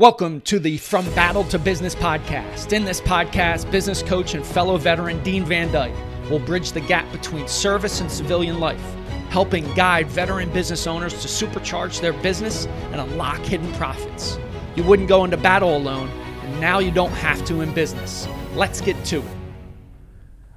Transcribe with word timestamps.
Welcome 0.00 0.40
to 0.42 0.58
the 0.58 0.78
From 0.78 1.04
Battle 1.10 1.44
to 1.44 1.58
Business 1.58 1.94
podcast. 1.94 2.72
In 2.72 2.86
this 2.86 3.02
podcast, 3.02 3.70
business 3.70 4.02
coach 4.02 4.32
and 4.32 4.46
fellow 4.46 4.78
veteran 4.78 5.22
Dean 5.22 5.44
Van 5.44 5.70
Dyke 5.70 5.92
will 6.30 6.38
bridge 6.38 6.72
the 6.72 6.80
gap 6.80 7.12
between 7.12 7.46
service 7.46 8.00
and 8.00 8.10
civilian 8.10 8.60
life, 8.60 8.82
helping 9.28 9.70
guide 9.74 10.06
veteran 10.06 10.50
business 10.54 10.86
owners 10.86 11.12
to 11.20 11.28
supercharge 11.28 12.00
their 12.00 12.14
business 12.14 12.64
and 12.92 13.02
unlock 13.02 13.40
hidden 13.40 13.70
profits. 13.74 14.38
You 14.74 14.84
wouldn't 14.84 15.06
go 15.06 15.22
into 15.24 15.36
battle 15.36 15.76
alone, 15.76 16.08
and 16.08 16.60
now 16.62 16.78
you 16.78 16.90
don't 16.90 17.12
have 17.12 17.44
to 17.44 17.60
in 17.60 17.74
business. 17.74 18.26
Let's 18.54 18.80
get 18.80 19.04
to 19.04 19.18
it. 19.18 19.36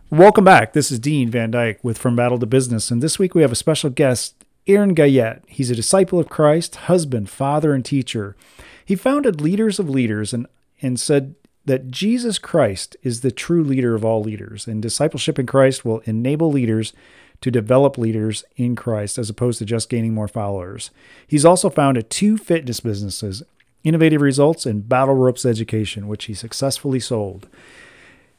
Welcome 0.09 0.45
back. 0.45 0.71
This 0.71 0.89
is 0.89 0.99
Dean 0.99 1.29
Van 1.29 1.51
Dyke 1.51 1.83
with 1.83 1.97
From 1.97 2.15
Battle 2.15 2.39
to 2.39 2.45
Business, 2.45 2.89
and 2.91 3.03
this 3.03 3.19
week 3.19 3.35
we 3.35 3.41
have 3.41 3.51
a 3.51 3.55
special 3.55 3.89
guest, 3.89 4.35
Aaron 4.67 4.93
Guyette. 4.93 5.43
He's 5.47 5.69
a 5.69 5.75
disciple 5.75 6.17
of 6.17 6.29
Christ, 6.29 6.75
husband, 6.77 7.29
father, 7.29 7.73
and 7.73 7.83
teacher. 7.83 8.37
He 8.85 8.95
founded 8.95 9.41
Leaders 9.41 9.79
of 9.79 9.89
Leaders 9.89 10.33
and, 10.33 10.47
and 10.81 10.99
said 10.99 11.35
that 11.65 11.91
Jesus 11.91 12.37
Christ 12.37 12.97
is 13.03 13.21
the 13.21 13.31
true 13.31 13.63
leader 13.63 13.95
of 13.95 14.03
all 14.03 14.21
leaders, 14.21 14.67
and 14.67 14.81
discipleship 14.81 15.39
in 15.39 15.45
Christ 15.45 15.85
will 15.85 15.99
enable 15.99 16.51
leaders 16.51 16.93
to 17.41 17.51
develop 17.51 17.97
leaders 17.97 18.43
in 18.55 18.75
Christ 18.75 19.17
as 19.17 19.29
opposed 19.29 19.59
to 19.59 19.65
just 19.65 19.89
gaining 19.89 20.13
more 20.13 20.27
followers. 20.27 20.91
He's 21.27 21.45
also 21.45 21.69
founded 21.69 22.09
two 22.09 22.37
fitness 22.37 22.79
businesses, 22.79 23.43
Innovative 23.83 24.21
Results 24.21 24.65
and 24.65 24.87
Battle 24.87 25.15
Ropes 25.15 25.45
Education, 25.45 26.07
which 26.07 26.25
he 26.25 26.33
successfully 26.33 27.01
sold. 27.01 27.49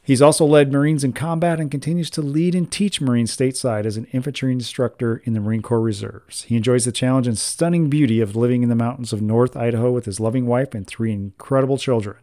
He's 0.05 0.21
also 0.21 0.45
led 0.45 0.71
Marines 0.71 1.03
in 1.03 1.13
combat 1.13 1.59
and 1.59 1.71
continues 1.71 2.11
to 2.11 2.21
lead 2.21 2.53
and 2.53 2.71
teach 2.71 3.01
Marines 3.01 3.35
stateside 3.35 3.85
as 3.85 3.97
an 3.97 4.05
infantry 4.13 4.51
instructor 4.51 5.19
in 5.25 5.33
the 5.33 5.39
Marine 5.39 5.63
Corps 5.63 5.81
Reserves. 5.81 6.43
He 6.43 6.55
enjoys 6.55 6.85
the 6.85 6.91
challenge 6.91 7.25
and 7.25 7.39
stunning 7.39 7.89
beauty 7.89 8.21
of 8.21 8.35
living 8.35 8.61
in 8.61 8.69
the 8.69 8.75
mountains 8.75 9.11
of 9.11 9.23
North 9.23 9.57
Idaho 9.57 9.91
with 9.91 10.05
his 10.05 10.19
loving 10.19 10.45
wife 10.45 10.75
and 10.75 10.85
three 10.85 11.11
incredible 11.11 11.79
children. 11.79 12.17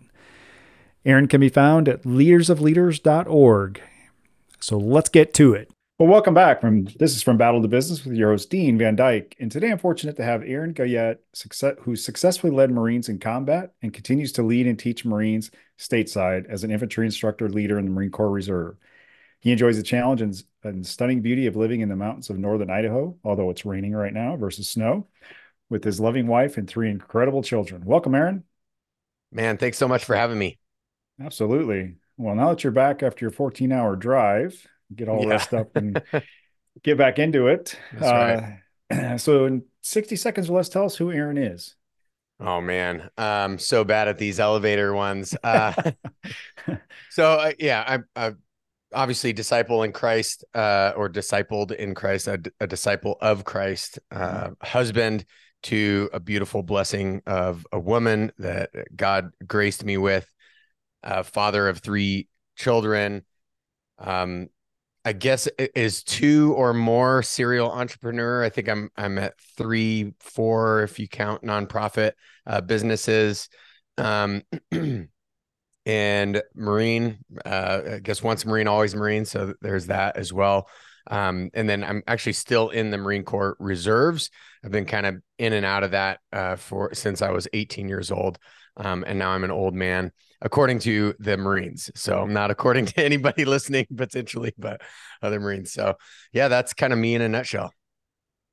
Aaron 1.04 1.26
can 1.26 1.40
be 1.40 1.48
found 1.48 1.88
at 1.88 2.04
leadersofleaders.org. 2.04 3.82
So 4.60 4.78
let's 4.78 5.08
get 5.08 5.34
to 5.34 5.52
it. 5.52 5.68
Well, 6.02 6.10
welcome 6.10 6.34
back 6.34 6.60
from 6.60 6.86
this 6.98 7.14
is 7.14 7.22
from 7.22 7.36
Battle 7.36 7.62
to 7.62 7.68
Business 7.68 8.04
with 8.04 8.16
your 8.16 8.30
host 8.32 8.50
Dean 8.50 8.76
Van 8.76 8.96
Dyke, 8.96 9.36
and 9.38 9.52
today 9.52 9.70
I'm 9.70 9.78
fortunate 9.78 10.16
to 10.16 10.24
have 10.24 10.42
Aaron 10.42 10.72
Guyette, 10.72 11.20
success, 11.32 11.76
who 11.82 11.94
successfully 11.94 12.52
led 12.52 12.72
Marines 12.72 13.08
in 13.08 13.20
combat 13.20 13.72
and 13.82 13.94
continues 13.94 14.32
to 14.32 14.42
lead 14.42 14.66
and 14.66 14.76
teach 14.76 15.04
Marines 15.04 15.52
stateside 15.78 16.46
as 16.48 16.64
an 16.64 16.72
infantry 16.72 17.06
instructor 17.06 17.48
leader 17.48 17.78
in 17.78 17.84
the 17.84 17.92
Marine 17.92 18.10
Corps 18.10 18.32
Reserve. 18.32 18.78
He 19.38 19.52
enjoys 19.52 19.76
the 19.76 19.84
challenge 19.84 20.22
and, 20.22 20.42
and 20.64 20.84
stunning 20.84 21.22
beauty 21.22 21.46
of 21.46 21.54
living 21.54 21.82
in 21.82 21.88
the 21.88 21.94
mountains 21.94 22.30
of 22.30 22.36
northern 22.36 22.68
Idaho, 22.68 23.16
although 23.22 23.50
it's 23.50 23.64
raining 23.64 23.92
right 23.92 24.12
now 24.12 24.34
versus 24.34 24.68
snow, 24.68 25.06
with 25.70 25.84
his 25.84 26.00
loving 26.00 26.26
wife 26.26 26.56
and 26.56 26.68
three 26.68 26.90
incredible 26.90 27.44
children. 27.44 27.84
Welcome, 27.84 28.16
Aaron. 28.16 28.42
Man, 29.30 29.56
thanks 29.56 29.78
so 29.78 29.86
much 29.86 30.04
for 30.04 30.16
having 30.16 30.40
me. 30.40 30.58
Absolutely. 31.24 31.94
Well, 32.16 32.34
now 32.34 32.48
that 32.48 32.64
you're 32.64 32.72
back 32.72 33.04
after 33.04 33.24
your 33.24 33.30
14 33.30 33.70
hour 33.70 33.94
drive, 33.94 34.66
get 34.96 35.08
all 35.08 35.22
yeah. 35.22 35.28
rest 35.28 35.54
up 35.54 35.76
and 35.76 36.02
get 36.82 36.98
back 36.98 37.18
into 37.18 37.48
it. 37.48 37.78
Right. 37.98 38.60
Uh, 38.90 39.16
so, 39.18 39.46
in 39.46 39.64
60 39.82 40.16
seconds 40.16 40.48
or 40.48 40.56
less, 40.56 40.68
tell 40.68 40.84
us 40.84 40.96
who 40.96 41.10
Aaron 41.10 41.38
is. 41.38 41.74
Oh 42.44 42.60
man, 42.60 43.08
I'm 43.16 43.58
so 43.58 43.84
bad 43.84 44.08
at 44.08 44.18
these 44.18 44.40
elevator 44.40 44.94
ones. 44.94 45.36
Uh, 45.44 45.92
so 47.10 47.32
uh, 47.32 47.52
yeah, 47.58 48.00
I, 48.16 48.26
I 48.26 48.32
obviously 48.92 49.32
disciple 49.32 49.82
in 49.82 49.92
Christ, 49.92 50.44
uh, 50.54 50.92
or 50.96 51.08
discipled 51.08 51.72
in 51.72 51.94
Christ, 51.94 52.28
a, 52.28 52.40
a 52.60 52.66
disciple 52.66 53.16
of 53.20 53.44
Christ, 53.44 53.98
uh, 54.10 54.18
mm-hmm. 54.18 54.52
husband 54.62 55.24
to 55.64 56.10
a 56.12 56.20
beautiful 56.20 56.62
blessing 56.62 57.22
of 57.26 57.66
a 57.72 57.78
woman 57.78 58.32
that 58.38 58.70
God 58.94 59.30
graced 59.46 59.84
me 59.84 59.96
with, 59.96 60.26
father 61.24 61.68
of 61.68 61.78
three 61.78 62.28
children, 62.56 63.24
um, 63.98 64.48
I 65.04 65.12
guess 65.12 65.48
is 65.58 66.04
two 66.04 66.54
or 66.56 66.72
more 66.72 67.22
serial 67.22 67.70
entrepreneur. 67.72 68.44
I 68.44 68.50
think 68.50 68.68
I'm 68.68 68.90
I'm 68.96 69.18
at 69.18 69.34
three, 69.56 70.12
four 70.20 70.82
if 70.82 70.98
you 70.98 71.08
count 71.08 71.42
nonprofit 71.42 72.12
uh, 72.46 72.60
businesses, 72.60 73.48
um, 73.98 74.42
and 75.86 76.42
Marine. 76.54 77.18
Uh, 77.44 77.80
I 77.94 77.98
guess 77.98 78.22
once 78.22 78.46
Marine, 78.46 78.68
always 78.68 78.94
Marine. 78.94 79.24
So 79.24 79.54
there's 79.60 79.86
that 79.86 80.16
as 80.16 80.32
well. 80.32 80.68
Um, 81.08 81.50
and 81.52 81.68
then 81.68 81.82
I'm 81.82 82.02
actually 82.06 82.34
still 82.34 82.70
in 82.70 82.90
the 82.90 82.98
Marine 82.98 83.24
Corps 83.24 83.56
reserves. 83.58 84.30
I've 84.64 84.70
been 84.70 84.86
kind 84.86 85.06
of 85.06 85.16
in 85.38 85.52
and 85.52 85.66
out 85.66 85.82
of 85.82 85.90
that 85.90 86.20
uh, 86.32 86.54
for 86.54 86.94
since 86.94 87.22
I 87.22 87.32
was 87.32 87.48
18 87.52 87.88
years 87.88 88.12
old, 88.12 88.38
um, 88.76 89.02
and 89.04 89.18
now 89.18 89.30
I'm 89.30 89.42
an 89.42 89.50
old 89.50 89.74
man 89.74 90.12
according 90.42 90.80
to 90.80 91.14
the 91.18 91.36
Marines. 91.36 91.90
So 91.94 92.26
not 92.26 92.50
according 92.50 92.86
to 92.86 93.04
anybody 93.04 93.44
listening 93.44 93.86
potentially, 93.96 94.52
but 94.58 94.82
other 95.22 95.40
Marines. 95.40 95.72
So 95.72 95.94
yeah, 96.32 96.48
that's 96.48 96.74
kind 96.74 96.92
of 96.92 96.98
me 96.98 97.14
in 97.14 97.22
a 97.22 97.28
nutshell. 97.28 97.72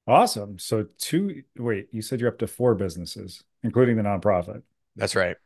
Awesome. 0.08 0.58
So 0.58 0.88
two 0.98 1.44
wait, 1.58 1.90
you 1.92 2.02
said 2.02 2.20
you're 2.20 2.30
up 2.30 2.40
to 2.40 2.48
four 2.48 2.74
businesses, 2.76 3.44
including 3.64 3.98
the 3.98 4.04
nonprofit. 4.04 4.64
That's 4.96 5.16
right. 5.16 5.38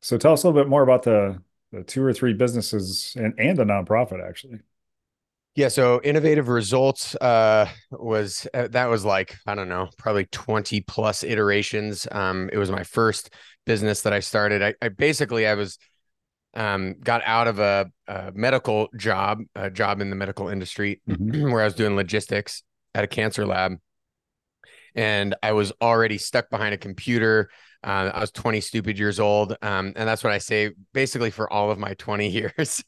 So 0.00 0.18
tell 0.18 0.32
us 0.32 0.44
a 0.44 0.48
little 0.48 0.60
bit 0.60 0.68
more 0.68 0.82
about 0.82 1.02
the 1.02 1.42
the 1.72 1.82
two 1.82 2.04
or 2.04 2.12
three 2.12 2.32
businesses 2.32 3.16
and, 3.16 3.34
and 3.38 3.56
the 3.56 3.64
nonprofit 3.64 4.26
actually. 4.26 4.60
Yeah, 5.56 5.68
so 5.68 6.00
innovative 6.02 6.48
results 6.48 7.14
uh, 7.16 7.68
was 7.92 8.48
uh, 8.52 8.66
that 8.68 8.86
was 8.86 9.04
like 9.04 9.36
I 9.46 9.54
don't 9.54 9.68
know, 9.68 9.88
probably 9.98 10.26
twenty 10.26 10.80
plus 10.80 11.22
iterations. 11.22 12.08
Um, 12.10 12.50
it 12.52 12.58
was 12.58 12.72
my 12.72 12.82
first 12.82 13.32
business 13.64 14.02
that 14.02 14.12
I 14.12 14.18
started. 14.18 14.62
I, 14.62 14.74
I 14.82 14.88
basically 14.88 15.46
I 15.46 15.54
was 15.54 15.78
um, 16.54 16.96
got 17.00 17.22
out 17.24 17.46
of 17.46 17.60
a, 17.60 17.86
a, 18.08 18.32
medical 18.34 18.88
job, 18.96 19.40
a 19.54 19.70
job 19.70 20.00
in 20.00 20.10
the 20.10 20.16
medical 20.16 20.48
industry, 20.48 21.00
mm-hmm. 21.08 21.48
where 21.50 21.62
I 21.62 21.64
was 21.64 21.74
doing 21.74 21.94
logistics 21.94 22.62
at 22.94 23.04
a 23.04 23.08
cancer 23.08 23.46
lab, 23.46 23.74
and 24.96 25.36
I 25.40 25.52
was 25.52 25.72
already 25.80 26.18
stuck 26.18 26.50
behind 26.50 26.74
a 26.74 26.78
computer 26.78 27.48
uh, 27.84 28.10
I 28.14 28.20
was 28.20 28.30
20 28.30 28.60
stupid 28.60 28.98
years 28.98 29.20
old. 29.20 29.56
Um, 29.62 29.92
and 29.94 30.08
that's 30.08 30.24
what 30.24 30.32
I 30.32 30.38
say 30.38 30.72
basically 30.92 31.30
for 31.30 31.52
all 31.52 31.70
of 31.70 31.78
my 31.78 31.94
20 31.94 32.28
years, 32.30 32.82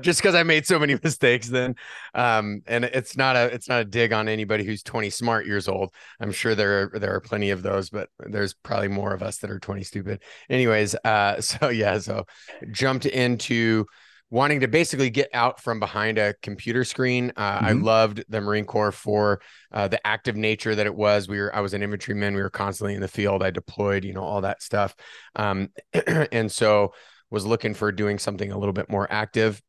just 0.00 0.20
because 0.20 0.34
I 0.34 0.42
made 0.44 0.66
so 0.66 0.78
many 0.78 0.96
mistakes 1.02 1.48
then. 1.48 1.74
Um, 2.14 2.62
and 2.66 2.84
it's 2.84 3.16
not 3.16 3.36
a, 3.36 3.46
it's 3.46 3.68
not 3.68 3.80
a 3.80 3.84
dig 3.84 4.12
on 4.12 4.28
anybody 4.28 4.64
who's 4.64 4.82
20 4.82 5.10
smart 5.10 5.46
years 5.46 5.68
old. 5.68 5.92
I'm 6.20 6.32
sure 6.32 6.54
there 6.54 6.92
are, 6.94 6.98
there 6.98 7.14
are 7.14 7.20
plenty 7.20 7.50
of 7.50 7.62
those, 7.62 7.90
but 7.90 8.08
there's 8.20 8.54
probably 8.54 8.88
more 8.88 9.12
of 9.12 9.22
us 9.22 9.38
that 9.38 9.50
are 9.50 9.58
20 9.58 9.82
stupid 9.82 10.22
anyways. 10.48 10.94
Uh, 11.04 11.40
so 11.40 11.68
yeah, 11.68 11.98
so 11.98 12.24
jumped 12.70 13.06
into, 13.06 13.86
wanting 14.30 14.60
to 14.60 14.68
basically 14.68 15.10
get 15.10 15.28
out 15.34 15.60
from 15.60 15.80
behind 15.80 16.16
a 16.16 16.34
computer 16.40 16.84
screen. 16.84 17.32
Uh, 17.36 17.56
mm-hmm. 17.56 17.64
I 17.64 17.72
loved 17.72 18.24
the 18.28 18.40
Marine 18.40 18.64
Corps 18.64 18.92
for 18.92 19.40
uh, 19.72 19.88
the 19.88 20.04
active 20.06 20.36
nature 20.36 20.74
that 20.74 20.86
it 20.86 20.94
was. 20.94 21.28
We 21.28 21.40
were 21.40 21.54
I 21.54 21.60
was 21.60 21.74
an 21.74 21.82
infantryman. 21.82 22.34
We 22.34 22.42
were 22.42 22.50
constantly 22.50 22.94
in 22.94 23.00
the 23.00 23.08
field. 23.08 23.42
I 23.42 23.50
deployed, 23.50 24.04
you 24.04 24.12
know, 24.12 24.22
all 24.22 24.40
that 24.42 24.62
stuff, 24.62 24.94
um, 25.36 25.70
and 26.32 26.50
so 26.50 26.94
was 27.30 27.44
looking 27.44 27.74
for 27.74 27.92
doing 27.92 28.18
something 28.18 28.50
a 28.50 28.58
little 28.58 28.72
bit 28.72 28.90
more 28.90 29.06
active. 29.10 29.60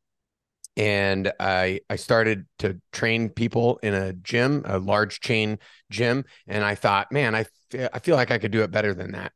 And 0.77 1.33
I 1.39 1.81
I 1.89 1.95
started 1.97 2.45
to 2.59 2.79
train 2.93 3.29
people 3.29 3.79
in 3.83 3.93
a 3.93 4.13
gym, 4.13 4.63
a 4.65 4.77
large 4.79 5.19
chain 5.19 5.59
gym, 5.89 6.23
and 6.47 6.63
I 6.63 6.75
thought, 6.75 7.11
man, 7.11 7.35
I 7.35 7.45
I 7.93 7.99
feel 7.99 8.15
like 8.15 8.31
I 8.31 8.37
could 8.37 8.51
do 8.51 8.61
it 8.61 8.71
better 8.71 8.93
than 8.93 9.11
that. 9.13 9.33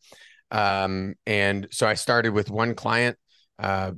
Um, 0.52 1.16
and 1.26 1.68
so 1.72 1.88
I 1.88 1.96
started 1.96 2.30
with 2.30 2.50
one 2.50 2.76
client. 2.76 3.18
Uh, 3.58 3.94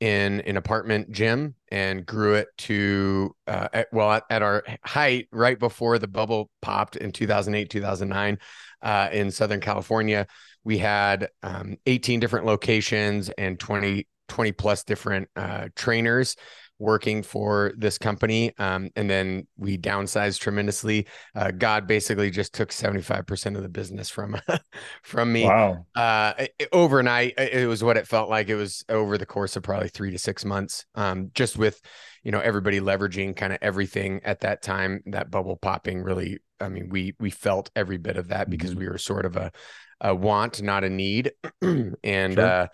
in 0.00 0.40
an 0.40 0.56
apartment 0.56 1.12
gym 1.12 1.54
and 1.70 2.06
grew 2.06 2.34
it 2.34 2.48
to 2.56 3.34
uh, 3.46 3.68
at, 3.72 3.88
well 3.92 4.10
at, 4.12 4.24
at, 4.30 4.42
our 4.42 4.64
height 4.82 5.28
right 5.30 5.58
before 5.58 5.98
the 5.98 6.08
bubble 6.08 6.50
popped 6.62 6.96
in 6.96 7.12
2008 7.12 7.68
2009 7.68 8.38
uh, 8.82 9.08
in 9.12 9.30
southern 9.30 9.60
california 9.60 10.26
we 10.64 10.78
had 10.78 11.28
um, 11.42 11.76
18 11.86 12.18
different 12.18 12.46
locations 12.46 13.28
and 13.30 13.60
20 13.60 14.06
20 14.28 14.52
plus 14.52 14.84
different 14.84 15.28
uh, 15.36 15.68
trainers 15.76 16.36
working 16.80 17.22
for 17.22 17.72
this 17.76 17.98
company. 17.98 18.52
Um, 18.58 18.88
and 18.96 19.08
then 19.08 19.46
we 19.56 19.76
downsized 19.76 20.40
tremendously. 20.40 21.06
Uh, 21.36 21.50
God 21.50 21.86
basically 21.86 22.30
just 22.30 22.54
took 22.54 22.70
75% 22.70 23.54
of 23.56 23.62
the 23.62 23.68
business 23.68 24.08
from, 24.08 24.36
from 25.02 25.32
me. 25.32 25.44
Wow. 25.44 25.86
Uh, 25.94 26.46
overnight, 26.72 27.34
it 27.38 27.68
was 27.68 27.84
what 27.84 27.98
it 27.98 28.08
felt 28.08 28.30
like. 28.30 28.48
It 28.48 28.56
was 28.56 28.82
over 28.88 29.18
the 29.18 29.26
course 29.26 29.56
of 29.56 29.62
probably 29.62 29.88
three 29.88 30.10
to 30.10 30.18
six 30.18 30.44
months, 30.44 30.86
um, 30.94 31.30
just 31.34 31.58
with, 31.58 31.80
you 32.22 32.32
know, 32.32 32.40
everybody 32.40 32.80
leveraging 32.80 33.36
kind 33.36 33.52
of 33.52 33.58
everything 33.60 34.22
at 34.24 34.40
that 34.40 34.62
time, 34.62 35.02
that 35.06 35.30
bubble 35.30 35.56
popping 35.56 36.02
really, 36.02 36.38
I 36.60 36.70
mean, 36.70 36.88
we, 36.88 37.14
we 37.20 37.30
felt 37.30 37.70
every 37.76 37.98
bit 37.98 38.16
of 38.16 38.28
that 38.28 38.48
because 38.48 38.70
mm-hmm. 38.70 38.80
we 38.80 38.88
were 38.88 38.98
sort 38.98 39.26
of 39.26 39.36
a, 39.36 39.52
a 40.00 40.14
want, 40.14 40.62
not 40.62 40.82
a 40.82 40.90
need. 40.90 41.32
and, 41.62 42.34
sure. 42.34 42.40
uh, 42.40 42.66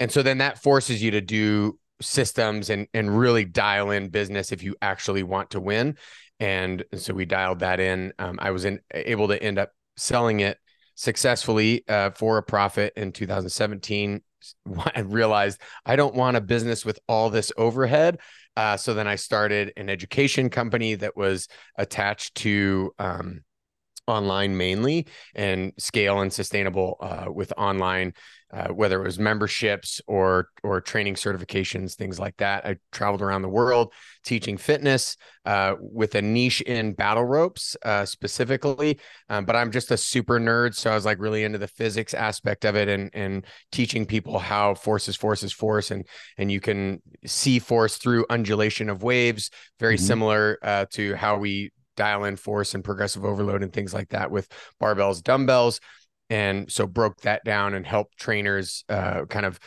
and 0.00 0.12
so 0.12 0.22
then 0.22 0.38
that 0.38 0.62
forces 0.62 1.02
you 1.02 1.12
to 1.12 1.22
do 1.22 1.78
systems 2.00 2.70
and 2.70 2.86
and 2.94 3.16
really 3.16 3.44
dial 3.44 3.90
in 3.90 4.08
business 4.08 4.52
if 4.52 4.62
you 4.62 4.74
actually 4.82 5.22
want 5.22 5.50
to 5.50 5.60
win 5.60 5.96
and 6.40 6.84
so 6.94 7.14
we 7.14 7.24
dialed 7.24 7.60
that 7.60 7.78
in 7.80 8.12
um, 8.18 8.38
i 8.42 8.50
was 8.50 8.64
in, 8.64 8.80
able 8.92 9.28
to 9.28 9.40
end 9.42 9.58
up 9.58 9.70
selling 9.96 10.40
it 10.40 10.58
successfully 10.94 11.84
uh, 11.88 12.10
for 12.10 12.38
a 12.38 12.42
profit 12.42 12.92
in 12.96 13.12
2017. 13.12 14.22
I 14.94 15.00
realized 15.00 15.60
I 15.84 15.96
don't 15.96 16.14
want 16.14 16.36
a 16.36 16.40
business 16.40 16.84
with 16.84 16.98
all 17.08 17.30
this 17.30 17.52
overhead. 17.56 18.18
Uh, 18.56 18.76
so 18.76 18.94
then 18.94 19.08
I 19.08 19.16
started 19.16 19.72
an 19.76 19.88
education 19.88 20.48
company 20.50 20.94
that 20.96 21.16
was 21.16 21.48
attached 21.76 22.36
to 22.36 22.92
um, 22.98 23.40
online 24.06 24.56
mainly 24.56 25.06
and 25.34 25.72
scale 25.78 26.20
and 26.20 26.32
sustainable 26.32 26.98
uh, 27.00 27.26
with 27.32 27.52
online 27.56 28.12
uh, 28.54 28.68
whether 28.68 29.00
it 29.00 29.04
was 29.04 29.18
memberships 29.18 30.00
or 30.06 30.48
or 30.62 30.80
training 30.80 31.14
certifications 31.14 31.94
things 31.94 32.20
like 32.20 32.36
that 32.36 32.64
i 32.64 32.76
traveled 32.92 33.20
around 33.20 33.42
the 33.42 33.48
world 33.48 33.92
teaching 34.24 34.56
fitness 34.56 35.16
uh, 35.44 35.74
with 35.78 36.14
a 36.14 36.22
niche 36.22 36.60
in 36.62 36.92
battle 36.92 37.24
ropes 37.24 37.76
uh, 37.84 38.04
specifically 38.04 38.98
um, 39.28 39.44
but 39.44 39.56
i'm 39.56 39.70
just 39.70 39.90
a 39.90 39.96
super 39.96 40.38
nerd 40.38 40.74
so 40.74 40.90
i 40.90 40.94
was 40.94 41.04
like 41.04 41.18
really 41.18 41.42
into 41.42 41.58
the 41.58 41.68
physics 41.68 42.14
aspect 42.14 42.64
of 42.64 42.76
it 42.76 42.88
and 42.88 43.10
and 43.12 43.44
teaching 43.72 44.06
people 44.06 44.38
how 44.38 44.74
force 44.74 45.08
is 45.08 45.16
force 45.16 45.42
is 45.42 45.52
force 45.52 45.90
and 45.90 46.06
and 46.38 46.52
you 46.52 46.60
can 46.60 47.02
see 47.26 47.58
force 47.58 47.96
through 47.96 48.24
undulation 48.30 48.88
of 48.88 49.02
waves 49.02 49.50
very 49.80 49.96
mm-hmm. 49.96 50.04
similar 50.04 50.58
uh, 50.62 50.86
to 50.90 51.14
how 51.16 51.36
we 51.36 51.72
dial 51.96 52.24
in 52.24 52.36
force 52.36 52.74
and 52.74 52.84
progressive 52.84 53.24
overload 53.24 53.62
and 53.62 53.72
things 53.72 53.94
like 53.94 54.10
that 54.10 54.30
with 54.30 54.48
barbells, 54.80 55.22
dumbbells. 55.22 55.80
And 56.30 56.70
so 56.70 56.86
broke 56.86 57.20
that 57.22 57.44
down 57.44 57.74
and 57.74 57.86
helped 57.86 58.16
trainers 58.18 58.84
uh, 58.88 59.26
kind 59.26 59.46
of 59.46 59.58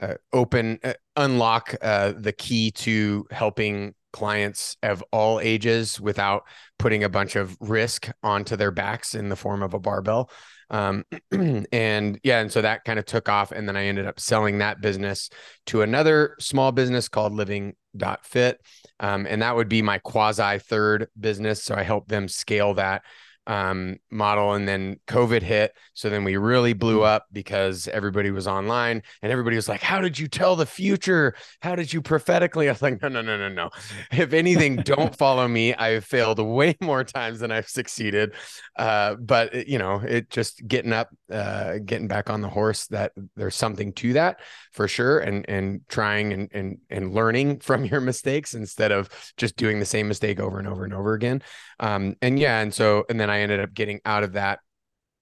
uh, 0.00 0.14
open, 0.32 0.78
uh, 0.84 0.94
unlock 1.16 1.74
uh, 1.80 2.12
the 2.16 2.32
key 2.32 2.70
to 2.72 3.26
helping 3.30 3.94
clients 4.12 4.76
of 4.82 5.02
all 5.10 5.40
ages 5.40 6.00
without 6.00 6.44
putting 6.78 7.02
a 7.02 7.08
bunch 7.08 7.34
of 7.34 7.56
risk 7.60 8.10
onto 8.22 8.56
their 8.56 8.70
backs 8.70 9.14
in 9.14 9.28
the 9.28 9.36
form 9.36 9.62
of 9.62 9.74
a 9.74 9.78
barbell. 9.78 10.30
Um, 10.70 11.04
and 11.72 12.18
yeah, 12.22 12.40
and 12.40 12.52
so 12.52 12.62
that 12.62 12.84
kind 12.84 12.98
of 12.98 13.04
took 13.04 13.28
off. 13.28 13.52
And 13.52 13.68
then 13.68 13.76
I 13.76 13.84
ended 13.86 14.06
up 14.06 14.20
selling 14.20 14.58
that 14.58 14.80
business 14.80 15.30
to 15.66 15.82
another 15.82 16.36
small 16.38 16.72
business 16.72 17.08
called 17.08 17.32
Living 17.32 17.74
Dot 17.96 18.24
Fit. 18.24 18.60
Um, 19.00 19.26
and 19.28 19.42
that 19.42 19.56
would 19.56 19.68
be 19.68 19.82
my 19.82 19.98
quasi 19.98 20.58
third 20.58 21.08
business. 21.18 21.62
So 21.62 21.74
I 21.74 21.82
helped 21.82 22.08
them 22.08 22.28
scale 22.28 22.74
that 22.74 23.02
um, 23.46 23.96
model. 24.10 24.54
And 24.54 24.68
then 24.68 25.00
COVID 25.06 25.42
hit. 25.42 25.76
So 25.94 26.08
then 26.08 26.24
we 26.24 26.36
really 26.36 26.72
blew 26.72 27.00
mm. 27.00 27.06
up 27.06 27.26
because 27.32 27.88
everybody 27.88 28.30
was 28.30 28.46
online 28.46 29.02
and 29.22 29.32
everybody 29.32 29.56
was 29.56 29.68
like, 29.68 29.82
How 29.82 30.00
did 30.00 30.18
you 30.18 30.28
tell 30.28 30.56
the 30.56 30.66
future? 30.66 31.34
How 31.60 31.74
did 31.74 31.92
you 31.92 32.00
prophetically? 32.00 32.68
I 32.68 32.72
was 32.72 32.82
like, 32.82 33.02
No, 33.02 33.08
no, 33.08 33.22
no, 33.22 33.36
no, 33.36 33.48
no. 33.48 33.70
If 34.12 34.32
anything, 34.32 34.76
don't 34.76 35.16
follow 35.22 35.46
me. 35.48 35.74
I've 35.74 36.04
failed 36.04 36.38
way 36.38 36.76
more 36.80 37.04
times 37.04 37.40
than 37.40 37.50
I've 37.50 37.68
succeeded. 37.68 38.34
Uh, 38.76 39.14
but, 39.16 39.66
you 39.68 39.78
know, 39.78 39.96
it 39.96 40.30
just 40.30 40.66
getting 40.66 40.92
up, 40.92 41.10
uh, 41.30 41.78
getting 41.84 42.08
back 42.08 42.30
on 42.30 42.40
the 42.40 42.48
horse, 42.48 42.86
that 42.88 43.12
there's 43.36 43.56
something 43.56 43.92
to 43.94 44.12
that 44.14 44.40
for 44.72 44.86
sure. 44.86 45.18
And, 45.18 45.48
and 45.48 45.80
trying 45.88 46.32
and, 46.32 46.48
and, 46.52 46.78
and 46.90 47.12
learning 47.12 47.58
from 47.60 47.84
your 47.84 48.00
mistakes 48.00 48.54
instead 48.54 48.92
of 48.92 49.08
just 49.36 49.56
doing 49.56 49.80
the 49.80 49.86
same 49.86 50.08
mistake 50.08 50.38
over 50.38 50.58
and 50.58 50.68
over 50.68 50.84
and 50.84 50.94
over 50.94 51.14
again. 51.14 51.42
Um, 51.80 52.16
and 52.22 52.38
yeah. 52.38 52.60
And 52.60 52.72
so, 52.72 53.04
and 53.08 53.18
then 53.18 53.31
I 53.32 53.40
ended 53.40 53.60
up 53.60 53.74
getting 53.74 54.00
out 54.04 54.22
of 54.22 54.34
that. 54.34 54.60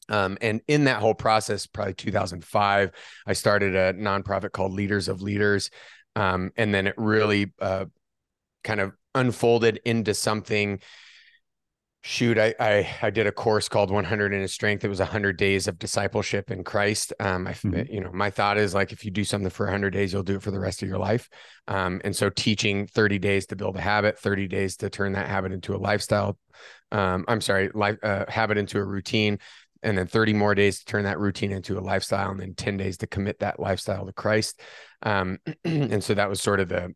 Um, 0.09 0.37
and 0.41 0.61
in 0.67 0.85
that 0.85 1.01
whole 1.01 1.15
process, 1.15 1.67
probably 1.67 1.95
2005, 1.95 2.91
I 3.27 3.33
started 3.33 3.77
a 3.77 3.95
nonprofit 3.95 4.53
called 4.53 4.73
Leaders 4.73 5.09
of 5.09 5.23
Leaders. 5.23 5.71
Um, 6.17 6.51
and 6.57 6.75
then 6.75 6.89
it 6.89 6.95
really 6.97 7.53
uh, 7.61 7.85
kind 8.65 8.81
of 8.81 8.93
unfolded 9.15 9.81
into 9.85 10.15
something 10.15 10.81
shoot 12.03 12.39
I, 12.39 12.55
I 12.59 12.89
i 13.03 13.11
did 13.11 13.27
a 13.27 13.33
course 13.33 13.69
called 13.69 13.91
100 13.91 14.33
in 14.33 14.41
his 14.41 14.55
strength. 14.55 14.85
It 14.85 14.89
was 14.89 15.01
100 15.01 15.37
days 15.37 15.69
of 15.69 15.79
discipleship 15.79 16.51
in 16.51 16.65
christ. 16.65 17.13
Um 17.21 17.47
I, 17.47 17.53
mm-hmm. 17.53 17.93
you 17.93 18.01
know 18.01 18.11
my 18.13 18.31
thought 18.31 18.57
is 18.57 18.75
like 18.75 18.93
if 18.93 19.05
you 19.05 19.11
do 19.11 19.25
something 19.25 19.51
for 19.51 19.67
100 19.67 19.91
days 19.91 20.13
you'll 20.13 20.23
do 20.23 20.37
it 20.37 20.43
for 20.43 20.51
the 20.51 20.61
rest 20.61 20.83
of 20.83 20.89
your 20.89 20.99
life. 20.99 21.29
Um 21.69 22.01
and 22.05 22.17
so 22.17 22.31
teaching 22.31 22.87
30 22.87 23.19
days 23.19 23.47
to 23.47 23.57
build 23.57 23.77
a 23.77 23.81
habit 23.81 24.19
30 24.19 24.49
days 24.49 24.77
to 24.79 24.89
turn 24.89 25.13
that 25.13 25.29
habit 25.29 25.53
into 25.53 25.75
a 25.75 25.79
lifestyle 25.79 26.39
um 26.93 27.25
i'm 27.29 27.41
sorry 27.41 27.71
life 27.75 27.97
uh, 28.03 28.25
habit 28.29 28.59
into 28.59 28.79
a 28.79 28.85
routine 28.85 29.39
and 29.83 29.97
then 29.97 30.07
30 30.07 30.35
more 30.35 30.55
days 30.55 30.81
to 30.81 30.85
turn 30.85 31.05
that 31.05 31.19
routine 31.19 31.53
into 31.53 31.79
a 31.79 31.81
lifestyle 31.81 32.31
and 32.31 32.41
then 32.41 32.55
10 32.55 32.77
days 32.77 32.99
to 32.99 33.07
commit 33.07 33.41
that 33.41 33.59
lifestyle 33.59 34.07
to 34.07 34.13
christ. 34.13 34.61
Um 35.03 35.39
and 35.65 36.03
so 36.03 36.15
that 36.15 36.29
was 36.29 36.41
sort 36.41 36.61
of 36.61 36.69
the 36.69 36.95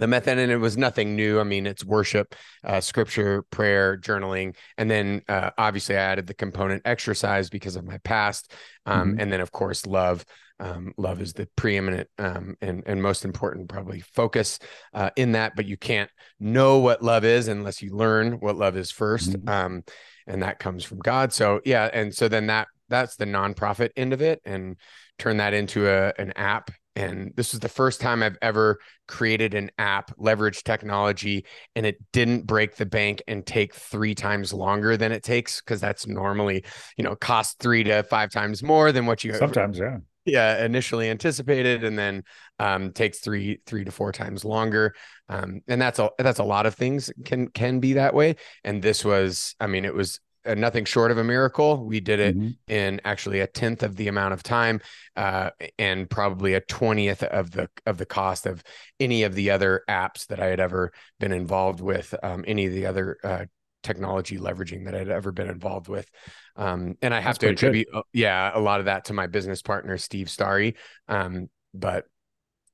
the 0.00 0.06
method 0.06 0.38
and 0.38 0.50
it 0.50 0.56
was 0.56 0.76
nothing 0.76 1.14
new 1.14 1.38
i 1.38 1.44
mean 1.44 1.66
it's 1.66 1.84
worship 1.84 2.34
uh, 2.64 2.80
scripture 2.80 3.42
prayer 3.50 3.96
journaling 3.96 4.56
and 4.76 4.90
then 4.90 5.22
uh, 5.28 5.50
obviously 5.58 5.96
i 5.96 6.00
added 6.00 6.26
the 6.26 6.34
component 6.34 6.82
exercise 6.84 7.50
because 7.50 7.76
of 7.76 7.84
my 7.84 7.98
past 7.98 8.52
um, 8.86 9.10
mm-hmm. 9.10 9.20
and 9.20 9.32
then 9.32 9.40
of 9.40 9.52
course 9.52 9.86
love 9.86 10.24
um, 10.58 10.92
love 10.98 11.22
is 11.22 11.32
the 11.32 11.48
preeminent 11.56 12.08
um, 12.18 12.54
and, 12.60 12.82
and 12.86 13.00
most 13.00 13.24
important 13.24 13.68
probably 13.68 14.00
focus 14.00 14.58
uh, 14.92 15.10
in 15.16 15.32
that 15.32 15.52
but 15.56 15.66
you 15.66 15.76
can't 15.76 16.10
know 16.38 16.78
what 16.78 17.02
love 17.02 17.24
is 17.24 17.48
unless 17.48 17.80
you 17.80 17.94
learn 17.94 18.34
what 18.40 18.56
love 18.56 18.76
is 18.76 18.92
1st 18.92 19.36
mm-hmm. 19.36 19.48
Um, 19.48 19.84
and 20.26 20.42
that 20.42 20.58
comes 20.58 20.84
from 20.84 20.98
god 20.98 21.32
so 21.32 21.60
yeah 21.64 21.88
and 21.92 22.14
so 22.14 22.28
then 22.28 22.46
that 22.48 22.68
that's 22.88 23.16
the 23.16 23.24
nonprofit 23.24 23.90
end 23.96 24.12
of 24.12 24.20
it 24.20 24.40
and 24.44 24.76
turn 25.18 25.36
that 25.38 25.54
into 25.54 25.88
a, 25.88 26.12
an 26.18 26.32
app 26.36 26.70
and 27.00 27.32
this 27.34 27.52
was 27.52 27.60
the 27.60 27.68
first 27.68 28.00
time 28.00 28.22
I've 28.22 28.36
ever 28.42 28.78
created 29.08 29.54
an 29.54 29.70
app, 29.78 30.12
leverage 30.18 30.62
technology, 30.64 31.46
and 31.74 31.86
it 31.86 31.96
didn't 32.12 32.46
break 32.46 32.76
the 32.76 32.84
bank 32.84 33.22
and 33.26 33.46
take 33.46 33.74
three 33.74 34.14
times 34.14 34.52
longer 34.52 34.98
than 34.98 35.10
it 35.10 35.22
takes 35.22 35.62
because 35.62 35.80
that's 35.80 36.06
normally, 36.06 36.62
you 36.98 37.04
know, 37.04 37.16
cost 37.16 37.58
three 37.58 37.84
to 37.84 38.02
five 38.02 38.30
times 38.30 38.62
more 38.62 38.92
than 38.92 39.06
what 39.06 39.24
you 39.24 39.32
sometimes, 39.34 39.78
yeah, 39.78 39.96
yeah, 40.26 40.62
initially 40.62 41.08
anticipated, 41.08 41.84
and 41.84 41.98
then 41.98 42.22
um, 42.58 42.92
takes 42.92 43.20
three 43.20 43.60
three 43.64 43.84
to 43.84 43.90
four 43.90 44.12
times 44.12 44.44
longer. 44.44 44.94
Um, 45.30 45.62
and 45.68 45.80
that's 45.80 45.98
a 45.98 46.10
that's 46.18 46.38
a 46.38 46.44
lot 46.44 46.66
of 46.66 46.74
things 46.74 47.10
can 47.24 47.48
can 47.48 47.80
be 47.80 47.94
that 47.94 48.12
way. 48.12 48.36
And 48.62 48.82
this 48.82 49.06
was, 49.06 49.54
I 49.58 49.68
mean, 49.68 49.86
it 49.86 49.94
was 49.94 50.20
uh, 50.46 50.54
nothing 50.54 50.84
short 50.84 51.10
of 51.10 51.18
a 51.18 51.24
miracle. 51.24 51.84
We 51.84 52.00
did 52.00 52.20
it 52.20 52.36
mm-hmm. 52.36 52.50
in 52.72 53.00
actually 53.04 53.40
a 53.40 53.46
tenth 53.46 53.82
of 53.82 53.96
the 53.96 54.08
amount 54.08 54.34
of 54.34 54.42
time, 54.42 54.80
uh, 55.16 55.50
and 55.78 56.08
probably 56.08 56.54
a 56.54 56.60
twentieth 56.60 57.22
of 57.22 57.50
the 57.50 57.68
of 57.86 57.98
the 57.98 58.06
cost 58.06 58.46
of 58.46 58.62
any 58.98 59.22
of 59.22 59.34
the 59.34 59.50
other 59.50 59.82
apps 59.88 60.26
that 60.28 60.40
I 60.40 60.46
had 60.46 60.60
ever 60.60 60.92
been 61.18 61.32
involved 61.32 61.80
with, 61.80 62.14
um, 62.22 62.44
any 62.46 62.66
of 62.66 62.72
the 62.72 62.86
other 62.86 63.18
uh, 63.22 63.44
technology 63.82 64.38
leveraging 64.38 64.84
that 64.84 64.94
I'd 64.94 65.08
ever 65.08 65.32
been 65.32 65.48
involved 65.48 65.88
with. 65.88 66.08
Um, 66.56 66.96
and 67.02 67.14
I 67.14 67.20
have 67.20 67.38
That's 67.38 67.60
to 67.60 67.66
attribute. 67.66 67.88
Uh, 67.92 68.02
yeah, 68.12 68.50
a 68.54 68.60
lot 68.60 68.80
of 68.80 68.86
that 68.86 69.06
to 69.06 69.12
my 69.12 69.26
business 69.26 69.62
partner 69.62 69.96
Steve 69.98 70.30
Starry. 70.30 70.76
Um, 71.08 71.48
but 71.74 72.04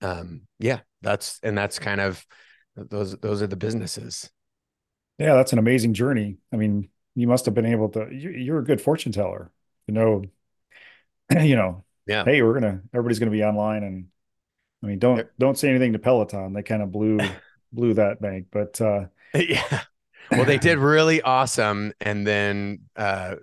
um, 0.03 0.43
yeah, 0.59 0.81
that's 1.03 1.41
and 1.43 1.57
that's 1.57 1.79
kind 1.79 2.01
of 2.01 2.25
those 2.77 3.17
those 3.19 3.43
are 3.43 3.47
the 3.47 3.57
businesses. 3.57 4.31
Yeah, 5.19 5.35
that's 5.35 5.53
an 5.53 5.59
amazing 5.59 5.95
journey. 5.95 6.37
I 6.53 6.57
mean, 6.57 6.91
you 7.17 7.27
must 7.27 7.47
have 7.47 7.55
been 7.55 7.67
able 7.67 7.89
to 7.89 8.09
you, 8.13 8.55
are 8.55 8.59
a 8.59 8.65
good 8.65 8.81
fortune 8.81 9.11
teller 9.11 9.51
you 9.89 9.95
know 9.95 10.23
you 11.41 11.57
know 11.57 11.85
yeah. 12.07 12.25
hey 12.25 12.43
we're 12.43 12.55
gonna 12.55 12.83
everybody's 12.95 13.19
gonna 13.19 13.31
be 13.31 13.43
online 13.43 13.83
and 13.83 14.07
i 14.83 14.87
mean 14.87 14.99
don't 14.99 15.27
don't 15.39 15.59
say 15.59 15.69
anything 15.69 15.93
to 15.95 15.99
peloton. 15.99 16.53
They 16.53 16.63
kind 16.63 16.83
of 16.83 16.93
blew 16.93 17.19
blew 17.73 17.95
that 17.95 18.21
bank 18.21 18.47
but 18.53 18.81
uh 18.81 19.07
yeah. 19.35 19.83
Well 20.31 20.45
they 20.45 20.59
did 20.59 20.79
really 20.79 21.23
awesome. 21.23 21.93
And 22.01 22.27
then 22.27 22.81
uh 22.95 23.37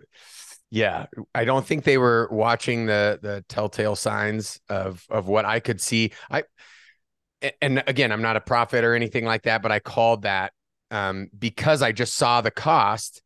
yeah 0.69 1.05
i 1.35 1.45
don't 1.45 1.65
think 1.65 1.83
they 1.83 1.97
were 1.97 2.27
watching 2.31 2.85
the 2.85 3.19
the 3.21 3.43
telltale 3.47 3.95
signs 3.95 4.59
of 4.69 5.05
of 5.09 5.27
what 5.27 5.45
i 5.45 5.59
could 5.59 5.81
see. 5.81 6.11
I 6.31 6.43
and 7.61 7.83
again 7.87 8.11
i'm 8.11 8.21
not 8.21 8.37
a 8.37 8.41
prophet 8.41 8.83
or 8.83 8.95
anything 8.95 9.25
like 9.25 9.43
that 9.43 9.61
but 9.61 9.71
i 9.71 9.79
called 9.79 10.21
that 10.21 10.53
um, 10.91 11.29
because 11.37 11.81
i 11.81 11.91
just 11.91 12.15
saw 12.15 12.41
the 12.41 12.51
cost 12.51 13.22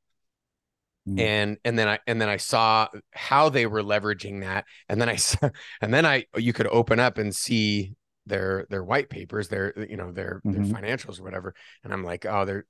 Mm. 1.07 1.19
And 1.19 1.57
and 1.63 1.79
then 1.79 1.87
I 1.87 1.99
and 2.05 2.19
then 2.19 2.29
I 2.29 2.37
saw 2.37 2.87
how 3.13 3.49
they 3.49 3.65
were 3.65 3.81
leveraging 3.81 4.41
that, 4.41 4.65
and 4.89 4.99
then 4.99 5.09
I 5.09 5.15
saw, 5.17 5.49
and 5.81 5.93
then 5.93 6.05
I 6.05 6.25
you 6.35 6.53
could 6.53 6.67
open 6.67 6.99
up 6.99 7.17
and 7.17 7.35
see 7.35 7.93
their 8.25 8.67
their 8.69 8.83
white 8.83 9.09
papers, 9.09 9.47
their 9.47 9.73
you 9.89 9.97
know 9.97 10.11
their 10.11 10.41
mm-hmm. 10.45 10.51
their 10.51 10.81
financials 10.81 11.19
or 11.19 11.23
whatever, 11.23 11.55
and 11.83 11.93
I'm 11.93 12.03
like, 12.03 12.25
oh, 12.25 12.45
they're 12.45 12.65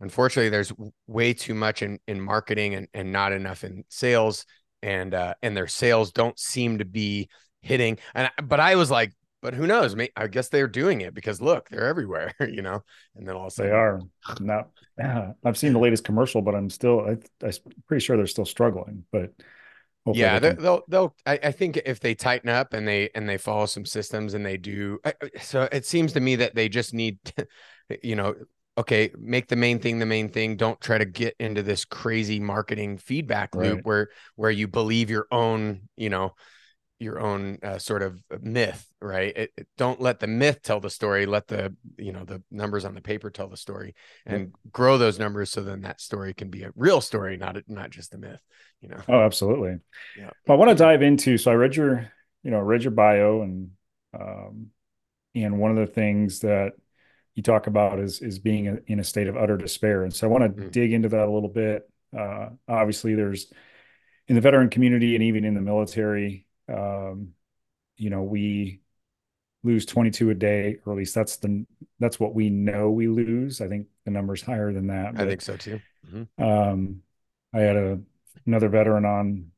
unfortunately 0.00 0.48
there's 0.48 0.72
way 1.06 1.34
too 1.34 1.54
much 1.54 1.82
in 1.82 1.98
in 2.06 2.20
marketing 2.20 2.74
and 2.74 2.88
and 2.94 3.12
not 3.12 3.32
enough 3.32 3.62
in 3.62 3.84
sales, 3.88 4.46
and 4.82 5.12
uh, 5.12 5.34
and 5.42 5.56
their 5.56 5.68
sales 5.68 6.12
don't 6.12 6.38
seem 6.38 6.78
to 6.78 6.84
be 6.84 7.28
hitting. 7.60 7.98
And 8.14 8.30
but 8.42 8.60
I 8.60 8.76
was 8.76 8.90
like, 8.90 9.12
but 9.42 9.54
who 9.54 9.66
knows? 9.66 9.96
I 10.16 10.28
guess 10.28 10.48
they're 10.48 10.68
doing 10.68 11.00
it 11.00 11.14
because 11.14 11.42
look, 11.42 11.68
they're 11.68 11.86
everywhere, 11.86 12.32
you 12.40 12.62
know. 12.62 12.82
And 13.16 13.26
then 13.26 13.34
all 13.34 13.46
of 13.46 13.48
a 13.48 13.50
sudden, 13.50 13.72
they 13.72 13.76
are. 13.76 14.00
Now, 14.40 15.34
I've 15.44 15.58
seen 15.58 15.72
the 15.72 15.80
latest 15.80 16.04
commercial, 16.04 16.40
but 16.40 16.54
I'm 16.54 16.70
still, 16.70 17.00
I, 17.00 17.16
I'm 17.44 17.52
pretty 17.88 18.04
sure 18.04 18.16
they're 18.16 18.26
still 18.26 18.44
struggling. 18.44 19.04
But 19.10 19.32
yeah, 20.12 20.38
they 20.38 20.54
can... 20.54 20.62
they'll, 20.62 20.82
they'll. 20.88 21.16
I, 21.26 21.40
I, 21.42 21.52
think 21.52 21.80
if 21.84 22.00
they 22.00 22.14
tighten 22.14 22.48
up 22.48 22.72
and 22.72 22.86
they 22.86 23.10
and 23.14 23.28
they 23.28 23.36
follow 23.36 23.66
some 23.66 23.84
systems 23.84 24.34
and 24.34 24.46
they 24.46 24.56
do, 24.56 25.00
I, 25.04 25.14
so 25.40 25.68
it 25.72 25.86
seems 25.86 26.12
to 26.12 26.20
me 26.20 26.36
that 26.36 26.54
they 26.54 26.68
just 26.68 26.94
need, 26.94 27.18
to, 27.24 27.46
you 28.02 28.14
know, 28.14 28.34
okay, 28.78 29.10
make 29.18 29.48
the 29.48 29.56
main 29.56 29.80
thing 29.80 29.98
the 29.98 30.06
main 30.06 30.28
thing. 30.28 30.56
Don't 30.56 30.80
try 30.80 30.98
to 30.98 31.04
get 31.04 31.34
into 31.40 31.62
this 31.62 31.84
crazy 31.84 32.38
marketing 32.40 32.98
feedback 32.98 33.54
loop 33.54 33.74
Right. 33.74 33.84
where 33.84 34.08
where 34.36 34.50
you 34.50 34.68
believe 34.68 35.10
your 35.10 35.26
own, 35.30 35.88
you 35.96 36.10
know, 36.10 36.34
your 37.02 37.20
own 37.20 37.58
uh, 37.62 37.78
sort 37.78 38.02
of 38.02 38.22
myth, 38.40 38.86
right? 39.00 39.36
It, 39.36 39.52
it- 39.56 39.68
don't 39.76 40.00
let 40.00 40.20
the 40.20 40.26
myth 40.26 40.60
tell 40.62 40.80
the 40.80 40.90
story. 40.90 41.26
Let 41.26 41.48
the 41.48 41.74
you 41.98 42.12
know 42.12 42.24
the 42.24 42.42
numbers 42.50 42.84
on 42.84 42.94
the 42.94 43.00
paper 43.00 43.30
tell 43.30 43.48
the 43.48 43.56
story, 43.56 43.94
and 44.24 44.52
grow 44.72 44.98
those 44.98 45.18
numbers 45.18 45.50
so 45.50 45.62
then 45.62 45.82
that 45.82 46.00
story 46.00 46.32
can 46.34 46.48
be 46.48 46.62
a 46.62 46.70
real 46.76 47.00
story, 47.00 47.36
not 47.36 47.56
a, 47.56 47.64
not 47.66 47.90
just 47.90 48.14
a 48.14 48.18
myth. 48.18 48.40
You 48.80 48.88
know. 48.90 49.00
Oh, 49.08 49.20
absolutely. 49.20 49.76
Yeah. 50.16 50.30
Well, 50.46 50.56
I 50.56 50.58
want 50.58 50.70
to 50.70 50.74
dive 50.74 51.02
into, 51.02 51.36
so 51.38 51.50
I 51.50 51.54
read 51.54 51.76
your, 51.76 52.10
you 52.42 52.50
know, 52.50 52.60
read 52.60 52.82
your 52.82 52.92
bio 52.92 53.42
and 53.42 53.70
um 54.18 54.66
and 55.34 55.58
one 55.58 55.70
of 55.70 55.76
the 55.78 55.92
things 55.92 56.40
that 56.40 56.72
you 57.34 57.42
talk 57.42 57.66
about 57.66 57.98
is 57.98 58.20
is 58.20 58.38
being 58.38 58.66
in- 58.66 58.82
in 58.86 59.00
a 59.00 59.04
state 59.04 59.26
of 59.28 59.36
utter 59.36 59.56
despair. 59.56 60.02
And 60.04 60.12
so 60.14 60.26
I 60.26 60.30
want 60.30 60.44
to 60.56 60.62
Mm. 60.62 60.70
dig 60.70 60.92
into 60.92 61.08
that 61.10 61.28
a 61.28 61.32
little 61.32 61.48
bit. 61.48 61.88
Uh 62.16 62.50
obviously 62.68 63.14
there's 63.14 63.50
in 64.28 64.34
the 64.36 64.40
veteran 64.40 64.68
community 64.68 65.14
and 65.16 65.24
even 65.24 65.44
in 65.44 65.54
the 65.54 65.60
military, 65.60 66.46
um, 66.72 67.34
you 67.96 68.10
know, 68.10 68.22
we 68.22 68.80
lose 69.62 69.86
22 69.86 70.30
a 70.30 70.34
day, 70.34 70.78
or 70.84 70.92
at 70.92 70.98
least 70.98 71.14
that's 71.14 71.36
the 71.36 71.64
that's 71.98 72.18
what 72.18 72.34
we 72.34 72.50
know 72.50 72.90
we 72.90 73.08
lose. 73.08 73.60
I 73.60 73.68
think 73.68 73.86
the 74.04 74.10
number's 74.10 74.42
higher 74.42 74.72
than 74.72 74.88
that. 74.88 75.14
I 75.16 75.26
think 75.26 75.40
so 75.42 75.56
too. 75.56 75.80
Mhm. 76.10 76.28
um, 76.38 77.02
I 77.54 77.60
had 77.60 77.76
a 77.76 78.00
another 78.46 78.68
veteran 78.68 79.04
on 79.04 79.52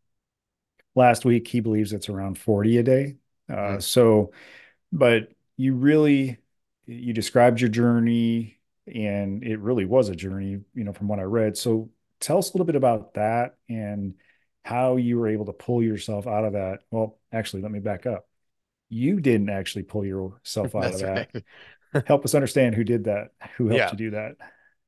last 0.94 1.25
week. 1.25 1.49
He 1.49 1.61
believes 1.61 1.92
it's 1.92 2.09
around 2.09 2.38
40 2.38 2.78
a 2.78 2.83
day. 2.83 3.16
Uh, 3.49 3.76
Mm. 3.76 3.83
so, 3.83 4.33
but 4.92 5.30
you 5.56 5.75
really 5.75 6.38
you 6.87 7.12
described 7.14 7.61
your 7.61 7.71
journey, 7.71 8.59
and 8.87 9.42
it 9.42 9.59
really 9.59 9.87
was 9.87 10.09
a 10.11 10.14
journey, 10.14 10.61
you 10.75 10.85
know, 10.85 10.92
from 10.92 11.09
what 11.09 11.18
I 11.18 11.23
read. 11.23 11.56
So, 11.56 11.90
tell 12.21 12.38
us 12.38 12.50
a 12.50 12.52
little 12.52 12.66
bit 12.66 12.76
about 12.76 13.14
that 13.14 13.56
and 13.68 14.14
how 14.64 14.97
you 14.97 15.18
were 15.18 15.28
able 15.28 15.47
to 15.47 15.52
pull 15.52 15.83
yourself 15.83 16.26
out 16.26 16.44
of 16.44 16.54
that. 16.54 16.80
Well, 16.90 17.18
actually, 17.33 17.62
let 17.62 17.71
me 17.73 17.80
back 17.80 18.06
up. 18.06 18.26
You 18.88 19.21
didn't 19.21 19.50
actually 19.50 19.85
pull 19.85 20.04
yourself 20.04 20.75
out 20.75 20.94
of 20.94 21.00
that. 21.00 21.28
right. 21.35 22.04
Help 22.06 22.25
us 22.25 22.35
understand 22.35 22.75
who 22.75 22.85
did 22.85 23.04
that. 23.04 23.30
Who 23.56 23.68
helped 23.68 23.78
Yeah. 23.78 23.90
you 23.92 23.97
do 23.99 24.11
that? 24.12 24.33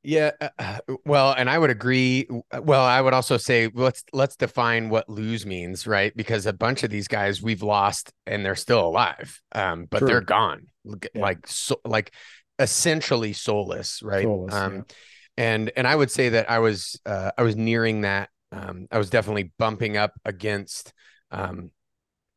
Yeah, 0.02 0.30
uh, 0.40 0.48
uh, 0.58 0.78
well, 1.04 1.32
and 1.36 1.50
I 1.50 1.58
would 1.58 1.70
agree. 1.70 2.28
Well, 2.62 2.84
I 2.84 3.00
would 3.00 3.12
also 3.12 3.36
say 3.36 3.68
let's 3.74 4.04
let's 4.12 4.36
define 4.36 4.88
what 4.88 5.08
lose 5.08 5.44
means, 5.44 5.84
right? 5.86 6.16
Because 6.16 6.46
a 6.46 6.52
bunch 6.52 6.84
of 6.84 6.90
these 6.90 7.08
guys 7.08 7.42
we've 7.42 7.62
lost 7.62 8.12
and 8.24 8.44
they're 8.44 8.54
still 8.54 8.86
alive, 8.86 9.40
um, 9.52 9.86
but 9.90 10.00
True. 10.00 10.08
they're 10.08 10.20
gone, 10.20 10.68
Yeah. 10.84 11.22
like 11.22 11.46
so, 11.48 11.80
like 11.84 12.12
essentially 12.60 13.32
soulless, 13.32 14.00
right? 14.02 14.24
Soulless, 14.24 14.54
um, 14.54 14.74
yeah. 14.76 14.82
and 15.38 15.72
and 15.76 15.88
I 15.88 15.96
would 15.96 16.10
say 16.12 16.28
that 16.30 16.48
I 16.50 16.60
was 16.60 17.00
uh, 17.04 17.32
I 17.36 17.42
was 17.42 17.56
nearing 17.56 18.02
that. 18.02 18.30
Um, 18.52 18.86
I 18.90 18.98
was 18.98 19.10
definitely 19.10 19.52
bumping 19.58 19.96
up 19.96 20.12
against 20.24 20.92
um, 21.30 21.70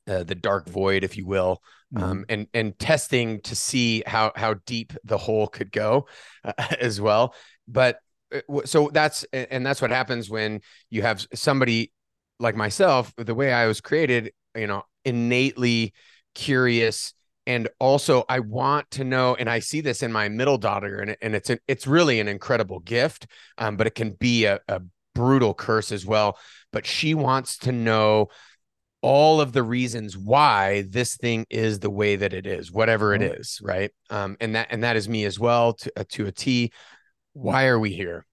uh, 0.08 0.24
the 0.24 0.36
dark 0.36 0.68
void, 0.68 1.04
if 1.04 1.18
you 1.18 1.26
will, 1.26 1.62
Mm-hmm. 1.94 2.04
um, 2.04 2.26
and 2.30 2.48
and 2.54 2.78
testing 2.78 3.42
to 3.42 3.56
see 3.56 4.04
how 4.06 4.32
how 4.36 4.54
deep 4.68 4.94
the 5.04 5.18
hole 5.18 5.48
could 5.48 5.72
go 5.72 6.08
uh, 6.44 6.54
as 6.80 7.02
well. 7.02 7.34
But 7.68 8.00
uh, 8.32 8.42
so 8.66 8.92
that's 8.94 9.26
and 9.34 9.66
that's 9.66 9.82
what 9.82 9.90
happens 9.90 10.30
when 10.30 10.62
you 10.92 11.02
have 11.02 11.26
somebody 11.34 11.92
like 12.40 12.56
myself. 12.56 13.12
The 13.18 13.34
way 13.34 13.52
I 13.52 13.66
was 13.66 13.82
created, 13.82 14.34
you 14.56 14.68
know, 14.68 14.84
innately 15.04 15.94
curious. 16.36 17.14
And 17.48 17.68
also, 17.80 18.24
I 18.30 18.42
want 18.42 18.92
to 18.92 19.04
know, 19.04 19.34
and 19.34 19.50
I 19.50 19.58
see 19.58 19.82
this 19.82 20.04
in 20.04 20.12
my 20.12 20.30
middle 20.30 20.60
daughter, 20.60 21.00
and, 21.00 21.18
and 21.20 21.34
it's 21.34 21.50
a, 21.50 21.58
it's 21.68 21.88
really 21.88 22.20
an 22.20 22.28
incredible 22.28 22.80
gift, 22.82 23.26
um, 23.58 23.76
but 23.76 23.88
it 23.88 23.96
can 23.96 24.12
be 24.12 24.46
a, 24.46 24.60
a 24.68 24.82
brutal 25.20 25.54
curse 25.54 25.92
as 25.92 26.06
well. 26.06 26.38
But 26.72 26.86
she 26.86 27.14
wants 27.14 27.58
to 27.60 27.72
know 27.72 28.28
all 29.02 29.40
of 29.42 29.54
the 29.54 29.64
reasons 29.64 30.18
why 30.18 30.84
this 30.90 31.16
thing 31.16 31.46
is 31.50 31.80
the 31.80 31.90
way 31.90 32.16
that 32.18 32.34
it 32.34 32.46
is, 32.46 32.72
whatever 32.72 33.14
it 33.14 33.22
Oh. 33.22 33.34
right? 33.62 33.92
Um, 34.10 34.36
and 34.42 34.56
that 34.56 34.68
and 34.72 34.84
that 34.84 34.96
is 34.96 35.08
me 35.08 35.26
as 35.26 35.40
well 35.40 35.74
to 35.74 35.92
uh, 36.00 36.04
to 36.10 36.28
a 36.28 36.32
T. 36.32 36.72
Why 37.34 37.68
are 37.68 37.80
we 37.80 37.92
here? 37.94 38.26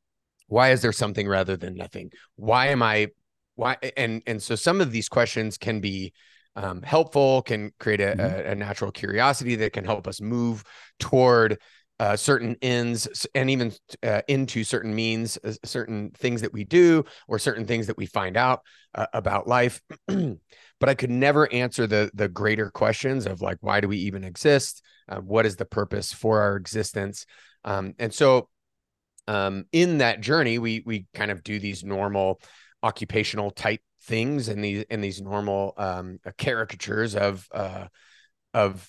Why 0.48 0.70
is 0.70 0.80
there 0.82 0.92
something 0.92 1.28
rather 1.28 1.56
than 1.56 1.74
nothing? 1.74 2.10
Why 2.36 2.68
am 2.68 2.82
I? 2.82 3.08
Why 3.54 3.76
and 3.96 4.22
and 4.26 4.42
so 4.42 4.54
some 4.54 4.80
of 4.80 4.90
these 4.92 5.08
questions 5.08 5.58
can 5.58 5.80
be 5.80 6.12
um, 6.56 6.82
helpful, 6.82 7.42
can 7.42 7.72
create 7.78 8.00
a, 8.00 8.14
Mhm. 8.16 8.20
a, 8.20 8.50
a 8.52 8.54
natural 8.54 8.90
curiosity 8.90 9.56
that 9.56 9.72
can 9.72 9.84
help 9.84 10.06
us 10.08 10.20
move 10.20 10.64
toward 10.98 11.58
uh, 11.98 12.16
certain 12.16 12.56
ends 12.60 13.26
and 13.34 13.50
even 13.50 13.72
uh, 14.02 14.20
into 14.28 14.64
certain 14.64 14.94
means, 14.94 15.38
uh, 15.44 15.52
certain 15.64 16.10
things 16.10 16.42
that 16.42 16.52
we 16.52 16.64
do 16.64 17.04
or 17.26 17.38
certain 17.38 17.66
things 17.66 17.86
that 17.86 17.96
we 17.96 18.06
find 18.06 18.36
out 18.36 18.60
uh, 18.94 19.06
about 19.12 19.46
life. 19.46 19.80
but 20.06 20.88
I 20.88 20.94
could 20.94 21.10
never 21.10 21.50
answer 21.52 21.86
the 21.86 22.10
the 22.14 22.28
greater 22.28 22.70
questions 22.70 23.26
of 23.26 23.40
like 23.40 23.58
why 23.60 23.80
do 23.80 23.88
we 23.88 23.98
even 23.98 24.24
exist? 24.24 24.82
Uh, 25.08 25.20
what 25.20 25.46
is 25.46 25.56
the 25.56 25.64
purpose 25.64 26.12
for 26.12 26.40
our 26.40 26.56
existence? 26.56 27.24
Um, 27.64 27.94
and 27.98 28.12
so 28.12 28.48
um, 29.28 29.64
in 29.72 29.98
that 29.98 30.20
journey, 30.20 30.58
we 30.58 30.82
we 30.84 31.06
kind 31.14 31.30
of 31.30 31.42
do 31.42 31.58
these 31.58 31.82
normal 31.82 32.40
occupational 32.82 33.50
type 33.50 33.80
things 34.02 34.48
and 34.48 34.62
these 34.62 34.84
and 34.90 35.02
these 35.02 35.20
normal 35.20 35.74
um, 35.76 36.18
caricatures 36.38 37.16
of 37.16 37.48
uh, 37.52 37.86
of 38.54 38.88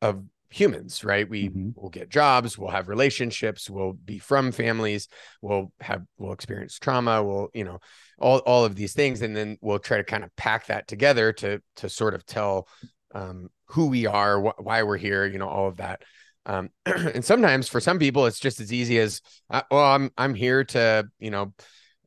of 0.00 0.24
humans, 0.52 1.04
right? 1.04 1.28
We 1.28 1.48
Mhm. 1.48 1.74
will 1.76 1.90
get 1.90 2.08
jobs, 2.08 2.58
we'll 2.58 2.70
have 2.70 2.88
relationships, 2.88 3.70
we'll 3.70 3.92
be 3.94 4.18
from 4.18 4.52
families, 4.52 5.08
we'll 5.40 5.72
have 5.80 6.02
we'll 6.18 6.32
experience 6.32 6.78
trauma, 6.78 7.22
we'll 7.22 7.48
you 7.54 7.64
know 7.64 7.80
all 8.18 8.38
all 8.40 8.64
of 8.64 8.76
these 8.76 8.92
things, 8.92 9.22
and 9.22 9.36
then 9.36 9.58
we'll 9.60 9.78
try 9.78 9.96
to 9.96 10.04
kind 10.04 10.24
of 10.24 10.34
pack 10.36 10.66
that 10.66 10.86
together 10.86 11.32
to 11.34 11.60
to 11.76 11.88
sort 11.88 12.14
of 12.14 12.24
tell 12.26 12.68
um, 13.14 13.48
who 13.66 13.86
we 13.86 14.06
are, 14.06 14.40
wh- 14.40 14.60
why 14.64 14.82
we're 14.82 14.96
here, 14.96 15.26
you 15.26 15.38
know, 15.38 15.48
all 15.48 15.68
of 15.68 15.76
that. 15.78 16.02
Um, 16.46 16.70
and 16.86 17.24
sometimes 17.24 17.68
for 17.68 17.80
some 17.80 17.98
people, 17.98 18.26
it's 18.26 18.40
just 18.40 18.60
as 18.60 18.72
easy 18.72 18.98
as, 18.98 19.20
uh, 19.50 19.62
well, 19.70 19.84
I'm 19.84 20.10
I'm 20.18 20.34
here 20.34 20.64
to 20.64 21.08
you 21.18 21.30
know 21.30 21.54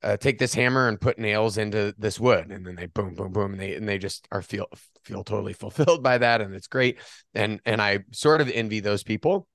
uh, 0.05 0.17
take 0.17 0.38
this 0.38 0.53
hammer 0.53 0.88
and 0.88 1.01
put 1.01 1.17
nails 1.17 1.57
into 1.57 1.93
this 1.97 2.19
wood. 2.19 2.51
And 2.51 2.65
then 2.65 2.75
they 2.75 2.85
boom 2.85 3.15
boom 3.15 3.31
boom 3.31 3.53
and 3.53 3.59
they 3.59 3.74
and 3.74 3.89
they 3.89 3.97
just 3.97 4.27
are 4.31 4.43
feel 4.43 4.67
feel 5.03 5.24
totally 5.24 5.53
fulfilled 5.53 6.03
by 6.03 6.19
that 6.19 6.41
and 6.41 6.53
it's 6.53 6.67
great. 6.67 7.00
And 7.33 7.59
and 7.65 7.81
i 7.81 8.00
sort 8.12 8.41
of 8.41 8.50
envy 8.50 8.79
those 8.79 9.03
people. 9.03 9.47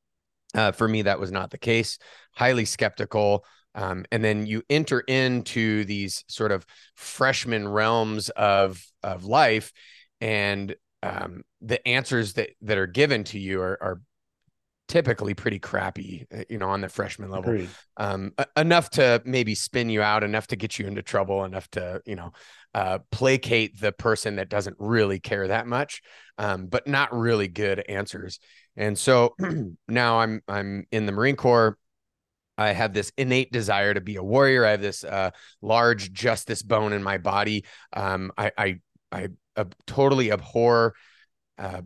Uh, 0.53 0.73
for 0.73 0.89
me 0.89 1.03
that 1.03 1.21
was 1.21 1.31
not 1.31 1.51
the 1.51 1.59
case. 1.59 1.99
Highly 2.35 2.65
skeptical. 2.65 3.45
Um, 3.77 4.05
and 4.11 4.25
then 4.25 4.47
you 4.47 4.65
enter 4.69 4.99
into 4.99 5.85
these 5.85 6.25
sort 6.27 6.51
of 6.51 6.67
freshman 6.97 7.69
realms 7.69 8.29
of 8.31 8.85
of 9.05 9.25
life 9.25 9.73
and 10.21 10.75
um, 11.03 11.43
the 11.61 11.87
answers 11.87 12.35
that 12.35 12.51
that 12.63 12.77
are 12.77 12.89
given 12.89 13.25
to 13.25 13.39
you 13.39 13.63
are, 13.63 13.79
are 13.81 14.01
typically 14.91 15.35
pretty 15.35 15.61
crappy 15.61 16.27
uh, 16.37 16.43
you 16.51 16.59
know 16.59 16.69
on 16.69 16.81
the 16.81 16.89
freshman 16.89 17.31
level 17.31 17.53
Agreed. 17.53 17.71
um, 17.97 18.33
enough 18.57 18.91
to 18.91 19.23
maybe 19.25 19.55
spin 19.55 19.89
you 19.89 20.03
out, 20.03 20.25
enough 20.25 20.49
to 20.49 20.57
get 20.57 20.81
you 20.81 20.89
into 20.89 21.01
trouble, 21.01 21.45
enough 21.45 21.71
to 21.71 22.03
you 22.05 22.17
know 22.17 22.33
uh, 22.75 22.99
placate 23.13 23.81
the 23.81 23.93
person 23.93 24.37
that 24.37 24.49
doesn't 24.49 24.75
really 24.81 25.21
care 25.21 25.47
that 25.47 25.69
much, 25.69 26.03
um, 26.39 26.67
but 26.67 26.89
not 26.89 27.17
really 27.17 27.47
good 27.47 27.85
answers. 27.89 28.41
And 28.77 28.99
so 28.99 29.37
now 29.89 30.19
I'm 30.19 30.43
I'm 30.49 30.87
in 30.91 31.07
the 31.07 31.13
Marine 31.13 31.37
Corps. 31.37 31.79
I 32.59 32.73
have 32.73 32.93
this 32.93 33.13
innate 33.17 33.53
desire 33.53 33.95
to 33.95 34.01
be 34.01 34.17
a 34.17 34.25
warrior. 34.25 34.67
I 34.67 34.73
have 34.73 34.83
this 34.83 35.05
uh, 35.05 35.31
large 35.63 36.13
justice 36.13 36.63
bone 36.63 36.93
in 36.93 37.03
my 37.03 37.19
body. 37.19 37.65
Um, 37.93 38.33
I 38.37 38.51
I 38.59 38.81
I 39.13 39.29
uh, 39.55 39.67
totally 39.87 40.33
abhor 40.33 40.95
uh, 41.59 41.83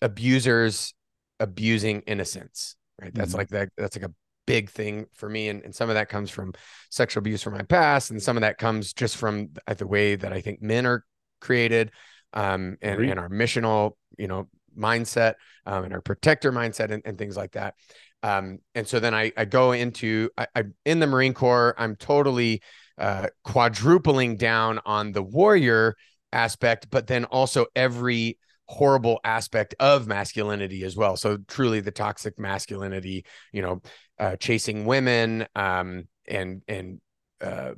abusers 0.00 0.94
abusing 1.40 2.02
innocence. 2.02 2.76
Right. 3.00 3.12
That's 3.14 3.32
Mhm. 3.32 3.38
like 3.38 3.48
that. 3.48 3.70
That's 3.76 3.96
like 3.96 4.08
a 4.08 4.14
big 4.46 4.70
thing 4.70 5.06
for 5.14 5.28
me, 5.28 5.48
and, 5.48 5.62
and 5.64 5.74
some 5.74 5.88
of 5.90 5.94
that 5.94 6.08
comes 6.08 6.30
from 6.30 6.52
sexual 6.90 7.20
abuse 7.20 7.42
from 7.42 7.54
my 7.54 7.62
past, 7.62 8.10
and 8.10 8.22
some 8.22 8.36
of 8.36 8.42
that 8.42 8.58
comes 8.58 8.92
just 8.92 9.16
from 9.16 9.48
th- 9.48 9.78
the 9.78 9.86
way 9.86 10.16
that 10.16 10.32
I 10.32 10.40
think 10.40 10.60
men 10.62 10.86
are 10.86 11.04
created, 11.40 11.90
um, 12.34 12.76
and 12.82 12.94
Agreed. 12.94 13.10
and 13.10 13.20
our 13.20 13.28
missional, 13.28 13.92
you 14.18 14.28
know, 14.28 14.48
mindset, 14.76 15.34
um, 15.66 15.84
and 15.84 15.92
our 15.94 16.00
protector 16.00 16.52
mindset, 16.52 16.90
and, 16.90 17.02
and 17.04 17.16
things 17.18 17.36
like 17.36 17.52
that. 17.52 17.74
Um, 18.22 18.58
and 18.74 18.86
so 18.86 19.00
then 19.00 19.14
I 19.14 19.32
I 19.36 19.46
go 19.46 19.72
into 19.72 20.28
I, 20.36 20.46
I 20.54 20.64
in 20.84 21.00
the 21.00 21.06
Marine 21.06 21.32
Corps. 21.32 21.74
I'm 21.78 21.96
totally 21.96 22.60
uh, 22.98 23.28
quadrupling 23.44 24.36
down 24.36 24.78
on 24.84 25.12
the 25.12 25.22
warrior 25.22 25.96
aspect, 26.32 26.88
but 26.90 27.06
then 27.06 27.24
also 27.24 27.66
every 27.74 28.38
horrible 28.70 29.18
aspect 29.24 29.74
of 29.80 30.06
masculinity 30.06 30.84
as 30.84 30.96
well. 30.96 31.16
So 31.16 31.38
truly 31.48 31.80
the 31.80 31.90
toxic 31.90 32.38
masculinity, 32.38 33.24
you 33.52 33.62
know, 33.62 33.82
uh, 34.16 34.36
chasing 34.36 34.84
women, 34.84 35.46
um, 35.56 36.06
and 36.28 36.62
and 36.68 37.00
uh, 37.40 37.72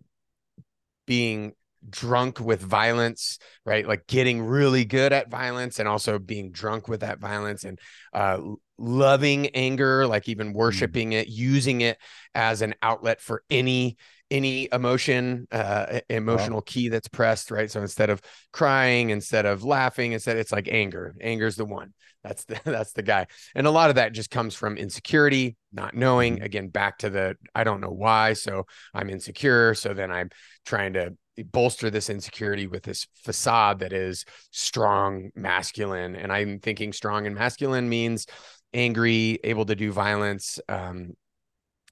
being 1.06 1.54
drunk 1.88 2.38
with 2.38 2.60
violence, 2.60 3.38
right? 3.64 3.88
Like 3.88 4.06
getting 4.06 4.42
really 4.42 4.84
good 4.84 5.14
at 5.14 5.30
violence 5.30 5.78
and 5.78 5.88
also 5.88 6.18
being 6.18 6.52
drunk 6.52 6.88
with 6.88 7.00
that 7.00 7.18
violence 7.18 7.64
and 7.64 7.78
uh, 8.12 8.38
loving 8.76 9.48
anger, 9.48 10.06
like 10.06 10.28
even 10.28 10.52
mm. 10.52 10.54
worshiping 10.54 11.12
mm. 11.12 11.22
it, 11.22 11.28
using 11.28 11.80
it 11.80 11.96
as 12.34 12.60
an 12.60 12.74
outlet 12.82 13.22
for 13.22 13.42
any 13.48 13.96
any 14.32 14.68
emotion 14.72 15.46
uh 15.52 16.00
emotional 16.08 16.58
wow. 16.58 16.64
key 16.66 16.88
that's 16.88 17.08
pressed 17.08 17.50
right? 17.50 17.70
So 17.70 17.80
instead 17.80 18.10
of 18.10 18.20
crying 18.52 19.10
instead 19.10 19.46
of 19.46 19.62
laughing 19.62 20.12
instead 20.12 20.38
it's 20.38 20.52
like 20.52 20.68
anger. 20.68 21.14
Anger's 21.20 21.56
the 21.56 21.64
one. 21.64 21.92
That's 22.24 22.44
the 22.44 22.60
that's 22.64 22.92
the 22.92 23.02
guy. 23.02 23.26
And 23.54 23.66
a 23.66 23.70
lot 23.70 23.90
of 23.90 23.96
that 23.96 24.12
just 24.12 24.30
comes 24.30 24.54
from 24.54 24.76
insecurity 24.76 25.56
not 25.72 25.94
knowing. 25.94 26.36
Mm-hmm. 26.36 26.44
again 26.44 26.68
back 26.68 26.98
to 26.98 27.10
the 27.10 27.36
i 27.54 27.64
don't 27.64 27.80
know 27.80 27.90
why 27.90 28.32
so 28.32 28.66
i'm 28.94 29.10
insecure 29.10 29.74
so 29.74 29.92
then 29.94 30.10
i'm 30.10 30.30
trying 30.64 30.94
to 30.94 31.16
bolster 31.50 31.90
this 31.90 32.10
insecurity 32.10 32.66
with 32.66 32.82
this 32.82 33.06
facade 33.24 33.78
that 33.78 33.92
is 33.92 34.24
strong 34.50 35.30
masculine. 35.34 36.14
And 36.16 36.32
i'm 36.32 36.58
thinking 36.58 36.92
strong 36.92 37.26
and 37.26 37.34
masculine 37.34 37.88
means 37.88 38.26
angry 38.74 39.38
able 39.44 39.66
to 39.66 39.74
do 39.74 39.92
violence 39.92 40.58
um, 40.68 41.14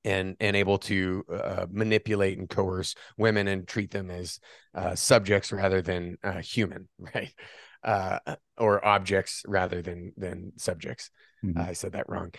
and 0.05 0.37
and 0.41 0.57
able 0.57 0.79
to 0.79 1.25
uh, 1.33 1.67
manipulate 1.71 2.39
and 2.39 2.49
coerce 2.49 2.95
women 3.17 3.49
and 3.49 3.67
treat 3.67 3.91
them 3.91 4.11
as 4.11 4.39
uh, 4.75 4.95
subjects 4.95 5.53
rather 5.53 5.83
than 5.83 6.17
uh, 6.23 6.41
human, 6.41 6.89
right? 7.15 7.33
Uh, 7.83 8.19
or 8.59 8.85
objects 8.85 9.43
rather 9.47 9.83
than 9.83 10.13
than 10.17 10.53
subjects. 10.57 11.11
Mm-hmm. 11.45 11.61
I 11.61 11.73
said 11.73 11.93
that 11.93 12.09
wrong. 12.09 12.33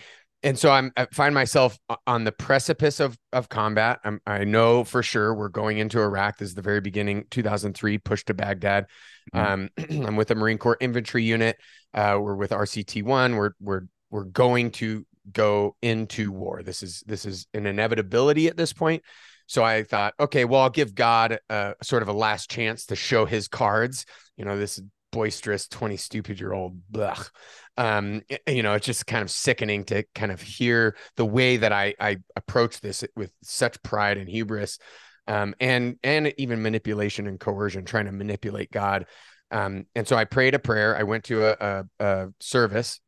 And 0.44 0.58
so 0.58 0.72
I'm 0.72 0.92
I 0.98 1.06
find 1.14 1.36
myself 1.36 1.78
on 2.08 2.24
the 2.24 2.32
precipice 2.32 3.00
of 3.00 3.18
of 3.32 3.48
combat. 3.48 4.00
I'm, 4.04 4.20
I 4.26 4.44
know 4.44 4.84
for 4.84 5.04
sure 5.04 5.34
we're 5.34 5.50
going 5.50 5.78
into 5.78 6.00
Iraq. 6.00 6.38
This 6.38 6.50
is 6.50 6.56
the 6.56 6.64
very 6.64 6.82
beginning, 6.82 7.26
2003, 7.30 8.00
push 8.00 8.24
to 8.26 8.34
Baghdad. 8.34 8.88
Mm-hmm. 9.36 9.94
Um, 9.94 10.06
I'm 10.08 10.16
with 10.16 10.30
the 10.30 10.36
Marine 10.36 10.58
Corps 10.58 10.78
Infantry 10.80 11.24
Unit. 11.24 11.58
Uh, 11.94 12.18
we're 12.20 12.36
with 12.36 12.52
RCT 12.52 13.04
one. 13.04 13.36
We're 13.36 13.52
we're 13.60 13.84
we're 14.10 14.26
going 14.26 14.72
to 14.72 15.06
go 15.32 15.76
into 15.82 16.32
war. 16.32 16.64
This 16.64 16.84
is 16.84 17.04
this 17.06 17.26
is 17.26 17.48
an 17.54 17.66
inevitability 17.66 18.48
at 18.48 18.58
this 18.58 18.74
point. 18.74 19.04
So 19.48 19.64
I 19.64 19.84
thought, 19.84 20.14
okay, 20.20 20.46
well, 20.46 20.62
I'll 20.62 20.70
give 20.70 20.96
God 20.96 21.40
a 21.50 21.76
sort 21.84 22.02
of 22.04 22.08
a 22.08 22.14
last 22.14 22.50
chance 22.50 22.86
to 22.88 22.96
show 22.96 23.26
his 23.26 23.48
cards. 23.48 24.06
You 24.38 24.46
know, 24.46 24.58
this 24.58 24.82
boisterous 25.12 25.68
20 25.68 25.98
stupid 25.98 26.40
year 26.40 26.54
old 26.54 26.80
blech. 26.92 27.30
um 27.78 28.22
you 28.48 28.64
know 28.64 28.74
it's 28.74 28.86
just 28.86 29.06
kind 29.06 29.22
of 29.22 29.30
sickening 29.30 29.84
to 29.84 30.04
kind 30.16 30.32
of 30.32 30.42
hear 30.42 30.96
the 31.18 31.26
way 31.26 31.58
that 31.58 31.72
i 31.74 31.94
i 32.00 32.18
approach 32.36 32.80
this 32.80 33.04
with 33.16 33.32
such 33.44 33.82
pride 33.84 34.18
and 34.18 34.30
hubris 34.30 34.80
um 35.28 35.54
and 35.60 35.98
and 36.04 36.34
even 36.38 36.62
manipulation 36.62 37.28
and 37.28 37.40
coercion 37.40 37.84
trying 37.86 38.06
to 38.06 38.12
manipulate 38.12 38.72
god 38.72 39.06
um 39.52 39.86
and 39.96 40.08
so 40.08 40.16
i 40.16 40.24
prayed 40.24 40.56
a 40.56 40.60
prayer 40.60 40.98
i 40.98 41.04
went 41.04 41.26
to 41.26 41.46
a, 41.46 41.56
a, 41.60 41.86
a 42.06 42.28
service 42.40 43.00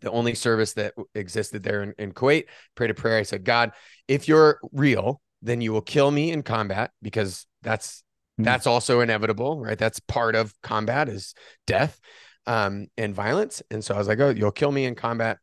the 0.00 0.10
only 0.10 0.34
service 0.34 0.74
that 0.74 0.94
existed 1.14 1.62
there 1.62 1.82
in, 1.82 1.94
in 1.98 2.12
Kuwait, 2.12 2.44
prayed 2.74 2.90
a 2.90 2.94
prayer. 2.94 3.18
I 3.18 3.22
said, 3.22 3.44
God, 3.44 3.72
if 4.08 4.28
you're 4.28 4.60
real, 4.72 5.20
then 5.42 5.60
you 5.60 5.72
will 5.72 5.82
kill 5.82 6.10
me 6.10 6.30
in 6.30 6.42
combat 6.42 6.90
because 7.02 7.46
that's 7.62 7.98
mm-hmm. 7.98 8.44
that's 8.44 8.66
also 8.66 9.00
inevitable, 9.00 9.60
right? 9.60 9.78
That's 9.78 10.00
part 10.00 10.34
of 10.34 10.54
combat 10.62 11.08
is 11.08 11.34
death 11.66 12.00
um, 12.46 12.88
and 12.96 13.14
violence. 13.14 13.62
And 13.70 13.84
so 13.84 13.94
I 13.94 13.98
was 13.98 14.08
like, 14.08 14.20
oh, 14.20 14.30
you'll 14.30 14.52
kill 14.52 14.72
me 14.72 14.84
in 14.84 14.94
combat. 14.94 15.38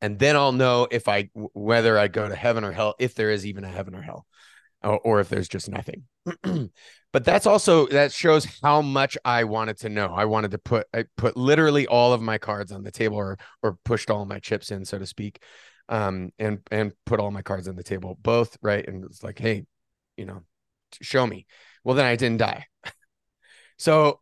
And 0.00 0.18
then 0.18 0.36
I'll 0.36 0.52
know 0.52 0.86
if 0.90 1.08
I 1.08 1.30
whether 1.34 1.98
I 1.98 2.08
go 2.08 2.28
to 2.28 2.34
heaven 2.34 2.64
or 2.64 2.72
hell, 2.72 2.94
if 2.98 3.14
there 3.14 3.30
is 3.30 3.46
even 3.46 3.64
a 3.64 3.68
heaven 3.68 3.94
or 3.94 4.02
hell, 4.02 4.26
or, 4.82 4.98
or 5.00 5.20
if 5.20 5.28
there's 5.28 5.48
just 5.48 5.68
nothing. 5.68 6.04
but 7.12 7.24
that's 7.24 7.46
also 7.46 7.86
that 7.88 8.12
shows 8.12 8.46
how 8.62 8.82
much 8.82 9.16
I 9.24 9.44
wanted 9.44 9.78
to 9.78 9.88
know. 9.88 10.08
I 10.14 10.24
wanted 10.24 10.50
to 10.52 10.58
put 10.58 10.86
I 10.94 11.04
put 11.16 11.36
literally 11.36 11.86
all 11.86 12.12
of 12.12 12.22
my 12.22 12.38
cards 12.38 12.72
on 12.72 12.82
the 12.82 12.90
table 12.90 13.16
or 13.16 13.38
or 13.62 13.78
pushed 13.84 14.10
all 14.10 14.24
my 14.24 14.38
chips 14.38 14.70
in, 14.70 14.84
so 14.84 14.98
to 14.98 15.06
speak. 15.06 15.42
Um 15.88 16.32
and 16.38 16.60
and 16.70 16.92
put 17.04 17.20
all 17.20 17.30
my 17.30 17.42
cards 17.42 17.68
on 17.68 17.76
the 17.76 17.82
table, 17.82 18.18
both 18.20 18.56
right. 18.62 18.86
And 18.86 19.04
it's 19.04 19.22
like, 19.22 19.38
hey, 19.38 19.64
you 20.16 20.24
know, 20.24 20.42
show 21.00 21.26
me. 21.26 21.46
Well, 21.84 21.94
then 21.94 22.06
I 22.06 22.16
didn't 22.16 22.38
die. 22.38 22.66
so 23.78 24.20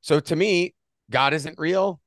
so 0.00 0.20
to 0.20 0.36
me, 0.36 0.74
God 1.10 1.32
isn't 1.34 1.58
real. 1.58 2.00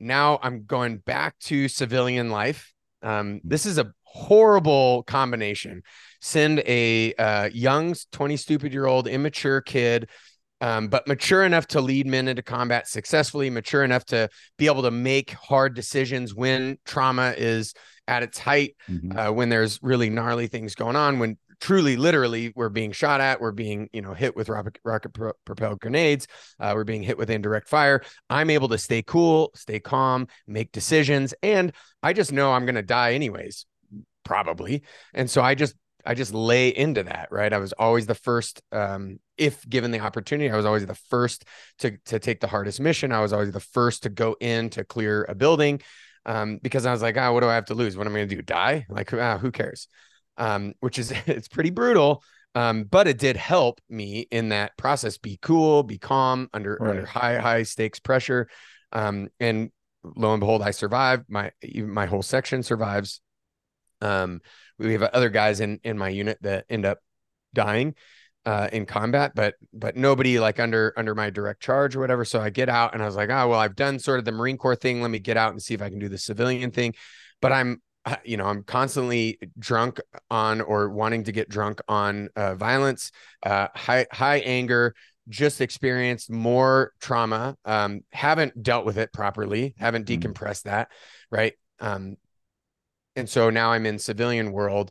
Now 0.00 0.38
I'm 0.42 0.64
going 0.64 0.98
back 0.98 1.38
to 1.40 1.68
civilian 1.68 2.30
life. 2.30 2.72
Um, 3.02 3.40
this 3.44 3.66
is 3.66 3.78
a 3.78 3.92
horrible 4.14 5.02
combination 5.02 5.82
send 6.24 6.60
a 6.60 7.12
uh, 7.14 7.50
young 7.52 7.94
20 8.12 8.38
stupid 8.38 8.72
year 8.72 8.86
old 8.86 9.06
immature 9.06 9.60
kid 9.60 10.08
um, 10.62 10.88
but 10.88 11.06
mature 11.06 11.44
enough 11.44 11.66
to 11.66 11.82
lead 11.82 12.06
men 12.06 12.28
into 12.28 12.42
combat 12.42 12.88
successfully 12.88 13.50
mature 13.50 13.84
enough 13.84 14.06
to 14.06 14.30
be 14.56 14.66
able 14.66 14.82
to 14.82 14.90
make 14.90 15.32
hard 15.32 15.74
decisions 15.74 16.34
when 16.34 16.78
trauma 16.86 17.34
is 17.36 17.74
at 18.08 18.22
its 18.22 18.38
height 18.38 18.74
mm-hmm. 18.88 19.18
uh, 19.18 19.30
when 19.32 19.50
there's 19.50 19.78
really 19.82 20.08
gnarly 20.08 20.46
things 20.46 20.74
going 20.74 20.96
on 20.96 21.18
when 21.18 21.36
truly 21.60 21.98
literally 21.98 22.54
we're 22.56 22.70
being 22.70 22.90
shot 22.92 23.20
at 23.20 23.38
we're 23.38 23.52
being 23.52 23.90
you 23.92 24.00
know 24.00 24.14
hit 24.14 24.34
with 24.34 24.48
rocket, 24.48 24.78
rocket 24.82 25.10
pro- 25.10 25.32
propelled 25.44 25.78
grenades 25.78 26.26
uh, 26.58 26.72
we're 26.74 26.84
being 26.84 27.02
hit 27.02 27.18
with 27.18 27.28
indirect 27.28 27.68
fire 27.68 28.02
i'm 28.30 28.48
able 28.48 28.68
to 28.68 28.78
stay 28.78 29.02
cool 29.02 29.50
stay 29.54 29.78
calm 29.78 30.26
make 30.46 30.72
decisions 30.72 31.34
and 31.42 31.74
i 32.02 32.14
just 32.14 32.32
know 32.32 32.54
i'm 32.54 32.64
going 32.64 32.74
to 32.74 32.82
die 32.82 33.12
anyways 33.12 33.66
probably 34.24 34.82
and 35.12 35.30
so 35.30 35.42
i 35.42 35.54
just 35.54 35.74
I 36.06 36.14
just 36.14 36.34
lay 36.34 36.68
into 36.68 37.04
that, 37.04 37.28
right? 37.30 37.52
I 37.52 37.58
was 37.58 37.72
always 37.72 38.06
the 38.06 38.14
first, 38.14 38.62
um, 38.72 39.18
if 39.38 39.68
given 39.68 39.90
the 39.90 40.00
opportunity, 40.00 40.50
I 40.50 40.56
was 40.56 40.66
always 40.66 40.86
the 40.86 40.94
first 40.94 41.44
to 41.78 41.96
to 42.06 42.18
take 42.18 42.40
the 42.40 42.46
hardest 42.46 42.80
mission. 42.80 43.12
I 43.12 43.20
was 43.20 43.32
always 43.32 43.52
the 43.52 43.60
first 43.60 44.02
to 44.04 44.10
go 44.10 44.36
in 44.40 44.70
to 44.70 44.84
clear 44.84 45.24
a 45.28 45.34
building, 45.34 45.80
um, 46.26 46.58
because 46.62 46.86
I 46.86 46.92
was 46.92 47.02
like, 47.02 47.16
ah, 47.16 47.28
oh, 47.28 47.32
what 47.32 47.40
do 47.40 47.48
I 47.48 47.54
have 47.54 47.66
to 47.66 47.74
lose? 47.74 47.96
What 47.96 48.06
am 48.06 48.14
I 48.14 48.20
going 48.20 48.28
to 48.28 48.36
do? 48.36 48.42
Die? 48.42 48.86
Like, 48.88 49.12
ah, 49.12 49.38
who 49.38 49.50
cares? 49.50 49.88
Um, 50.36 50.74
which 50.80 50.98
is 50.98 51.12
it's 51.26 51.48
pretty 51.48 51.70
brutal, 51.70 52.22
um, 52.54 52.84
but 52.84 53.08
it 53.08 53.18
did 53.18 53.36
help 53.36 53.80
me 53.88 54.26
in 54.30 54.50
that 54.50 54.76
process. 54.76 55.18
Be 55.18 55.38
cool, 55.40 55.82
be 55.82 55.98
calm 55.98 56.48
under 56.52 56.76
right. 56.80 56.90
under 56.90 57.06
high 57.06 57.38
high 57.38 57.62
stakes 57.62 57.98
pressure, 57.98 58.48
um, 58.92 59.28
and 59.40 59.70
lo 60.04 60.32
and 60.32 60.40
behold, 60.40 60.62
I 60.62 60.70
survived. 60.70 61.24
My 61.28 61.52
my 61.74 62.06
whole 62.06 62.22
section 62.22 62.62
survives. 62.62 63.20
Um, 64.04 64.40
we 64.78 64.92
have 64.92 65.02
other 65.02 65.30
guys 65.30 65.60
in 65.60 65.80
in 65.84 65.96
my 65.98 66.08
unit 66.08 66.38
that 66.42 66.66
end 66.68 66.84
up 66.84 66.98
dying 67.52 67.94
uh, 68.46 68.68
in 68.72 68.86
combat, 68.86 69.32
but 69.34 69.54
but 69.72 69.96
nobody 69.96 70.38
like 70.38 70.60
under 70.60 70.92
under 70.96 71.14
my 71.14 71.30
direct 71.30 71.62
charge 71.62 71.96
or 71.96 72.00
whatever. 72.00 72.24
So 72.24 72.40
I 72.40 72.50
get 72.50 72.68
out 72.68 72.94
and 72.94 73.02
I 73.02 73.06
was 73.06 73.16
like, 73.16 73.30
oh 73.30 73.48
well, 73.48 73.58
I've 73.58 73.76
done 73.76 73.98
sort 73.98 74.18
of 74.18 74.24
the 74.24 74.32
Marine 74.32 74.58
Corps 74.58 74.76
thing. 74.76 75.00
Let 75.00 75.10
me 75.10 75.18
get 75.18 75.36
out 75.36 75.52
and 75.52 75.62
see 75.62 75.74
if 75.74 75.82
I 75.82 75.88
can 75.88 75.98
do 75.98 76.08
the 76.08 76.18
civilian 76.18 76.70
thing. 76.70 76.94
But 77.40 77.52
I'm 77.52 77.82
you 78.24 78.36
know 78.36 78.46
I'm 78.46 78.62
constantly 78.62 79.38
drunk 79.58 80.00
on 80.30 80.60
or 80.60 80.90
wanting 80.90 81.24
to 81.24 81.32
get 81.32 81.48
drunk 81.48 81.80
on 81.88 82.28
uh, 82.36 82.54
violence, 82.54 83.12
uh, 83.42 83.68
high 83.74 84.06
high 84.12 84.38
anger. 84.38 84.94
Just 85.26 85.62
experienced 85.62 86.30
more 86.30 86.92
trauma. 87.00 87.56
Um, 87.64 88.02
haven't 88.12 88.62
dealt 88.62 88.84
with 88.84 88.98
it 88.98 89.10
properly. 89.10 89.74
Haven't 89.78 90.06
mm-hmm. 90.06 90.20
decompressed 90.20 90.64
that. 90.64 90.90
Right. 91.30 91.54
Um, 91.80 92.16
and 93.16 93.28
so 93.28 93.50
now 93.50 93.72
I'm 93.72 93.86
in 93.86 93.98
civilian 93.98 94.52
world 94.52 94.90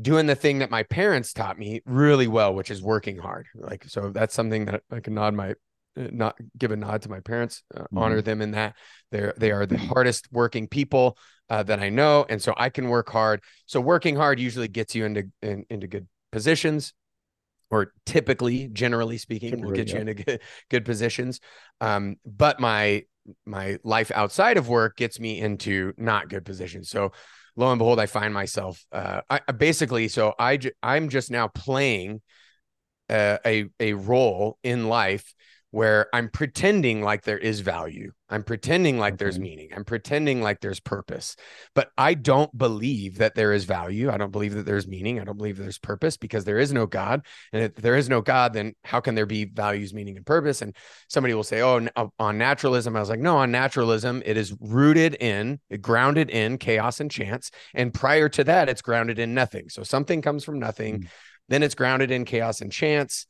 doing 0.00 0.26
the 0.26 0.34
thing 0.34 0.58
that 0.58 0.70
my 0.70 0.82
parents 0.82 1.32
taught 1.32 1.58
me 1.58 1.80
really 1.86 2.26
well, 2.26 2.54
which 2.54 2.70
is 2.70 2.82
working 2.82 3.16
hard. 3.16 3.46
Like, 3.54 3.84
so 3.88 4.10
that's 4.10 4.34
something 4.34 4.66
that 4.66 4.82
I 4.90 5.00
can 5.00 5.14
nod 5.14 5.34
my, 5.34 5.52
uh, 5.98 6.08
not 6.12 6.36
give 6.58 6.70
a 6.70 6.76
nod 6.76 7.02
to 7.02 7.08
my 7.08 7.20
parents, 7.20 7.62
uh, 7.74 7.80
mm-hmm. 7.80 7.98
honor 7.98 8.20
them 8.20 8.42
in 8.42 8.50
that 8.50 8.76
they're, 9.10 9.32
they 9.38 9.52
are 9.52 9.64
the 9.64 9.78
hardest 9.78 10.28
working 10.30 10.68
people 10.68 11.16
uh, 11.48 11.62
that 11.62 11.80
I 11.80 11.88
know. 11.88 12.26
And 12.28 12.42
so 12.42 12.52
I 12.58 12.68
can 12.68 12.88
work 12.88 13.08
hard. 13.08 13.40
So 13.64 13.80
working 13.80 14.16
hard 14.16 14.38
usually 14.38 14.68
gets 14.68 14.94
you 14.94 15.06
into, 15.06 15.30
in, 15.40 15.64
into 15.70 15.86
good 15.86 16.06
positions 16.30 16.92
or 17.70 17.92
typically, 18.04 18.68
generally 18.68 19.16
speaking, 19.16 19.50
typically, 19.50 19.70
will 19.70 19.76
get 19.76 19.88
yeah. 19.88 19.94
you 19.94 20.00
into 20.02 20.14
good, 20.14 20.40
good 20.70 20.84
positions. 20.84 21.40
Um, 21.80 22.16
but 22.26 22.60
my, 22.60 23.04
my 23.46 23.78
life 23.82 24.12
outside 24.14 24.58
of 24.58 24.68
work 24.68 24.96
gets 24.96 25.18
me 25.18 25.40
into 25.40 25.94
not 25.96 26.28
good 26.28 26.44
positions. 26.44 26.90
So 26.90 27.12
lo 27.56 27.70
and 27.70 27.78
behold, 27.78 27.98
I 28.00 28.06
find 28.06 28.32
myself 28.34 28.84
uh, 28.92 29.22
I, 29.30 29.40
basically 29.52 30.08
so 30.08 30.34
I 30.38 30.58
I'm 30.82 31.08
just 31.08 31.30
now 31.30 31.48
playing 31.48 32.22
uh, 33.08 33.38
a 33.44 33.66
a 33.80 33.94
role 33.94 34.58
in 34.62 34.88
life 34.88 35.34
where 35.76 36.08
I'm 36.14 36.30
pretending 36.30 37.02
like 37.02 37.24
there 37.24 37.36
is 37.36 37.60
value. 37.60 38.12
I'm 38.30 38.44
pretending 38.44 38.98
like 38.98 39.18
there's 39.18 39.38
meaning. 39.38 39.68
I'm 39.76 39.84
pretending 39.84 40.40
like 40.40 40.62
there's 40.62 40.80
purpose. 40.80 41.36
But 41.74 41.90
I 41.98 42.14
don't 42.14 42.56
believe 42.56 43.18
that 43.18 43.34
there 43.34 43.52
is 43.52 43.64
value. 43.64 44.10
I 44.10 44.16
don't 44.16 44.30
believe 44.32 44.54
that 44.54 44.64
there's 44.64 44.88
meaning. 44.88 45.20
I 45.20 45.24
don't 45.24 45.36
believe 45.36 45.58
there's 45.58 45.76
purpose 45.76 46.16
because 46.16 46.46
there 46.46 46.58
is 46.58 46.72
no 46.72 46.86
God. 46.86 47.26
And 47.52 47.62
if 47.62 47.74
there 47.74 47.94
is 47.94 48.08
no 48.08 48.22
God, 48.22 48.54
then 48.54 48.72
how 48.84 49.00
can 49.00 49.16
there 49.16 49.26
be 49.26 49.44
values, 49.44 49.92
meaning, 49.92 50.16
and 50.16 50.24
purpose? 50.24 50.62
And 50.62 50.74
somebody 51.10 51.34
will 51.34 51.44
say, 51.44 51.60
oh, 51.60 51.86
uh, 51.94 52.06
on 52.18 52.38
naturalism. 52.38 52.96
I 52.96 53.00
was 53.00 53.10
like, 53.10 53.20
no, 53.20 53.36
on 53.36 53.50
naturalism, 53.50 54.22
it 54.24 54.38
is 54.38 54.56
rooted 54.58 55.16
in, 55.16 55.60
grounded 55.82 56.30
in 56.30 56.56
chaos 56.56 57.00
and 57.00 57.10
chance. 57.10 57.50
And 57.74 57.92
prior 57.92 58.30
to 58.30 58.44
that, 58.44 58.70
it's 58.70 58.80
grounded 58.80 59.18
in 59.18 59.34
nothing. 59.34 59.68
So 59.68 59.82
something 59.82 60.22
comes 60.22 60.42
from 60.42 60.58
nothing. 60.58 61.00
Mm-hmm. 61.00 61.08
Then 61.50 61.62
it's 61.62 61.74
grounded 61.74 62.10
in 62.10 62.24
chaos 62.24 62.62
and 62.62 62.72
chance 62.72 63.26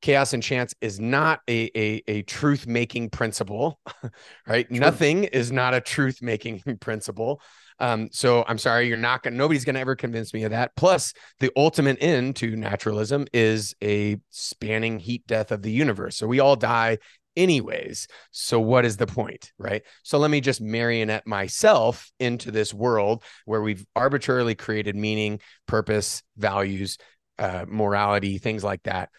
chaos 0.00 0.32
and 0.32 0.42
chance 0.42 0.74
is 0.80 1.00
not 1.00 1.40
a 1.48 1.70
a, 1.76 2.02
a 2.08 2.22
truth 2.22 2.66
making 2.66 3.10
principle, 3.10 3.80
right? 4.46 4.70
Nothing 4.70 5.24
is 5.24 5.50
not 5.52 5.74
a 5.74 5.80
truth 5.80 6.22
making 6.22 6.62
principle. 6.80 7.40
Um, 7.80 8.08
so 8.10 8.44
I'm 8.48 8.58
sorry, 8.58 8.88
you're 8.88 8.96
not 8.96 9.22
gonna 9.22 9.36
nobody's 9.36 9.64
gonna 9.64 9.78
ever 9.78 9.96
convince 9.96 10.34
me 10.34 10.44
of 10.44 10.50
that. 10.50 10.72
Plus, 10.76 11.12
the 11.40 11.50
ultimate 11.56 11.98
end 12.00 12.36
to 12.36 12.56
naturalism 12.56 13.26
is 13.32 13.74
a 13.82 14.16
spanning 14.30 14.98
heat 14.98 15.26
death 15.26 15.52
of 15.52 15.62
the 15.62 15.70
universe. 15.70 16.16
So 16.16 16.26
we 16.26 16.40
all 16.40 16.56
die 16.56 16.98
anyways. 17.36 18.08
So 18.32 18.58
what 18.58 18.84
is 18.84 18.96
the 18.96 19.06
point, 19.06 19.52
right? 19.58 19.82
So 20.02 20.18
let 20.18 20.30
me 20.30 20.40
just 20.40 20.60
marionette 20.60 21.26
myself 21.26 22.10
into 22.18 22.50
this 22.50 22.74
world 22.74 23.22
where 23.44 23.62
we've 23.62 23.86
arbitrarily 23.94 24.56
created 24.56 24.96
meaning, 24.96 25.40
purpose, 25.66 26.24
values, 26.36 26.98
uh, 27.38 27.64
morality, 27.68 28.38
things 28.38 28.64
like 28.64 28.82
that. 28.82 29.10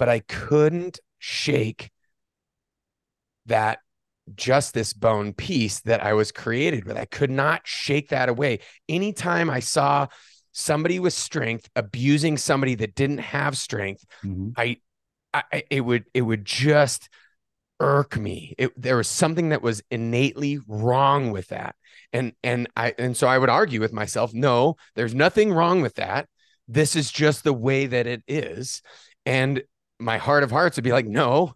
But 0.00 0.08
I 0.08 0.20
couldn't 0.20 0.98
shake 1.18 1.90
that 3.44 3.80
just 4.34 4.72
this 4.72 4.94
bone 4.94 5.34
piece 5.34 5.80
that 5.80 6.02
I 6.02 6.14
was 6.14 6.32
created 6.32 6.86
with. 6.86 6.96
I 6.96 7.04
could 7.04 7.30
not 7.30 7.60
shake 7.66 8.08
that 8.08 8.30
away. 8.30 8.60
Anytime 8.88 9.50
I 9.50 9.60
saw 9.60 10.06
somebody 10.52 11.00
with 11.00 11.12
strength 11.12 11.68
abusing 11.76 12.38
somebody 12.38 12.76
that 12.76 12.94
didn't 12.94 13.18
have 13.18 13.58
strength, 13.58 14.06
mm-hmm. 14.24 14.52
I, 14.56 14.78
I, 15.34 15.64
it 15.70 15.82
would, 15.82 16.06
it 16.14 16.22
would 16.22 16.46
just 16.46 17.10
irk 17.78 18.16
me. 18.16 18.54
It, 18.56 18.72
there 18.80 18.96
was 18.96 19.06
something 19.06 19.50
that 19.50 19.60
was 19.60 19.82
innately 19.90 20.60
wrong 20.66 21.30
with 21.30 21.48
that. 21.48 21.76
And, 22.14 22.32
and 22.42 22.68
I, 22.74 22.94
and 22.98 23.14
so 23.14 23.26
I 23.26 23.36
would 23.36 23.50
argue 23.50 23.80
with 23.80 23.92
myself, 23.92 24.32
no, 24.32 24.76
there's 24.94 25.14
nothing 25.14 25.52
wrong 25.52 25.82
with 25.82 25.96
that. 25.96 26.26
This 26.68 26.96
is 26.96 27.12
just 27.12 27.44
the 27.44 27.52
way 27.52 27.84
that 27.84 28.06
it 28.06 28.22
is. 28.26 28.80
And 29.26 29.62
my 30.00 30.18
heart 30.18 30.42
of 30.42 30.50
hearts 30.50 30.76
would 30.76 30.84
be 30.84 30.92
like, 30.92 31.06
no, 31.06 31.54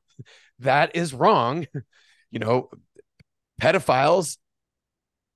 that 0.61 0.95
is 0.95 1.15
wrong. 1.15 1.67
you 2.31 2.39
know, 2.39 2.71
pedophiles 3.61 4.39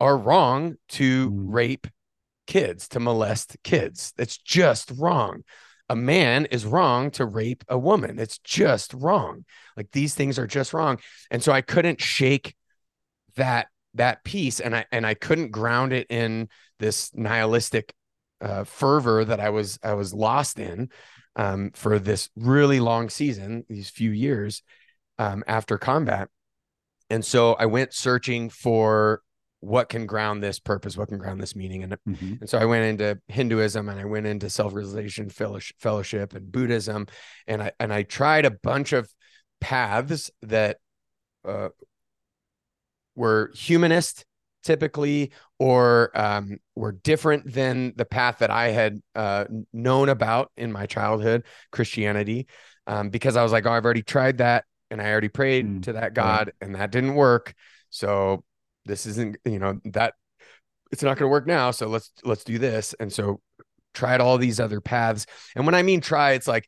are 0.00 0.16
wrong 0.16 0.76
to 0.90 1.30
mm. 1.30 1.44
rape 1.48 1.86
kids, 2.46 2.88
to 2.88 3.00
molest 3.00 3.56
kids. 3.62 4.12
It's 4.18 4.38
just 4.38 4.92
wrong. 4.96 5.44
A 5.88 5.96
man 5.96 6.46
is 6.46 6.66
wrong 6.66 7.10
to 7.12 7.24
rape 7.24 7.64
a 7.68 7.78
woman. 7.78 8.18
It's 8.18 8.38
just 8.38 8.92
wrong. 8.94 9.44
Like 9.76 9.90
these 9.92 10.14
things 10.14 10.38
are 10.38 10.46
just 10.46 10.74
wrong. 10.74 10.98
And 11.30 11.42
so 11.42 11.52
I 11.52 11.62
couldn't 11.62 12.00
shake 12.00 12.54
that 13.36 13.68
that 13.94 14.22
piece 14.22 14.60
and 14.60 14.76
I 14.76 14.84
and 14.92 15.06
I 15.06 15.14
couldn't 15.14 15.50
ground 15.50 15.92
it 15.92 16.06
in 16.10 16.48
this 16.78 17.10
nihilistic 17.14 17.94
uh, 18.40 18.64
fervor 18.64 19.24
that 19.24 19.40
I 19.40 19.50
was 19.50 19.78
I 19.82 19.94
was 19.94 20.12
lost 20.12 20.58
in 20.58 20.90
um, 21.38 21.70
for 21.74 21.98
this 21.98 22.28
really 22.36 22.80
long 22.80 23.08
season, 23.08 23.64
these 23.68 23.88
few 23.88 24.10
years 24.10 24.62
um, 25.18 25.42
after 25.46 25.78
combat. 25.78 26.28
And 27.08 27.24
so 27.24 27.54
I 27.54 27.66
went 27.66 27.94
searching 27.94 28.50
for 28.50 29.22
what 29.60 29.88
can 29.88 30.04
ground 30.06 30.42
this 30.42 30.58
purpose, 30.60 30.96
what 30.96 31.08
can 31.08 31.18
ground 31.18 31.40
this 31.40 31.56
meaning. 31.56 31.84
And, 31.84 31.96
mm-hmm. 32.06 32.34
and 32.40 32.50
so 32.50 32.58
I 32.58 32.64
went 32.64 32.84
into 32.84 33.20
Hinduism 33.28 33.88
and 33.88 33.98
I 33.98 34.04
went 34.04 34.26
into 34.26 34.50
self-realization 34.50 35.30
fellowship 35.30 36.34
and 36.34 36.52
Buddhism. 36.52 37.06
And 37.46 37.62
I, 37.62 37.72
and 37.80 37.92
I 37.92 38.02
tried 38.02 38.44
a 38.44 38.50
bunch 38.50 38.92
of 38.92 39.08
paths 39.60 40.30
that 40.42 40.78
uh, 41.46 41.70
were 43.14 43.50
humanist 43.54 44.24
typically 44.62 45.32
or 45.58 46.10
um, 46.14 46.58
were 46.74 46.92
different 46.92 47.52
than 47.52 47.92
the 47.96 48.04
path 48.04 48.38
that 48.38 48.50
I 48.50 48.68
had 48.68 49.00
uh, 49.14 49.44
known 49.72 50.08
about 50.08 50.50
in 50.56 50.72
my 50.72 50.86
childhood, 50.86 51.44
Christianity, 51.72 52.46
um, 52.86 53.10
because 53.10 53.36
I 53.36 53.42
was 53.42 53.52
like, 53.52 53.66
oh, 53.66 53.72
I've 53.72 53.84
already 53.84 54.02
tried 54.02 54.38
that 54.38 54.64
and 54.90 55.00
I 55.00 55.10
already 55.10 55.28
prayed 55.28 55.66
mm, 55.66 55.82
to 55.84 55.94
that 55.94 56.14
God 56.14 56.52
and 56.60 56.74
that 56.74 56.90
didn't 56.90 57.14
work. 57.14 57.54
So 57.90 58.44
this 58.84 59.06
isn't, 59.06 59.36
you 59.44 59.58
know, 59.58 59.80
that 59.86 60.14
it's 60.90 61.02
not 61.02 61.18
going 61.18 61.28
to 61.28 61.32
work 61.32 61.46
now. 61.46 61.70
So 61.70 61.88
let's 61.88 62.10
let's 62.24 62.44
do 62.44 62.58
this. 62.58 62.94
And 62.98 63.12
so 63.12 63.40
tried 63.94 64.20
all 64.20 64.38
these 64.38 64.60
other 64.60 64.80
paths. 64.80 65.26
And 65.56 65.66
when 65.66 65.74
I 65.74 65.82
mean 65.82 66.00
try, 66.00 66.32
it's 66.32 66.48
like 66.48 66.66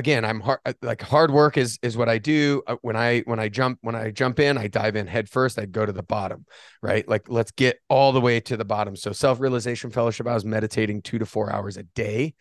again, 0.00 0.24
I'm 0.24 0.40
hard 0.40 0.60
like 0.80 1.02
hard 1.02 1.30
work 1.30 1.58
is 1.58 1.78
is 1.82 1.96
what 1.96 2.08
I 2.08 2.16
do. 2.16 2.62
Uh, 2.66 2.76
when 2.80 2.96
I 2.96 3.20
when 3.20 3.38
I 3.38 3.48
jump 3.48 3.78
when 3.82 3.94
I 3.94 4.10
jump 4.10 4.40
in, 4.40 4.56
I 4.56 4.66
dive 4.66 4.96
in 4.96 5.06
head 5.06 5.28
first. 5.28 5.58
I 5.58 5.66
go 5.66 5.84
to 5.84 5.92
the 5.92 6.02
bottom, 6.02 6.46
right? 6.82 7.06
Like 7.06 7.28
let's 7.28 7.52
get 7.52 7.78
all 7.88 8.12
the 8.12 8.20
way 8.20 8.40
to 8.40 8.56
the 8.56 8.64
bottom. 8.64 8.96
So 8.96 9.12
self 9.12 9.38
realization 9.38 9.90
fellowship, 9.90 10.26
I 10.26 10.34
was 10.34 10.44
meditating 10.44 11.02
two 11.02 11.18
to 11.18 11.26
four 11.26 11.52
hours 11.52 11.76
a 11.76 11.82
day, 11.82 12.34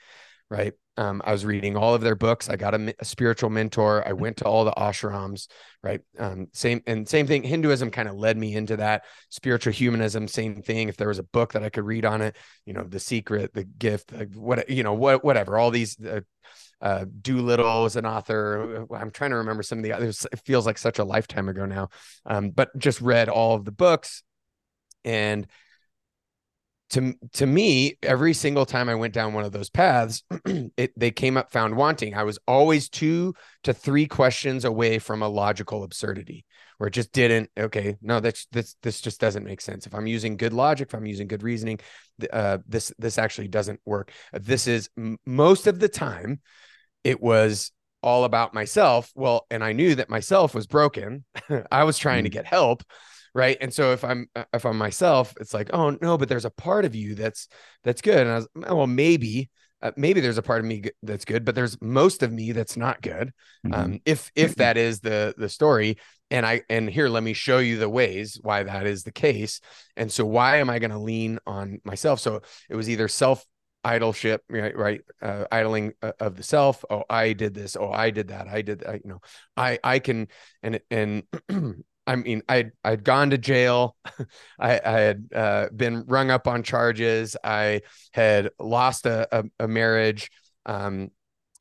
right? 0.50 0.74
Um, 0.95 1.22
I 1.24 1.34
was 1.34 1.45
reading 1.45 1.76
all 1.76 1.95
of 1.95 2.02
their 2.02 2.15
books. 2.15 2.50
I 2.50 2.56
got 2.56 2.76
a, 2.76 2.93
a, 3.00 3.06
spiritual 3.06 3.50
mentor. 3.50 4.06
I 4.06 4.12
went 4.12 4.38
to 4.38 4.45
all 4.45 4.65
the 4.65 4.74
ashrams, 4.74 5.48
right? 5.82 6.02
Um, 6.17 6.48
same 6.54 6.82
and 6.88 7.08
same 7.08 7.28
thing. 7.28 7.43
Hinduism 7.43 7.91
kind 7.91 8.10
of 8.10 8.15
led 8.15 8.38
me 8.38 8.56
into 8.56 8.78
that. 8.78 9.04
Spiritual 9.30 9.74
humanism, 9.74 10.28
same 10.28 10.62
thing. 10.62 10.89
If 10.89 10.98
there 10.98 11.08
was 11.08 11.19
a 11.19 11.24
book 11.24 11.54
that 11.54 11.63
I 11.63 11.69
could 11.69 11.86
read 11.86 12.06
on 12.06 12.22
it, 12.22 12.38
you 12.65 12.74
know, 12.74 12.84
The 12.84 13.00
Secret, 13.00 13.54
The 13.54 13.63
Gift, 13.65 14.13
like 14.13 14.34
what 14.34 14.69
you 14.69 14.84
know, 14.84 14.93
what 14.93 15.26
whatever. 15.26 15.58
All 15.58 15.72
these. 15.72 15.98
Uh, 16.00 16.22
uh, 16.82 17.06
Doolittle 17.22 17.86
is 17.86 17.96
an 17.96 18.06
author. 18.06 18.88
I'm 18.94 19.12
trying 19.12 19.32
to 19.32 19.38
remember 19.38 19.63
some 19.63 19.80
of 19.80 19.84
the 19.84 19.94
others. 19.94 20.26
It 20.32 20.39
feels 20.46 20.65
like 20.65 20.78
such 20.78 21.00
a 21.00 21.04
lifetime 21.04 21.50
ago 21.50 21.65
now, 21.65 21.89
um, 22.26 22.52
but 22.52 22.76
just 22.78 23.02
read 23.02 23.30
all 23.30 23.56
of 23.56 23.65
the 23.65 23.72
books, 23.72 24.24
and 25.04 25.48
to 26.89 27.13
to 27.34 27.46
me 27.46 27.98
every 28.02 28.34
single 28.34 28.65
time 28.65 28.89
i 28.89 28.96
went 28.96 29.13
down 29.13 29.34
one 29.34 29.44
of 29.44 29.52
those 29.52 29.70
paths 29.70 30.24
it 30.78 30.92
they 30.98 31.12
came 31.12 31.38
up 31.38 31.52
found 31.52 31.76
wanting. 31.76 32.15
I 32.15 32.24
was 32.24 32.39
always 32.48 32.89
two 32.89 33.34
to 33.63 33.74
three 33.74 34.08
questions 34.08 34.65
away 34.65 35.00
from 35.00 35.22
a 35.22 35.30
logical 35.30 35.84
absurdity 35.84 36.46
where 36.78 36.88
it 36.88 36.94
just 36.94 37.12
didn't 37.12 37.50
okay 37.58 37.98
no 38.02 38.20
that's 38.20 38.48
this 38.52 38.76
this 38.82 39.02
just 39.02 39.20
doesn't 39.20 39.46
make 39.46 39.62
sense. 39.62 39.86
If 39.86 39.94
i'm 39.94 40.08
using 40.08 40.38
good 40.38 40.54
logic 40.54 40.89
if 40.89 40.96
i'm 40.96 41.06
using 41.06 41.28
good 41.28 41.44
reasoning 41.44 41.80
uh, 42.34 42.58
this 42.68 42.92
this 42.98 43.18
actually 43.18 43.48
doesn't 43.48 43.80
work. 43.86 44.12
This 44.34 44.68
is 44.68 44.89
m- 44.98 45.18
most 45.26 45.68
of 45.68 45.80
the 45.80 45.89
time 45.89 46.42
it 47.04 47.22
was 47.22 47.72
all 48.02 48.24
about 48.24 48.54
myself. 48.54 49.12
Well 49.16 49.46
and 49.50 49.64
i 49.64 49.74
knew 49.74 49.96
that 49.96 50.10
myself 50.10 50.56
was 50.56 50.68
broken. 50.68 51.26
I 51.72 51.84
was 51.84 51.98
trying 51.98 52.20
mm-hmm. 52.20 52.26
to 52.26 52.30
get 52.30 52.46
help 52.46 52.84
right? 53.36 53.58
And 53.62 53.74
so 53.74 53.94
if 53.94 54.04
i'm 54.04 54.28
uh, 54.36 54.46
if 54.54 54.66
i'm 54.66 54.78
myself 54.78 55.34
it's 55.40 55.54
like 55.54 55.70
oh 55.74 55.98
no 56.02 56.18
but 56.18 56.30
there's 56.30 56.46
a 56.46 56.50
part 56.50 56.86
of 56.86 56.96
you 56.96 57.16
that's 57.16 57.48
that's 57.84 58.02
good. 58.02 58.26
And 58.26 58.30
i 58.30 58.36
was 58.36 58.48
well 58.56 58.88
maybe 58.88 59.50
uh, 59.82 59.92
maybe 59.96 60.20
there's 60.20 60.38
a 60.38 60.44
part 60.44 60.60
of 60.60 60.66
me 60.66 60.84
that's 61.04 61.26
good 61.26 61.46
but 61.46 61.56
there's 61.56 61.80
most 61.82 62.24
of 62.24 62.32
me 62.32 62.52
that's 62.52 62.78
not 62.78 63.02
good. 63.02 63.34
Mm-hmm. 63.66 63.74
um, 63.74 64.00
if 64.06 64.32
if 64.36 64.56
that 64.56 64.78
is 64.78 65.00
the 65.00 65.34
the 65.38 65.50
story 65.50 65.98
and 66.32 66.46
i 66.46 66.62
and 66.70 66.90
here 66.90 67.10
let 67.10 67.24
me 67.24 67.34
show 67.34 67.60
you 67.60 67.78
the 67.78 67.90
ways 67.90 68.38
why 68.42 68.64
that 68.64 68.86
is 68.86 69.04
the 69.04 69.12
case. 69.12 69.62
And 69.96 70.12
so 70.12 70.26
why 70.26 70.58
am 70.58 70.70
i 70.70 70.80
going 70.80 70.92
to 70.92 71.00
lean 71.00 71.40
on 71.46 71.80
myself? 71.84 72.20
So 72.20 72.42
it 72.70 72.76
was 72.76 72.90
either 72.90 73.08
self 73.08 73.46
idolship 73.86 74.39
right 74.50 74.76
right 74.78 75.02
uh, 75.22 75.46
idling 75.52 75.94
uh, 76.02 76.12
of 76.20 76.36
the 76.36 76.44
self. 76.44 76.84
Oh 76.89 77.04
i 77.10 77.34
did 77.34 77.54
this. 77.54 77.76
Oh 77.76 77.92
i 77.92 78.10
did 78.10 78.30
that. 78.30 78.48
I 78.48 78.62
did 78.62 78.80
that 78.80 79.04
you 79.04 79.10
know 79.10 79.22
i 79.58 79.80
i 79.84 80.00
can 80.00 80.28
and 80.63 80.80
and 80.92 81.24
I 82.08 82.15
mean, 82.15 82.42
I'd 82.50 82.72
I'd 82.84 83.04
gone 83.04 83.30
to 83.30 83.38
jail, 83.38 83.96
I, 84.60 84.82
I 84.84 85.00
had 85.00 85.28
uh, 85.34 85.68
been 85.76 86.06
rung 86.08 86.32
up 86.32 86.48
on 86.48 86.63
charges, 86.63 87.38
I 87.44 87.82
had 88.13 88.50
lost 88.58 89.06
a, 89.06 89.28
a, 89.32 89.44
a 89.60 89.68
marriage, 89.68 90.32
um, 90.65 91.12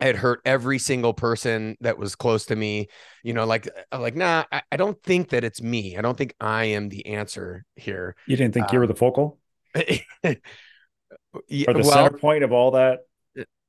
I 0.01 0.07
had 0.07 0.17
hurt 0.17 0.41
every 0.45 0.79
single 0.79 1.13
person 1.13 1.77
that 1.81 1.99
was 1.99 2.15
close 2.15 2.47
to 2.47 2.57
me. 2.57 2.89
You 3.23 3.35
know, 3.35 3.45
like 3.45 3.69
uh, 3.93 3.99
like 3.99 4.17
nah, 4.17 4.45
I, 4.51 4.63
I 4.73 4.77
don't 4.77 5.01
think 5.03 5.31
that 5.31 5.45
it's 5.45 5.61
me. 5.61 5.97
I 5.97 6.01
don't 6.01 6.17
think 6.17 6.35
I 6.41 6.67
am 6.67 6.89
the 6.89 7.07
answer 7.07 7.65
here. 7.77 8.15
You 8.27 8.37
didn't 8.37 8.55
think 8.55 8.69
um, 8.69 8.75
you 8.75 8.79
were 8.81 8.87
the 8.87 8.95
focal, 8.95 9.39
or 11.67 11.75
the 11.75 11.81
well, 11.81 11.91
center 11.91 12.19
point 12.19 12.45
of 12.45 12.53
all 12.53 12.73
that. 12.73 13.01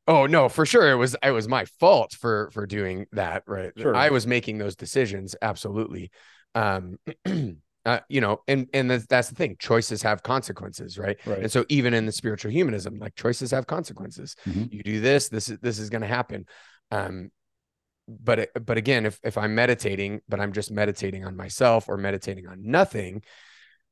Oh 0.08 0.26
no, 0.26 0.50
for 0.50 0.66
sure. 0.66 0.90
It 0.90 0.96
was 0.96 1.16
it 1.22 1.32
was 1.32 1.48
my 1.48 1.66
fault 1.80 2.14
for 2.14 2.50
for 2.52 2.66
doing 2.66 3.06
that. 3.12 3.44
Right. 3.48 3.72
Sure. 3.78 3.96
I 3.96 4.10
was 4.10 4.26
making 4.26 4.58
those 4.58 4.76
decisions. 4.76 5.36
Absolutely 5.42 6.12
um 6.56 6.98
uh, 7.86 8.00
you 8.10 8.22
know 8.22 8.42
and 8.48 8.68
and 8.74 8.90
that's, 8.90 9.06
that's 9.08 9.30
the 9.30 9.36
thing 9.36 9.56
choices 9.60 10.02
have 10.02 10.24
consequences 10.24 10.98
right? 10.98 11.18
right 11.26 11.40
and 11.40 11.52
so 11.52 11.66
even 11.70 11.94
in 11.94 12.06
the 12.06 12.12
spiritual 12.12 12.52
humanism 12.52 12.98
like 13.00 13.16
choices 13.16 13.52
have 13.52 13.68
consequences 13.68 14.36
mm-hmm. 14.48 14.66
you 14.72 14.84
do 14.84 15.00
this 15.00 15.30
this 15.30 15.50
is 15.50 15.58
this 15.60 15.80
is 15.80 15.90
going 15.90 16.02
to 16.02 16.08
happen 16.08 16.46
um 16.92 17.30
but 18.08 18.40
it, 18.40 18.66
but 18.66 18.78
again 18.78 19.06
if 19.06 19.20
if 19.24 19.38
i'm 19.38 19.54
meditating 19.54 20.22
but 20.28 20.40
i'm 20.40 20.54
just 20.54 20.72
meditating 20.72 21.24
on 21.26 21.36
myself 21.36 21.88
or 21.88 21.98
meditating 21.98 22.48
on 22.48 22.60
nothing 22.64 23.22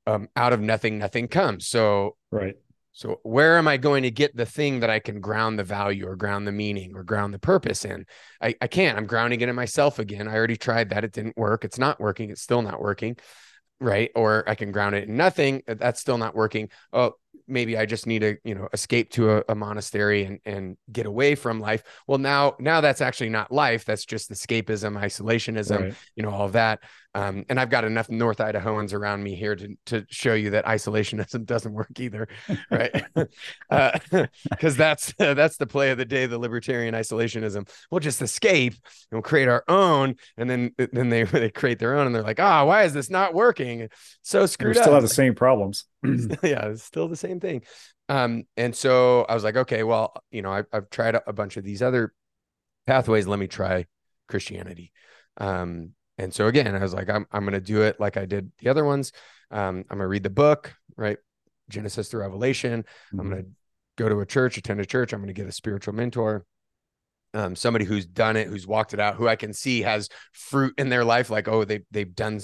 um 0.07 0.27
out 0.35 0.53
of 0.53 0.59
nothing 0.59 0.97
nothing 0.97 1.27
comes 1.27 1.67
so 1.67 2.15
right 2.31 2.55
so 2.97 3.19
where 3.21 3.59
am 3.59 3.67
I 3.67 3.77
going 3.77 4.01
to 4.01 4.09
get 4.09 4.35
the 4.35 4.47
thing 4.47 4.79
that 4.79 4.89
I 4.89 4.97
can 4.97 5.21
ground 5.21 5.59
the 5.59 5.63
value 5.63 6.07
or 6.07 6.15
ground 6.15 6.47
the 6.47 6.51
meaning 6.51 6.95
or 6.95 7.03
ground 7.03 7.31
the 7.31 7.37
purpose 7.37 7.85
in? 7.85 8.07
I, 8.41 8.55
I 8.59 8.65
can't. 8.65 8.97
I'm 8.97 9.05
grounding 9.05 9.39
it 9.41 9.49
in 9.49 9.55
myself 9.55 9.99
again. 9.99 10.27
I 10.27 10.33
already 10.33 10.57
tried 10.57 10.89
that. 10.89 11.03
It 11.03 11.11
didn't 11.11 11.37
work. 11.37 11.63
It's 11.63 11.77
not 11.77 11.99
working. 11.99 12.31
It's 12.31 12.41
still 12.41 12.63
not 12.63 12.81
working. 12.81 13.15
Right. 13.79 14.09
Or 14.15 14.43
I 14.49 14.55
can 14.55 14.71
ground 14.71 14.95
it 14.95 15.07
in 15.07 15.15
nothing. 15.15 15.61
Uh, 15.67 15.75
that's 15.75 16.01
still 16.01 16.17
not 16.17 16.33
working. 16.33 16.69
Oh, 16.91 17.11
maybe 17.47 17.77
I 17.77 17.85
just 17.85 18.07
need 18.07 18.19
to, 18.19 18.37
you 18.43 18.55
know, 18.55 18.67
escape 18.73 19.11
to 19.11 19.29
a, 19.29 19.43
a, 19.49 19.53
monastery 19.53 20.23
and 20.23 20.39
and 20.43 20.75
get 20.91 21.05
away 21.05 21.35
from 21.35 21.59
life. 21.59 21.83
Well, 22.07 22.17
now 22.17 22.55
now 22.59 22.81
that's 22.81 23.01
actually 23.01 23.29
not 23.29 23.51
life. 23.51 23.85
That's 23.85 24.05
just 24.05 24.31
escapism, 24.31 24.99
isolationism, 24.99 25.79
right. 25.79 25.93
you 26.15 26.23
know, 26.23 26.31
all 26.31 26.47
of 26.47 26.53
that. 26.53 26.79
Um, 27.17 27.45
and 27.49 27.59
I've 27.59 27.71
got 27.71 27.83
enough 27.83 28.11
North 28.11 28.37
Idahoans 28.37 28.93
around 28.93 29.23
me 29.23 29.33
here 29.33 29.55
to 29.55 29.75
to 29.87 30.05
show 30.07 30.35
you 30.35 30.51
that 30.51 30.65
isolationism 30.65 31.45
doesn't 31.47 31.73
work 31.73 31.99
either, 31.99 32.27
right? 32.69 32.91
Because 33.15 33.29
uh, 33.71 34.27
that's 34.77 35.15
uh, 35.19 35.33
that's 35.33 35.57
the 35.57 35.65
play 35.65 35.89
of 35.89 35.97
the 35.97 36.05
day, 36.05 36.27
the 36.27 36.37
libertarian 36.37 36.93
isolationism. 36.93 37.67
We'll 37.89 38.01
just 38.01 38.21
escape 38.21 38.73
and 38.73 39.13
we'll 39.13 39.23
create 39.23 39.47
our 39.47 39.63
own, 39.67 40.17
and 40.37 40.47
then 40.47 40.75
then 40.77 41.09
they 41.09 41.23
they 41.23 41.49
create 41.49 41.79
their 41.79 41.97
own, 41.97 42.05
and 42.05 42.13
they're 42.13 42.21
like, 42.21 42.39
ah, 42.39 42.61
oh, 42.61 42.65
why 42.67 42.83
is 42.83 42.93
this 42.93 43.09
not 43.09 43.33
working? 43.33 43.89
So 44.21 44.45
screwed. 44.45 44.75
We 44.75 44.81
still 44.81 44.93
have 44.93 45.01
the 45.01 45.09
same 45.09 45.33
problems. 45.33 45.85
yeah, 46.03 46.67
it's 46.67 46.83
still 46.83 47.07
the 47.07 47.15
same 47.15 47.39
thing. 47.39 47.63
Um, 48.09 48.43
and 48.57 48.75
so 48.75 49.23
I 49.23 49.33
was 49.33 49.43
like, 49.43 49.57
okay, 49.57 49.81
well, 49.81 50.13
you 50.29 50.43
know, 50.43 50.51
I, 50.51 50.65
I've 50.71 50.91
tried 50.91 51.15
a 51.15 51.33
bunch 51.33 51.57
of 51.57 51.63
these 51.63 51.81
other 51.81 52.13
pathways. 52.85 53.25
Let 53.25 53.39
me 53.39 53.47
try 53.47 53.87
Christianity. 54.27 54.91
Um, 55.37 55.93
and 56.17 56.33
so 56.33 56.47
again, 56.47 56.75
I 56.75 56.79
was 56.79 56.93
like, 56.93 57.09
I'm 57.09 57.27
I'm 57.31 57.45
gonna 57.45 57.61
do 57.61 57.83
it 57.83 57.99
like 57.99 58.17
I 58.17 58.25
did 58.25 58.51
the 58.59 58.69
other 58.69 58.83
ones. 58.83 59.11
Um, 59.51 59.85
I'm 59.89 59.97
gonna 59.97 60.07
read 60.07 60.23
the 60.23 60.29
book, 60.29 60.73
right? 60.95 61.17
Genesis 61.69 62.09
to 62.09 62.17
Revelation. 62.17 62.83
Mm-hmm. 62.83 63.19
I'm 63.19 63.29
gonna 63.29 63.43
go 63.97 64.09
to 64.09 64.19
a 64.19 64.25
church, 64.25 64.57
attend 64.57 64.79
a 64.79 64.85
church. 64.85 65.13
I'm 65.13 65.21
gonna 65.21 65.33
get 65.33 65.47
a 65.47 65.51
spiritual 65.51 65.93
mentor. 65.93 66.45
Um, 67.33 67.55
somebody 67.55 67.85
who's 67.85 68.05
done 68.05 68.35
it, 68.35 68.47
who's 68.47 68.65
walked 68.65 68.93
it 68.93 68.99
out, 68.99 69.15
who 69.15 69.27
I 69.27 69.35
can 69.35 69.53
see 69.53 69.81
has 69.81 70.09
fruit 70.31 70.73
in 70.77 70.89
their 70.89 71.05
life, 71.05 71.29
like 71.29 71.47
oh, 71.47 71.65
they 71.65 71.81
they've 71.91 72.15
done 72.15 72.39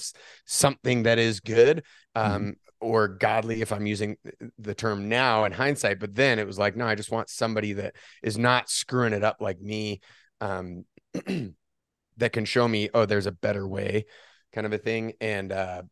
something 0.46 1.04
that 1.04 1.18
is 1.18 1.40
good, 1.40 1.84
um, 2.14 2.32
mm-hmm. 2.32 2.50
or 2.80 3.08
godly, 3.08 3.62
if 3.62 3.72
I'm 3.72 3.88
using 3.88 4.18
the 4.60 4.76
term 4.76 5.10
now 5.10 5.46
in 5.46 5.52
hindsight. 5.52 6.00
But 6.00 6.14
then 6.14 6.38
it 6.38 6.46
was 6.46 6.60
like, 6.60 6.76
no, 6.76 6.86
I 6.86 6.94
just 6.94 7.12
want 7.12 7.30
somebody 7.30 7.74
that 7.74 7.96
is 8.22 8.38
not 8.38 8.70
screwing 8.70 9.14
it 9.14 9.24
up 9.24 9.38
like 9.40 9.60
me. 9.60 10.02
Um, 10.42 10.86
that 12.18 12.34
can 12.34 12.46
show 12.46 12.68
me, 12.68 12.90
oh, 12.94 13.06
there's 13.06 13.26
a 13.28 13.32
better 13.32 13.68
way, 13.68 14.06
kind 14.52 14.66
of 14.66 14.74
a 14.74 14.78
thing. 14.78 15.14
And 15.22 15.52
uh, 15.52 15.84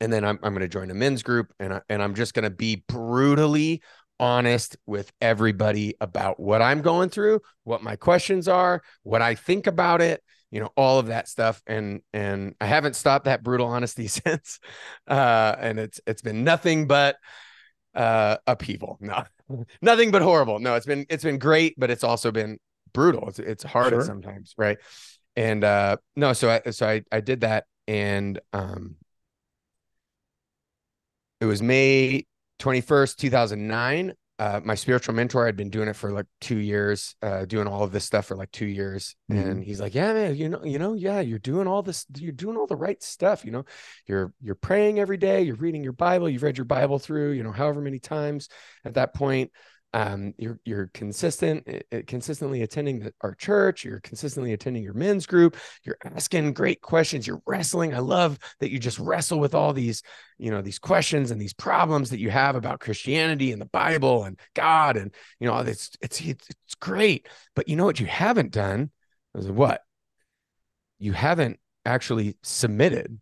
and 0.00 0.12
then 0.12 0.24
I'm 0.24 0.38
I'm 0.42 0.52
going 0.52 0.62
to 0.62 0.68
join 0.68 0.90
a 0.90 0.94
men's 0.94 1.22
group, 1.22 1.52
and 1.60 1.74
I, 1.74 1.80
and 1.88 2.02
I'm 2.02 2.14
just 2.14 2.34
going 2.34 2.44
to 2.44 2.50
be 2.50 2.84
brutally 2.88 3.82
honest 4.18 4.76
with 4.86 5.10
everybody 5.20 5.96
about 6.00 6.38
what 6.38 6.62
I'm 6.62 6.80
going 6.80 7.08
through, 7.08 7.40
what 7.64 7.82
my 7.82 7.96
questions 7.96 8.46
are, 8.46 8.82
what 9.02 9.20
I 9.20 9.34
think 9.34 9.66
about 9.66 10.00
it, 10.00 10.22
you 10.52 10.60
know, 10.60 10.70
all 10.76 10.98
of 11.00 11.06
that 11.06 11.28
stuff. 11.28 11.60
And 11.66 12.02
and 12.12 12.54
I 12.60 12.66
haven't 12.66 12.94
stopped 12.94 13.24
that 13.24 13.42
brutal 13.42 13.66
honesty 13.66 14.06
since. 14.08 14.60
Uh, 15.08 15.56
and 15.58 15.78
it's 15.78 16.00
it's 16.06 16.22
been 16.22 16.44
nothing 16.44 16.86
but 16.86 17.16
uh 17.94 18.36
upheaval. 18.46 18.98
No, 19.48 19.66
nothing 19.82 20.10
but 20.10 20.22
horrible. 20.22 20.60
No, 20.60 20.76
it's 20.76 20.86
been 20.86 21.04
it's 21.10 21.24
been 21.24 21.38
great, 21.38 21.74
but 21.76 21.90
it's 21.90 22.04
also 22.04 22.30
been 22.30 22.58
brutal. 22.94 23.28
It's 23.28 23.38
it's 23.38 23.64
hard 23.64 23.90
sure. 23.90 24.02
sometimes, 24.02 24.54
right? 24.56 24.78
And 25.36 25.64
uh 25.64 25.96
no 26.16 26.32
so 26.32 26.50
i 26.50 26.70
so 26.70 26.86
i 26.86 27.02
i 27.10 27.20
did 27.20 27.40
that 27.40 27.64
and 27.86 28.40
um 28.52 28.96
it 31.40 31.46
was 31.46 31.62
may 31.62 32.24
21st 32.60 33.16
2009 33.16 34.14
uh, 34.42 34.60
my 34.64 34.74
spiritual 34.74 35.14
mentor 35.14 35.46
had 35.46 35.56
been 35.56 35.70
doing 35.70 35.86
it 35.86 35.94
for 35.94 36.10
like 36.10 36.26
two 36.40 36.56
years, 36.56 37.14
uh, 37.22 37.44
doing 37.44 37.68
all 37.68 37.84
of 37.84 37.92
this 37.92 38.04
stuff 38.04 38.26
for 38.26 38.34
like 38.34 38.50
two 38.50 38.66
years. 38.66 39.14
Mm-hmm. 39.30 39.50
And 39.50 39.62
he's 39.62 39.80
like, 39.80 39.94
yeah, 39.94 40.12
man, 40.12 40.34
you 40.34 40.48
know, 40.48 40.64
you 40.64 40.80
know, 40.80 40.94
yeah, 40.94 41.20
you're 41.20 41.38
doing 41.38 41.68
all 41.68 41.80
this, 41.80 42.06
you're 42.16 42.32
doing 42.32 42.56
all 42.56 42.66
the 42.66 42.74
right 42.74 43.00
stuff. 43.00 43.44
You 43.44 43.52
know, 43.52 43.64
you're, 44.08 44.32
you're 44.40 44.56
praying 44.56 44.98
every 44.98 45.16
day, 45.16 45.42
you're 45.42 45.54
reading 45.54 45.84
your 45.84 45.92
Bible, 45.92 46.28
you've 46.28 46.42
read 46.42 46.58
your 46.58 46.64
Bible 46.64 46.98
through, 46.98 47.32
you 47.32 47.44
know, 47.44 47.52
however 47.52 47.80
many 47.80 48.00
times 48.00 48.48
at 48.84 48.94
that 48.94 49.14
point 49.14 49.52
um, 49.94 50.32
you're 50.38 50.58
you're 50.64 50.90
consistent 50.94 51.68
uh, 51.92 51.98
consistently 52.06 52.62
attending 52.62 53.00
the, 53.00 53.12
our 53.20 53.34
church 53.34 53.84
you're 53.84 54.00
consistently 54.00 54.52
attending 54.52 54.82
your 54.82 54.94
men's 54.94 55.26
group 55.26 55.56
you're 55.84 55.98
asking 56.04 56.52
great 56.54 56.80
questions 56.80 57.26
you're 57.26 57.42
wrestling. 57.46 57.94
I 57.94 57.98
love 57.98 58.38
that 58.60 58.70
you 58.70 58.78
just 58.78 58.98
wrestle 58.98 59.38
with 59.38 59.54
all 59.54 59.72
these 59.72 60.02
you 60.38 60.50
know 60.50 60.62
these 60.62 60.78
questions 60.78 61.30
and 61.30 61.40
these 61.40 61.54
problems 61.54 62.10
that 62.10 62.20
you 62.20 62.30
have 62.30 62.56
about 62.56 62.80
christianity 62.80 63.52
and 63.52 63.60
the 63.60 63.66
bible 63.66 64.24
and 64.24 64.38
god 64.54 64.96
and 64.96 65.14
you 65.38 65.46
know 65.46 65.58
it's 65.58 65.90
it's 66.00 66.20
it's 66.20 66.74
great. 66.80 67.28
But 67.54 67.68
you 67.68 67.76
know 67.76 67.84
what 67.84 68.00
you 68.00 68.06
haven't 68.06 68.52
done? 68.52 68.90
Is 69.34 69.50
what? 69.50 69.82
You 70.98 71.12
haven't 71.12 71.58
actually 71.84 72.36
submitted 72.42 73.18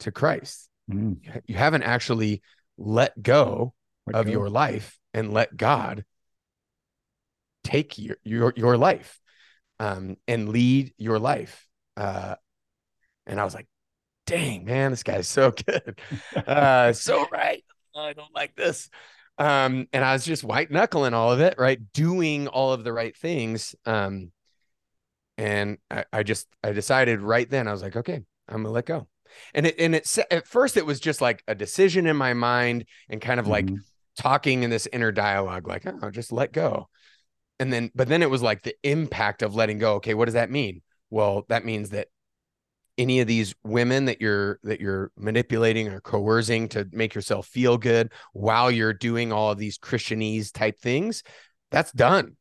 to 0.00 0.12
christ. 0.12 0.68
Mm. 0.88 1.18
you 1.46 1.56
haven't 1.56 1.82
actually 1.82 2.42
let 2.78 3.20
go 3.20 3.74
let 4.06 4.14
of 4.14 4.26
go. 4.26 4.30
your 4.30 4.48
life 4.48 4.96
and 5.16 5.32
let 5.32 5.56
God 5.56 6.04
take 7.64 7.98
your 7.98 8.18
your 8.22 8.52
your 8.54 8.76
life 8.76 9.18
um, 9.80 10.16
and 10.28 10.50
lead 10.50 10.92
your 10.98 11.18
life. 11.18 11.66
Uh, 11.96 12.36
and 13.26 13.40
I 13.40 13.44
was 13.44 13.54
like, 13.54 13.66
dang, 14.26 14.66
man, 14.66 14.90
this 14.90 15.02
guy's 15.02 15.26
so 15.26 15.50
good. 15.66 15.98
Uh, 16.36 16.92
so 16.92 17.26
right. 17.32 17.64
I 17.96 18.12
don't 18.12 18.34
like 18.34 18.54
this. 18.54 18.90
Um, 19.38 19.88
and 19.92 20.04
I 20.04 20.12
was 20.12 20.24
just 20.24 20.44
white 20.44 20.70
knuckling 20.70 21.14
all 21.14 21.32
of 21.32 21.40
it, 21.40 21.54
right? 21.58 21.80
Doing 21.94 22.46
all 22.46 22.72
of 22.72 22.84
the 22.84 22.92
right 22.92 23.16
things. 23.16 23.74
Um, 23.86 24.32
and 25.38 25.78
I, 25.90 26.04
I 26.12 26.22
just 26.22 26.46
I 26.62 26.72
decided 26.72 27.20
right 27.22 27.48
then, 27.48 27.68
I 27.68 27.72
was 27.72 27.82
like, 27.82 27.96
okay, 27.96 28.22
I'm 28.48 28.62
gonna 28.62 28.70
let 28.70 28.86
go. 28.86 29.08
And 29.54 29.66
it 29.66 29.76
and 29.78 29.94
it 29.94 30.18
at 30.30 30.46
first 30.46 30.76
it 30.76 30.86
was 30.86 31.00
just 31.00 31.22
like 31.22 31.42
a 31.48 31.54
decision 31.54 32.06
in 32.06 32.16
my 32.16 32.34
mind 32.34 32.84
and 33.08 33.20
kind 33.20 33.40
of 33.40 33.46
mm-hmm. 33.46 33.52
Talking 34.16 34.62
in 34.62 34.70
this 34.70 34.88
inner 34.92 35.12
dialogue, 35.12 35.68
like, 35.68 35.84
oh, 35.86 36.10
just 36.10 36.32
let 36.32 36.52
go. 36.52 36.88
And 37.58 37.72
then, 37.72 37.90
but 37.94 38.08
then 38.08 38.22
it 38.22 38.30
was 38.30 38.42
like 38.42 38.62
the 38.62 38.76
impact 38.82 39.42
of 39.42 39.54
letting 39.54 39.78
go. 39.78 39.94
Okay, 39.94 40.14
what 40.14 40.26
does 40.26 40.34
that 40.34 40.50
mean? 40.50 40.82
Well, 41.10 41.44
that 41.48 41.64
means 41.64 41.90
that 41.90 42.08
any 42.98 43.20
of 43.20 43.26
these 43.26 43.54
women 43.62 44.06
that 44.06 44.20
you're 44.20 44.58
that 44.62 44.80
you're 44.80 45.10
manipulating 45.16 45.88
or 45.88 46.00
coercing 46.00 46.68
to 46.70 46.88
make 46.92 47.14
yourself 47.14 47.46
feel 47.46 47.76
good 47.76 48.10
while 48.32 48.70
you're 48.70 48.94
doing 48.94 49.32
all 49.32 49.50
of 49.50 49.58
these 49.58 49.78
Christianese 49.78 50.52
type 50.52 50.78
things, 50.78 51.22
that's 51.70 51.92
done. 51.92 52.36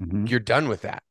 Mm-hmm. 0.00 0.26
You're 0.26 0.40
done 0.40 0.68
with 0.68 0.82
that. 0.82 1.02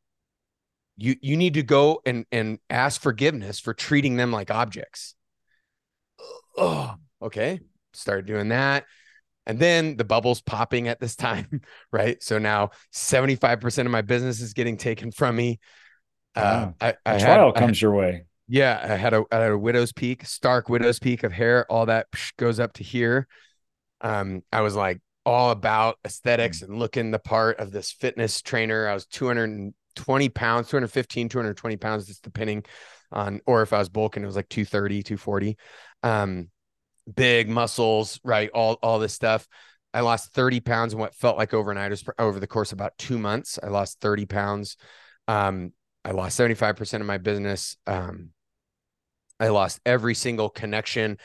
You 0.98 1.16
you 1.22 1.38
need 1.38 1.54
to 1.56 1.64
go 1.64 2.02
and 2.06 2.26
and 2.32 2.60
ask 2.70 3.02
forgiveness 3.02 3.60
for 3.60 3.74
treating 3.74 4.16
them 4.16 4.32
like 4.32 4.52
objects. 4.52 5.16
Oh, 6.58 6.96
okay. 7.22 7.60
Started 7.94 8.26
doing 8.26 8.50
that 8.50 8.86
and 9.46 9.60
then 9.60 9.98
the 9.98 10.04
bubble's 10.04 10.42
popping 10.42 10.88
at 10.88 11.00
this 11.00 11.16
time, 11.18 11.62
right? 11.92 12.22
So 12.22 12.38
now 12.38 12.72
75% 12.94 13.80
of 13.86 13.92
my 13.92 14.02
business 14.02 14.42
is 14.42 14.54
getting 14.54 14.78
taken 14.78 15.12
from 15.12 15.36
me. 15.36 15.60
Uh, 16.36 16.72
I, 16.80 16.96
I 17.06 17.18
trial 17.18 17.48
had, 17.48 17.56
comes 17.56 17.78
had, 17.78 17.82
your 17.82 17.94
way. 17.94 18.26
Yeah, 18.48 18.80
I 18.82 18.96
had 18.96 19.14
a, 19.14 19.24
I 19.32 19.38
had 19.38 19.52
a 19.52 19.58
widow's 19.58 19.92
peak, 19.92 20.26
stark 20.26 20.70
widow's 20.70 21.00
peak 21.00 21.24
of 21.24 21.32
hair. 21.32 21.66
All 21.70 21.88
that 21.88 22.08
goes 22.38 22.60
up 22.60 22.74
to 22.74 22.84
here. 22.84 23.28
Um, 24.00 24.42
I 24.52 24.62
was 24.62 24.76
like 24.76 25.02
all 25.26 25.52
about 25.52 25.98
aesthetics 26.06 26.62
mm. 26.62 26.70
and 26.70 26.80
looking 26.80 27.12
the 27.12 27.20
part 27.20 27.60
of 27.60 27.72
this 27.72 27.92
fitness 27.92 28.42
trainer. 28.42 28.88
I 28.88 28.94
was 28.94 29.06
220 29.08 30.30
pounds, 30.30 30.70
215, 30.70 31.30
220 31.30 31.78
pounds, 31.78 32.08
just 32.08 32.24
depending 32.24 32.64
on, 33.12 33.42
or 33.46 33.62
if 33.62 33.74
I 33.74 33.80
was 33.80 33.90
bulking, 33.90 34.24
it 34.24 34.26
was 34.26 34.36
like 34.36 34.50
230, 34.50 35.04
240. 35.04 35.58
Um, 36.04 36.50
big 37.14 37.50
muscles, 37.50 38.20
right? 38.24 38.50
All 38.54 38.80
all 38.82 39.00
this 39.00 39.14
stuff. 39.14 39.48
I 39.94 40.02
lost 40.02 40.34
30 40.34 40.62
pounds 40.62 40.94
in 40.94 41.00
what 41.00 41.16
felt 41.16 41.38
like 41.38 41.54
overnight. 41.54 41.92
was 41.92 42.04
over 42.18 42.40
the 42.40 42.48
course 42.48 42.72
of 42.72 42.78
about 42.78 42.98
two 42.98 43.18
months. 43.18 43.60
I 43.62 43.68
lost 43.68 44.00
30 44.00 44.26
pounds. 44.26 44.78
Um, 45.28 45.74
I 46.06 46.12
lost 46.12 46.40
75% 46.40 47.02
of 47.02 47.06
my 47.06 47.18
business. 47.18 47.76
Um, 47.86 48.30
I 49.40 49.50
lost 49.50 49.80
every 49.86 50.16
single 50.16 50.50
connection 50.50 51.18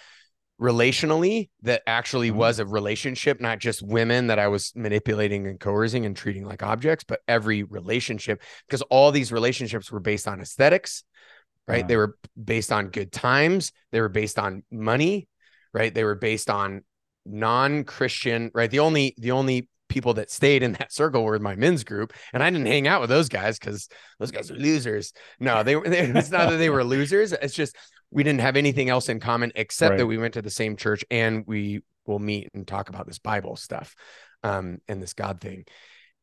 relationally 0.61 1.51
that 1.63 1.83
actually 1.87 2.31
mm-hmm. 2.31 2.39
was 2.39 2.59
a 2.59 2.67
relationship, 2.67 3.41
not 3.41 3.59
just 3.59 3.83
women 3.83 4.29
that 4.29 4.39
I 4.39 4.49
was 4.49 4.73
manipulating 4.75 5.47
and 5.47 5.61
coercing 5.61 6.07
and 6.07 6.17
treating 6.17 6.45
like 6.45 6.63
objects, 6.63 7.05
but 7.05 7.21
every 7.29 7.63
relationship, 7.63 8.43
because 8.67 8.83
all 8.83 9.13
these 9.13 9.33
relationships 9.33 9.93
were 9.93 10.01
based 10.01 10.27
on 10.27 10.41
aesthetics, 10.41 11.05
right? 11.69 11.87
They 11.87 11.97
were 11.97 12.17
based 12.43 12.73
on 12.73 12.89
good 12.89 13.13
times, 13.13 13.73
they 13.93 14.01
were 14.01 14.09
based 14.09 14.39
on 14.39 14.63
money, 14.71 15.29
right? 15.77 15.95
They 15.95 16.05
were 16.05 16.15
based 16.15 16.49
on 16.49 16.83
non-Christian, 17.27 18.51
right? 18.55 18.71
The 18.71 18.79
only 18.79 19.15
the 19.19 19.33
only 19.33 19.69
people 19.91 20.15
that 20.15 20.31
stayed 20.31 20.63
in 20.63 20.73
that 20.73 20.91
circle 20.91 21.23
were 21.23 21.39
my 21.39 21.55
men's 21.55 21.85
group, 21.85 22.15
and 22.33 22.43
I 22.43 22.49
didn't 22.49 22.67
hang 22.67 22.89
out 22.89 23.03
with 23.03 23.11
those 23.11 23.29
guys 23.29 23.59
because 23.59 23.89
those 24.19 24.31
guys 24.31 24.51
are 24.51 24.57
losers. 24.57 25.13
No, 25.39 25.63
they 25.63 25.77
were. 25.77 25.85
It's 25.85 26.31
not 26.31 26.49
that 26.49 26.57
they 26.57 26.71
were 26.71 26.83
losers. 26.83 27.33
It's 27.33 27.53
just 27.55 27.77
we 28.11 28.23
didn't 28.23 28.41
have 28.41 28.57
anything 28.57 28.89
else 28.89 29.11
in 29.11 29.21
common 29.21 29.53
except 29.55 29.91
right. 29.91 29.99
that 29.99 30.07
we 30.07 30.17
went 30.17 30.35
to 30.35 30.43
the 30.43 30.51
same 30.51 30.77
church 30.77 31.05
and 31.11 31.45
we 31.47 31.83
will 32.07 32.21
meet 32.21 32.49
and 32.55 32.67
talk 32.67 32.89
about 32.89 33.07
this 33.07 33.19
Bible 33.19 33.57
stuff, 33.57 33.95
um, 34.43 34.79
and 34.89 35.03
this 35.03 35.13
God 35.13 35.43
thing, 35.43 35.67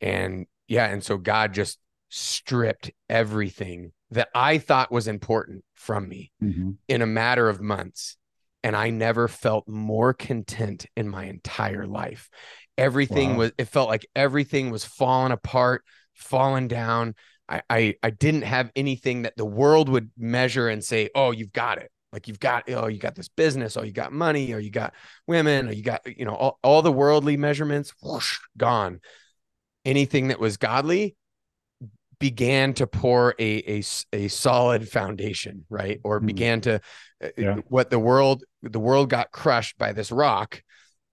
and 0.01 0.47
yeah, 0.67 0.87
and 0.87 1.03
so 1.03 1.17
God 1.17 1.53
just 1.53 1.77
stripped 2.09 2.89
everything 3.07 3.91
that 4.09 4.29
I 4.33 4.57
thought 4.57 4.91
was 4.91 5.07
important 5.07 5.63
from 5.75 6.09
me 6.09 6.31
mm-hmm. 6.41 6.71
in 6.87 7.01
a 7.03 7.07
matter 7.07 7.49
of 7.49 7.61
months 7.61 8.17
and 8.63 8.75
I 8.75 8.89
never 8.89 9.27
felt 9.27 9.67
more 9.67 10.13
content 10.13 10.85
in 10.95 11.09
my 11.09 11.25
entire 11.25 11.85
life. 11.85 12.29
Everything 12.77 13.31
Wow. 13.31 13.37
was 13.37 13.51
it 13.57 13.65
felt 13.65 13.89
like 13.89 14.05
everything 14.15 14.71
was 14.71 14.85
falling 14.85 15.31
apart, 15.31 15.83
falling 16.13 16.67
down. 16.67 17.15
I, 17.47 17.61
I 17.69 17.95
I 18.01 18.09
didn't 18.09 18.43
have 18.43 18.71
anything 18.75 19.23
that 19.23 19.35
the 19.37 19.45
world 19.45 19.89
would 19.89 20.11
measure 20.17 20.69
and 20.69 20.83
say, 20.83 21.09
"Oh, 21.13 21.31
you've 21.31 21.53
got 21.53 21.77
it." 21.77 21.91
Like 22.11 22.27
you've 22.27 22.39
got, 22.39 22.69
oh, 22.69 22.87
you 22.87 22.99
got 22.99 23.15
this 23.15 23.27
business, 23.27 23.75
oh, 23.75 23.81
you 23.81 23.91
got 23.91 24.13
money, 24.13 24.53
or 24.53 24.59
you 24.59 24.69
got 24.69 24.93
women, 25.25 25.67
or 25.67 25.71
you 25.71 25.81
got, 25.81 26.01
you 26.05 26.25
know, 26.25 26.35
all, 26.35 26.59
all 26.63 26.83
the 26.83 26.91
worldly 26.91 27.37
measurements, 27.37 27.91
whoosh, 28.03 28.37
gone. 28.55 28.99
Anything 29.83 30.27
that 30.27 30.39
was 30.39 30.57
godly 30.57 31.15
began 32.23 32.73
to 32.73 32.87
pour 32.87 33.35
a 33.37 33.79
a, 33.79 33.83
a 34.13 34.27
solid 34.29 34.87
foundation, 34.87 35.65
right? 35.69 35.99
Or 36.05 36.21
Hmm. 36.21 36.25
began 36.27 36.61
to 36.61 36.79
uh, 37.21 37.27
Yeah. 37.37 37.57
what 37.67 37.89
the 37.89 37.99
world 37.99 38.45
the 38.61 38.79
world 38.79 39.09
got 39.09 39.31
crushed 39.33 39.77
by 39.77 39.91
this 39.91 40.09
rock, 40.09 40.63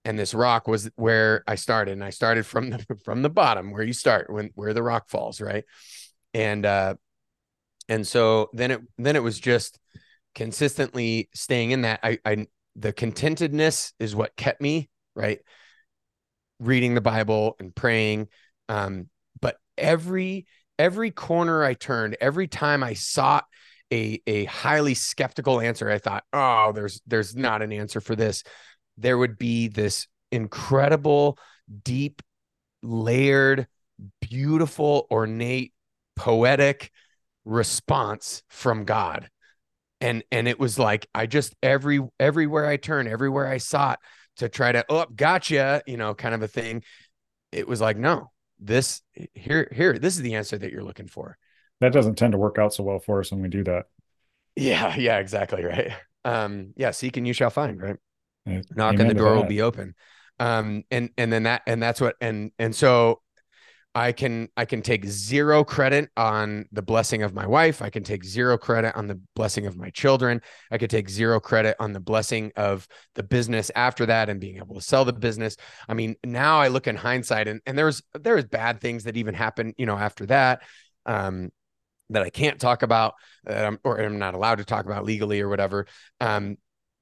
and 0.05 0.17
this 0.17 0.35
rock 0.35 0.69
was 0.69 0.89
where 0.95 1.43
I 1.49 1.57
started. 1.57 1.95
And 1.95 2.05
I 2.05 2.11
started 2.11 2.47
from 2.47 2.71
the 2.71 2.79
from 3.05 3.23
the 3.23 3.29
bottom, 3.29 3.73
where 3.73 3.83
you 3.83 3.93
start 3.93 4.31
when 4.31 4.51
where 4.55 4.73
the 4.73 4.85
rock 4.85 5.09
falls, 5.09 5.41
right? 5.41 5.65
And 6.33 6.65
uh, 6.65 6.95
and 7.89 8.07
so 8.07 8.51
then 8.53 8.71
it 8.71 8.81
then 8.97 9.17
it 9.17 9.23
was 9.25 9.41
just 9.41 9.81
consistently 10.37 11.29
staying 11.35 11.73
in 11.73 11.83
that. 11.83 11.99
I 12.05 12.21
I 12.25 12.47
the 12.77 12.93
contentedness 12.93 13.95
is 13.99 14.15
what 14.15 14.37
kept 14.37 14.61
me 14.61 14.89
right 15.17 15.41
reading 16.61 16.95
the 16.95 17.01
bible 17.01 17.57
and 17.59 17.75
praying 17.75 18.29
um 18.69 19.09
but 19.41 19.57
every 19.77 20.47
every 20.81 21.11
corner 21.11 21.63
i 21.63 21.75
turned 21.75 22.17
every 22.23 22.49
time 22.49 22.83
i 22.83 22.95
sought 22.95 23.45
a 23.93 24.21
a 24.27 24.47
highly 24.47 24.95
skeptical 24.95 25.61
answer 25.61 25.91
i 25.91 25.99
thought 25.99 26.25
oh 26.33 26.73
there's 26.73 27.03
there's 27.07 27.37
not 27.37 27.61
an 27.61 27.71
answer 27.73 28.01
for 28.01 28.17
this. 28.17 28.43
There 28.97 29.19
would 29.19 29.39
be 29.39 29.69
this 29.69 30.07
incredible 30.33 31.39
deep 31.85 32.23
layered 32.83 33.67
beautiful 34.21 35.07
ornate 35.11 35.75
poetic 36.17 36.91
response 37.45 38.43
from 38.49 38.85
god. 38.85 39.29
And 40.01 40.23
and 40.33 40.49
it 40.49 40.59
was 40.59 40.79
like 40.79 41.07
i 41.15 41.27
just 41.27 41.55
every 41.63 42.01
everywhere 42.19 42.67
i 42.67 42.79
turn 42.79 43.07
everywhere 43.07 43.47
i 43.47 43.59
sought 43.59 43.99
to 44.37 44.49
try 44.49 44.73
to 44.73 44.83
oh 44.89 45.05
gotcha 45.15 45.83
you 45.87 45.99
know 45.99 46.15
kind 46.15 46.35
of 46.35 46.43
a 46.43 46.49
thing 46.49 46.83
it 47.53 47.69
was 47.69 47.83
like 47.83 47.99
no 47.99 48.31
this 48.61 49.03
here 49.35 49.69
here 49.73 49.99
this 49.99 50.17
is 50.17 50.23
the 50.23 50.35
answer 50.35 50.59
that 50.59 50.73
you're 50.73 50.85
looking 50.85 51.09
for. 51.09 51.39
That 51.81 51.93
doesn't 51.93 52.17
tend 52.17 52.33
to 52.33 52.39
work 52.39 52.59
out 52.59 52.75
so 52.75 52.85
well 52.85 52.99
for 52.99 53.21
us 53.21 53.31
when 53.31 53.43
we 53.43 53.49
do 53.49 53.65
that. 53.65 53.87
yeah 54.57 54.95
yeah 54.97 55.19
exactly 55.19 55.65
right. 55.65 55.93
Um 56.25 56.75
yeah 56.77 56.91
seek 56.91 57.17
and 57.17 57.27
you 57.27 57.33
shall 57.33 57.51
find 57.51 57.81
right? 57.81 57.97
Uh, 58.47 58.63
knock 58.75 58.99
and 58.99 59.09
the 59.09 59.15
door 59.15 59.35
will 59.35 59.45
be 59.45 59.63
open. 59.63 59.95
Um 60.39 60.85
and 60.91 61.11
and 61.17 61.33
then 61.33 61.45
that 61.45 61.63
and 61.67 61.83
that's 61.83 62.01
what 62.01 62.17
and 62.21 62.53
and 62.59 62.75
so 62.75 63.23
i 63.95 64.13
can 64.13 64.49
i 64.57 64.65
can 64.65 64.83
take 64.83 65.05
zero 65.05 65.65
credit 65.65 66.11
on 66.17 66.67
the 66.73 66.83
blessing 66.83 67.23
of 67.23 67.35
my 67.35 67.47
wife. 67.47 67.83
I 67.83 67.91
can 67.91 68.05
take 68.05 68.25
zero 68.25 68.57
credit 68.57 68.97
on 68.97 69.07
the 69.07 69.21
blessing 69.35 69.67
of 69.67 69.77
my 69.77 69.91
children. 69.91 70.41
I 70.71 70.79
could 70.79 70.91
take 70.91 71.09
zero 71.09 71.41
credit 71.41 71.77
on 71.81 71.93
the 71.93 72.01
blessing 72.01 72.53
of 72.57 72.87
the 73.15 73.23
business 73.23 73.71
after 73.75 74.07
that 74.07 74.29
and 74.29 74.41
being 74.41 74.59
able 74.59 74.77
to 74.77 74.81
sell 74.81 75.05
the 75.05 75.13
business. 75.13 75.57
I 75.89 75.95
mean 75.95 76.17
now 76.25 76.61
i 76.61 76.69
look 76.69 76.87
in 76.87 76.97
hindsight 76.97 77.49
and 77.49 77.61
and 77.67 77.77
there's 77.77 78.03
there 78.15 78.37
was 78.37 78.45
bad 78.45 78.81
things 78.81 79.05
that 79.05 79.17
even 79.17 79.35
happened 79.35 79.75
you 79.79 79.87
know 79.87 79.97
after 79.97 80.27
that 80.27 80.63
um 81.07 81.51
that 82.11 82.23
i 82.23 82.31
can't 82.31 82.61
talk 82.61 82.83
about 82.83 83.15
or 83.85 84.01
i'm 84.01 84.19
not 84.19 84.35
allowed 84.35 84.59
to 84.59 84.65
talk 84.65 84.85
about 84.85 85.05
legally 85.05 85.41
or 85.41 85.49
whatever. 85.49 85.87
Um 86.21 86.57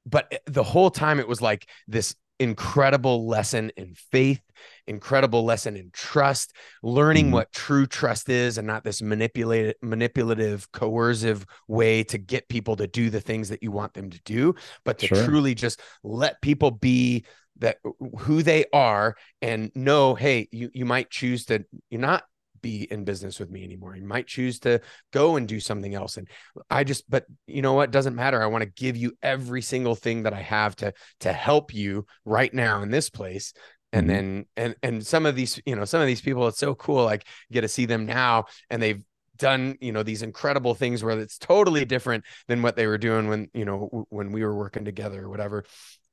but 0.06 0.40
the 0.46 0.62
whole 0.62 0.90
time 0.90 1.20
it 1.20 1.28
was 1.28 1.42
like 1.42 1.68
this 1.86 2.14
incredible 2.40 3.26
lesson 3.26 3.70
in 3.76 3.94
faith, 4.10 4.40
incredible 4.88 5.44
lesson 5.44 5.76
in 5.76 5.90
trust, 5.92 6.52
learning 6.82 7.28
Mhm. 7.28 7.32
what 7.32 7.52
true 7.52 7.86
trust 7.86 8.28
is 8.28 8.58
and 8.58 8.66
not 8.66 8.84
this 8.84 9.02
manipulated 9.02 9.76
manipulative 9.82 10.70
coercive 10.72 11.44
way 11.68 12.02
to 12.04 12.18
get 12.18 12.48
people 12.48 12.76
to 12.76 12.86
do 12.86 13.10
the 13.10 13.20
things 13.20 13.48
that 13.50 13.62
you 13.62 13.70
want 13.70 13.94
them 13.94 14.10
to 14.10 14.20
do, 14.24 14.54
but 14.84 14.98
to 14.98 15.06
Sure. 15.06 15.24
truly 15.24 15.54
just 15.54 15.80
let 16.02 16.40
people 16.40 16.70
be 16.70 17.24
that 17.58 17.78
who 18.20 18.42
they 18.42 18.64
are 18.72 19.16
and 19.42 19.70
know 19.74 20.14
hey 20.14 20.48
you 20.52 20.70
you 20.72 20.84
might 20.84 21.10
choose 21.10 21.44
to 21.46 21.64
you're 21.90 22.00
not 22.00 22.22
be 22.60 22.88
in 22.90 23.04
business 23.04 23.38
with 23.38 23.50
me 23.50 23.62
anymore 23.62 23.94
you 23.96 24.04
might 24.04 24.26
choose 24.26 24.58
to 24.58 24.80
go 25.12 25.36
and 25.36 25.46
do 25.46 25.60
something 25.60 25.94
else 25.94 26.16
and 26.16 26.28
I 26.70 26.82
just, 26.84 27.08
but 27.08 27.24
you 27.46 27.62
know 27.62 27.74
what? 27.74 27.92
Doesn't 27.92 28.16
matter. 28.16 28.42
I 28.42 28.46
want 28.46 28.62
to 28.64 28.70
give 28.70 28.96
you 28.96 29.12
every 29.22 29.62
single 29.62 29.94
thing 29.94 30.24
that 30.24 30.34
I 30.34 30.42
have 30.42 30.74
to 30.76 30.92
to 31.20 31.32
help 31.32 31.72
you 31.72 32.04
right 32.24 32.52
now 32.52 32.82
in 32.82 32.90
this 32.90 33.10
place. 33.10 33.52
And 33.92 34.06
Mhm. 34.06 34.08
then 34.08 34.46
and 34.56 34.76
and 34.82 35.06
some 35.06 35.26
of 35.26 35.34
these, 35.36 35.60
you 35.66 35.74
know, 35.76 35.84
some 35.84 36.00
of 36.00 36.06
these 36.06 36.20
people, 36.20 36.46
it's 36.48 36.58
so 36.58 36.74
cool. 36.74 37.04
Like 37.04 37.24
get 37.50 37.62
to 37.62 37.68
see 37.68 37.86
them 37.86 38.06
now, 38.06 38.46
and 38.70 38.82
they've 38.82 39.02
done 39.36 39.76
you 39.80 39.92
know 39.92 40.02
these 40.02 40.22
incredible 40.22 40.74
things 40.74 41.04
where 41.04 41.18
it's 41.20 41.38
totally 41.38 41.84
different 41.84 42.24
than 42.48 42.60
what 42.60 42.74
they 42.74 42.88
were 42.88 42.98
doing 42.98 43.28
when 43.28 43.48
you 43.54 43.64
know 43.64 43.82
w- 43.86 44.06
when 44.10 44.32
we 44.32 44.44
were 44.44 44.56
working 44.56 44.84
together 44.84 45.22
or 45.24 45.28
whatever 45.28 45.64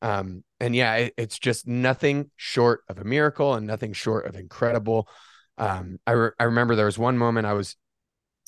um 0.04 0.44
and 0.60 0.76
yeah 0.76 0.94
it, 0.96 1.14
it's 1.18 1.40
just 1.40 1.66
nothing 1.68 2.30
short 2.36 2.82
of 2.88 3.00
a 3.00 3.04
miracle 3.04 3.56
and 3.56 3.66
nothing 3.66 3.94
short 3.94 4.28
of 4.28 4.36
incredible 4.36 5.08
um 5.58 5.98
i 6.06 6.12
re- 6.12 6.32
i 6.40 6.44
remember 6.44 6.76
there 6.76 6.86
was 6.86 7.00
one 7.00 7.18
moment 7.18 7.48
i 7.48 7.54
was 7.54 7.76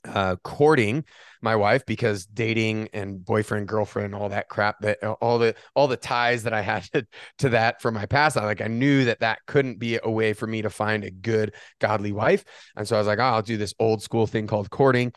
uh 0.08 0.36
courting 0.43 1.04
my 1.41 1.56
wife 1.56 1.86
because 1.86 2.26
dating 2.26 2.89
and 2.93 3.24
boyfriend 3.24 3.67
girlfriend 3.67 4.15
all 4.15 4.30
that 4.30 4.50
crap 4.50 4.80
that 4.80 5.04
all 5.22 5.38
the 5.38 5.56
all 5.76 5.88
the 5.88 5.98
ties 5.98 6.43
that 6.43 6.54
i 6.54 6.62
had 6.62 6.84
to, 6.84 7.06
to 7.38 7.50
that 7.50 7.82
from 7.82 7.93
my 7.93 8.06
past 8.06 8.38
i 8.38 8.46
like 8.46 8.62
i 8.62 8.67
knew 8.67 9.06
that 9.06 9.20
that 9.20 9.39
couldn't 9.48 9.80
be 9.80 10.00
a 10.04 10.10
way 10.10 10.34
for 10.34 10.48
me 10.48 10.62
to 10.62 10.70
find 10.70 11.04
a 11.04 11.12
good 11.12 11.54
godly 11.80 12.12
wife. 12.12 12.43
And 12.76 12.88
so 12.88 12.96
i 12.96 13.00
was 13.00 13.08
like 13.08 13.20
oh, 13.20 13.24
i'll 13.24 13.41
do 13.41 13.58
this 13.58 13.74
old 13.80 14.02
school 14.02 14.28
thing 14.28 14.48
called 14.48 14.70
courting 14.70 15.13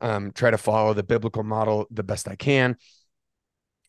um 0.00 0.32
try 0.32 0.50
to 0.50 0.58
follow 0.58 0.94
the 0.94 1.02
biblical 1.02 1.42
model 1.42 1.86
the 1.90 2.02
best 2.02 2.28
i 2.28 2.36
can 2.36 2.76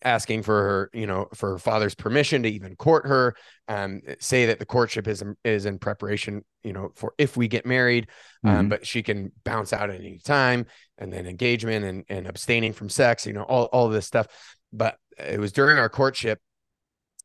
asking 0.05 0.43
for 0.43 0.61
her 0.61 0.89
you 0.93 1.07
know 1.07 1.27
for 1.33 1.49
her 1.51 1.57
father's 1.57 1.95
permission 1.95 2.43
to 2.43 2.49
even 2.49 2.75
court 2.75 3.07
her 3.07 3.35
um 3.67 4.01
say 4.19 4.45
that 4.45 4.59
the 4.59 4.65
courtship 4.65 5.07
is 5.07 5.23
is 5.43 5.65
in 5.65 5.79
preparation 5.79 6.45
you 6.63 6.71
know 6.71 6.91
for 6.95 7.13
if 7.17 7.35
we 7.35 7.47
get 7.47 7.65
married 7.65 8.07
um 8.45 8.67
Mhm. 8.67 8.69
but 8.69 8.87
she 8.87 9.03
can 9.03 9.31
bounce 9.43 9.73
out 9.73 9.89
at 9.89 9.99
any 9.99 10.19
time 10.19 10.67
and 10.99 11.11
then 11.11 11.25
engagement 11.25 11.83
and 11.83 12.03
and 12.07 12.27
abstaining 12.27 12.71
from 12.71 12.87
sex 12.87 13.25
you 13.25 13.33
know 13.33 13.43
all 13.43 13.65
all 13.65 13.89
this 13.89 14.05
stuff 14.05 14.27
but 14.71 14.95
it 15.17 15.39
was 15.39 15.51
during 15.51 15.77
our 15.77 15.89
courtship 15.89 16.39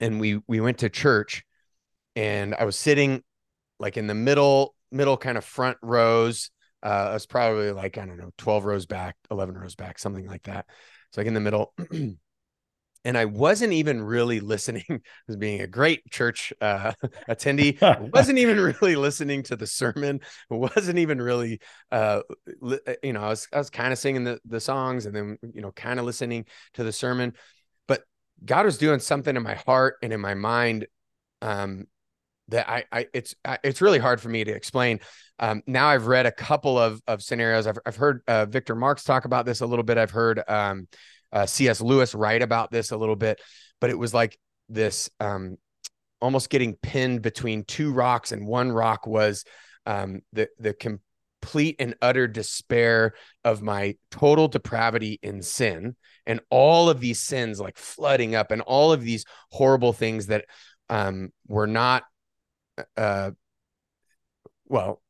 and 0.00 0.18
we 0.18 0.40
we 0.48 0.60
went 0.60 0.78
to 0.78 0.88
church 0.88 1.44
and 2.16 2.54
i 2.54 2.64
was 2.64 2.76
sitting 2.76 3.22
like 3.78 3.96
in 3.98 4.06
the 4.06 4.14
middle 4.14 4.74
middle 4.90 5.16
kind 5.18 5.36
of 5.36 5.44
front 5.44 5.76
rows 5.82 6.50
uh 6.82 7.08
i 7.10 7.12
was 7.12 7.26
probably 7.26 7.72
like 7.72 7.98
i 7.98 8.06
don't 8.06 8.16
know 8.16 8.30
12 8.38 8.64
rows 8.64 8.86
back 8.86 9.16
11 9.30 9.54
rows 9.54 9.74
back 9.74 9.98
something 9.98 10.26
like 10.26 10.44
that 10.44 10.64
so 11.12 11.20
like 11.20 11.28
in 11.28 11.34
the 11.34 11.40
middle 11.40 11.74
and 13.04 13.16
I 13.16 13.24
wasn't 13.24 13.72
even 13.72 14.02
really 14.02 14.40
listening 14.40 14.84
as 15.28 15.36
being 15.36 15.60
a 15.60 15.66
great 15.66 16.08
church 16.10 16.52
uh, 16.60 16.92
attendee. 17.28 17.80
Wasn't 18.12 18.38
even 18.38 18.58
really 18.58 18.96
listening 18.96 19.42
to 19.44 19.56
the 19.56 19.66
sermon. 19.66 20.20
Wasn't 20.50 20.98
even 20.98 21.20
really, 21.20 21.60
uh, 21.90 22.20
li- 22.60 22.78
you 23.02 23.12
know, 23.12 23.22
I 23.22 23.28
was 23.28 23.48
I 23.52 23.58
was 23.58 23.70
kind 23.70 23.92
of 23.92 23.98
singing 23.98 24.24
the 24.24 24.40
the 24.44 24.60
songs 24.60 25.06
and 25.06 25.14
then 25.14 25.38
you 25.54 25.62
know 25.62 25.72
kind 25.72 25.98
of 25.98 26.06
listening 26.06 26.46
to 26.74 26.84
the 26.84 26.92
sermon, 26.92 27.34
but 27.88 28.02
God 28.44 28.66
was 28.66 28.78
doing 28.78 29.00
something 29.00 29.34
in 29.34 29.42
my 29.42 29.54
heart 29.54 29.96
and 30.02 30.12
in 30.12 30.20
my 30.20 30.34
mind. 30.34 30.86
Um, 31.42 31.86
that 32.48 32.68
I, 32.68 32.84
I 32.90 33.06
it's 33.14 33.34
I, 33.44 33.58
it's 33.62 33.80
really 33.80 34.00
hard 34.00 34.20
for 34.20 34.28
me 34.28 34.44
to 34.44 34.52
explain. 34.52 35.00
Um, 35.38 35.62
now 35.66 35.88
I've 35.88 36.06
read 36.06 36.26
a 36.26 36.32
couple 36.32 36.78
of 36.78 37.00
of 37.06 37.22
scenarios. 37.22 37.66
I've 37.66 37.78
I've 37.86 37.96
heard 37.96 38.22
uh, 38.26 38.46
Victor 38.46 38.74
Marx 38.74 39.04
talk 39.04 39.24
about 39.24 39.46
this 39.46 39.60
a 39.60 39.66
little 39.66 39.84
bit. 39.84 39.98
I've 39.98 40.10
heard 40.10 40.42
um, 40.48 40.88
uh, 41.32 41.46
C.S. 41.46 41.80
Lewis 41.80 42.14
write 42.14 42.42
about 42.42 42.70
this 42.70 42.90
a 42.90 42.96
little 42.96 43.16
bit, 43.16 43.40
but 43.80 43.90
it 43.90 43.98
was 43.98 44.12
like 44.14 44.38
this 44.68 45.10
um, 45.20 45.56
almost 46.20 46.50
getting 46.50 46.74
pinned 46.76 47.22
between 47.22 47.64
two 47.64 47.92
rocks, 47.92 48.32
and 48.32 48.46
one 48.46 48.72
rock 48.72 49.06
was 49.06 49.44
um, 49.86 50.20
the 50.32 50.48
the 50.58 50.74
complete 50.74 51.76
and 51.78 51.94
utter 52.02 52.26
despair 52.26 53.14
of 53.44 53.62
my 53.62 53.96
total 54.10 54.48
depravity 54.48 55.18
in 55.22 55.42
sin, 55.42 55.96
and 56.26 56.40
all 56.50 56.88
of 56.88 57.00
these 57.00 57.20
sins 57.20 57.60
like 57.60 57.78
flooding 57.78 58.34
up, 58.34 58.50
and 58.50 58.62
all 58.62 58.92
of 58.92 59.02
these 59.02 59.24
horrible 59.50 59.92
things 59.92 60.26
that 60.26 60.44
um, 60.88 61.30
were 61.46 61.68
not, 61.68 62.02
uh, 62.96 63.30
well, 64.66 65.00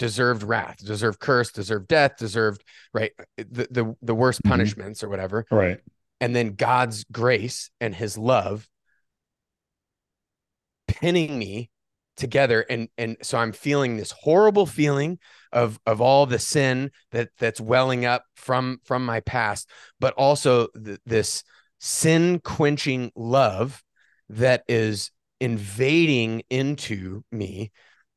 deserved 0.00 0.42
wrath, 0.42 0.78
deserved 0.84 1.20
curse, 1.20 1.52
deserved 1.52 1.86
death, 1.86 2.16
deserved 2.16 2.64
right 2.94 3.12
the 3.36 3.68
the, 3.70 3.94
the 4.00 4.14
worst 4.14 4.42
Mhm. 4.42 4.48
punishments 4.48 5.04
or 5.04 5.10
whatever 5.10 5.44
Right. 5.50 5.78
and 6.20 6.34
then 6.34 6.54
God's 6.54 7.04
grace 7.04 7.70
and 7.80 7.94
his 7.94 8.16
love 8.16 8.66
pinning 10.88 11.38
me 11.38 11.70
together 12.16 12.62
and 12.68 12.88
and 12.98 13.16
so 13.22 13.38
I'm 13.38 13.52
feeling 13.52 13.96
this 13.96 14.10
horrible 14.10 14.66
feeling 14.66 15.18
of 15.52 15.78
of 15.86 16.00
all 16.00 16.26
the 16.26 16.38
sin 16.38 16.90
that 17.12 17.28
that's 17.38 17.60
welling 17.60 18.04
up 18.04 18.24
from 18.34 18.78
from 18.84 19.04
my 19.06 19.20
past 19.20 19.68
but 20.00 20.12
also 20.14 20.68
th- 20.68 20.98
this 21.06 21.42
sin 21.78 22.40
quenching 22.40 23.12
love 23.14 23.82
that 24.30 24.64
is 24.68 25.10
invading 25.40 26.42
into 26.50 27.22
me 27.30 27.70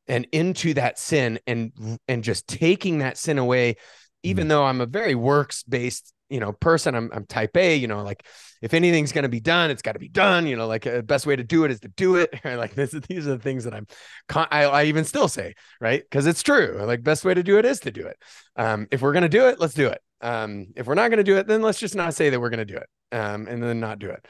and 0.07 0.27
into 0.31 0.73
that 0.73 0.99
sin 0.99 1.39
and 1.47 1.99
and 2.07 2.23
just 2.23 2.47
taking 2.47 2.99
that 2.99 3.17
sin 3.17 3.37
away 3.37 3.75
even 4.23 4.45
mm. 4.45 4.49
though 4.49 4.65
i'm 4.65 4.81
a 4.81 4.85
very 4.85 5.15
works 5.15 5.63
based 5.63 6.13
you 6.29 6.39
know 6.39 6.51
person 6.51 6.95
i'm 6.95 7.11
i'm 7.13 7.25
type 7.25 7.55
a 7.57 7.75
you 7.75 7.87
know 7.87 8.03
like 8.03 8.25
if 8.61 8.73
anything's 8.73 9.11
going 9.11 9.23
to 9.23 9.29
be 9.29 9.39
done 9.39 9.69
it's 9.69 9.81
got 9.81 9.91
to 9.91 9.99
be 9.99 10.09
done 10.09 10.47
you 10.47 10.55
know 10.55 10.67
like 10.67 10.83
the 10.83 10.99
uh, 10.99 11.01
best 11.01 11.27
way 11.27 11.35
to 11.35 11.43
do 11.43 11.63
it 11.65 11.71
is 11.71 11.79
to 11.81 11.89
do 11.89 12.15
it. 12.15 12.33
Like 12.43 12.73
this 12.75 12.91
these 12.91 13.27
are 13.27 13.31
the 13.31 13.39
things 13.39 13.65
that 13.65 13.73
i'm 13.73 13.87
i, 14.33 14.65
I 14.65 14.83
even 14.85 15.05
still 15.05 15.27
say 15.27 15.53
right? 15.79 16.01
Because 16.01 16.25
it's 16.25 16.41
true. 16.41 16.81
Like 16.85 17.03
best 17.03 17.25
way 17.25 17.33
to 17.33 17.43
do 17.43 17.57
it 17.57 17.65
is 17.65 17.81
to 17.81 17.91
do 17.91 18.07
it. 18.07 18.17
Um 18.55 18.87
if 18.91 19.01
we're 19.01 19.11
going 19.11 19.23
to 19.23 19.29
do 19.29 19.47
it 19.47 19.59
let's 19.59 19.73
do 19.73 19.87
it. 19.87 20.01
Um 20.21 20.67
if 20.75 20.87
we're 20.87 20.95
not 20.95 21.09
going 21.09 21.17
to 21.17 21.23
do 21.23 21.37
it 21.37 21.47
then 21.47 21.61
let's 21.61 21.79
just 21.79 21.95
not 21.95 22.13
say 22.13 22.29
that 22.29 22.39
we're 22.39 22.49
going 22.49 22.65
to 22.65 22.73
do 22.73 22.77
it 22.77 23.15
um 23.15 23.47
and 23.47 23.61
then 23.61 23.79
not 23.79 23.99
do 23.99 24.09
it. 24.09 24.25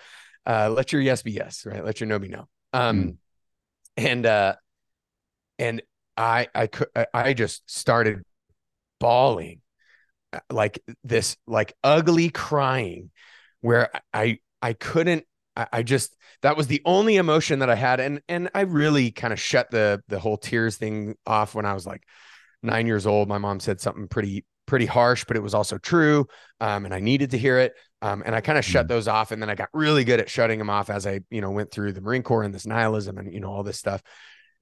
Uh 0.46 0.70
let 0.76 0.92
your 0.92 1.02
yes 1.02 1.22
be 1.22 1.32
yes 1.32 1.66
right? 1.66 1.86
Let 1.86 2.00
your 2.00 2.08
no 2.08 2.20
be 2.20 2.28
no. 2.28 2.48
Um 2.74 3.04
mm. 3.04 3.18
and 3.98 4.26
uh 4.26 4.56
and 5.64 5.82
I 6.18 6.48
I 6.54 6.68
could 6.68 6.90
I 7.14 7.34
just 7.34 7.70
started 7.70 8.24
bawling 9.00 9.62
uh, 10.32 10.40
like 10.50 10.80
this 11.04 11.38
like 11.48 11.74
ugly 11.84 12.30
crying 12.30 13.12
where 13.62 13.90
I 14.14 14.40
I 14.62 14.74
couldn't 14.74 15.26
I, 15.56 15.68
I 15.72 15.84
just 15.84 16.16
that 16.42 16.58
was 16.58 16.68
the 16.68 16.82
only 16.86 17.16
emotion 17.16 17.60
that 17.60 17.70
I 17.70 17.76
had. 17.76 18.00
And 18.00 18.22
and 18.28 18.50
I 18.54 18.62
really 18.62 19.12
kind 19.12 19.32
of 19.34 19.40
shut 19.40 19.72
the 19.72 20.04
the 20.10 20.20
whole 20.20 20.38
tears 20.38 20.78
thing 20.78 21.16
off 21.26 21.56
when 21.56 21.66
I 21.66 21.74
was 21.74 21.88
like 21.88 22.04
9 22.62 22.86
years 22.86 23.08
old. 23.08 23.30
My 23.30 23.38
mom 23.38 23.60
said 23.60 23.80
something 23.80 24.08
pretty 24.08 24.46
pretty 24.66 24.86
harsh 24.86 25.26
but 25.26 25.36
it 25.36 25.44
was 25.44 25.54
also 25.54 25.78
true 25.78 26.26
um, 26.62 26.86
and 26.86 26.94
I 26.94 27.02
needed 27.02 27.32
to 27.32 27.38
hear 27.38 27.60
it 27.60 27.74
um, 28.02 28.24
and 28.26 28.34
I 28.34 28.40
kind 28.40 28.58
of 28.58 28.64
shut 28.64 28.86
mm. 28.86 28.90
those 28.90 29.10
off 29.10 29.32
and 29.32 29.42
then 29.42 29.50
I 29.50 29.56
got 29.56 29.68
really 29.74 30.06
good 30.06 30.22
at 30.22 30.30
shutting 30.30 30.58
them 30.58 30.70
off 30.70 30.90
as 30.90 31.06
I 31.06 31.20
you 31.30 31.42
know 31.42 31.52
went 31.52 31.70
through 31.70 31.92
the 31.92 32.00
Marine 32.00 32.24
Corps 32.24 32.44
and 32.44 32.54
this 32.54 32.66
nihilism 32.66 33.18
and 33.18 33.34
you 33.34 33.42
know 33.42 33.52
all 33.52 33.64
this 33.64 33.78
stuff 33.78 34.02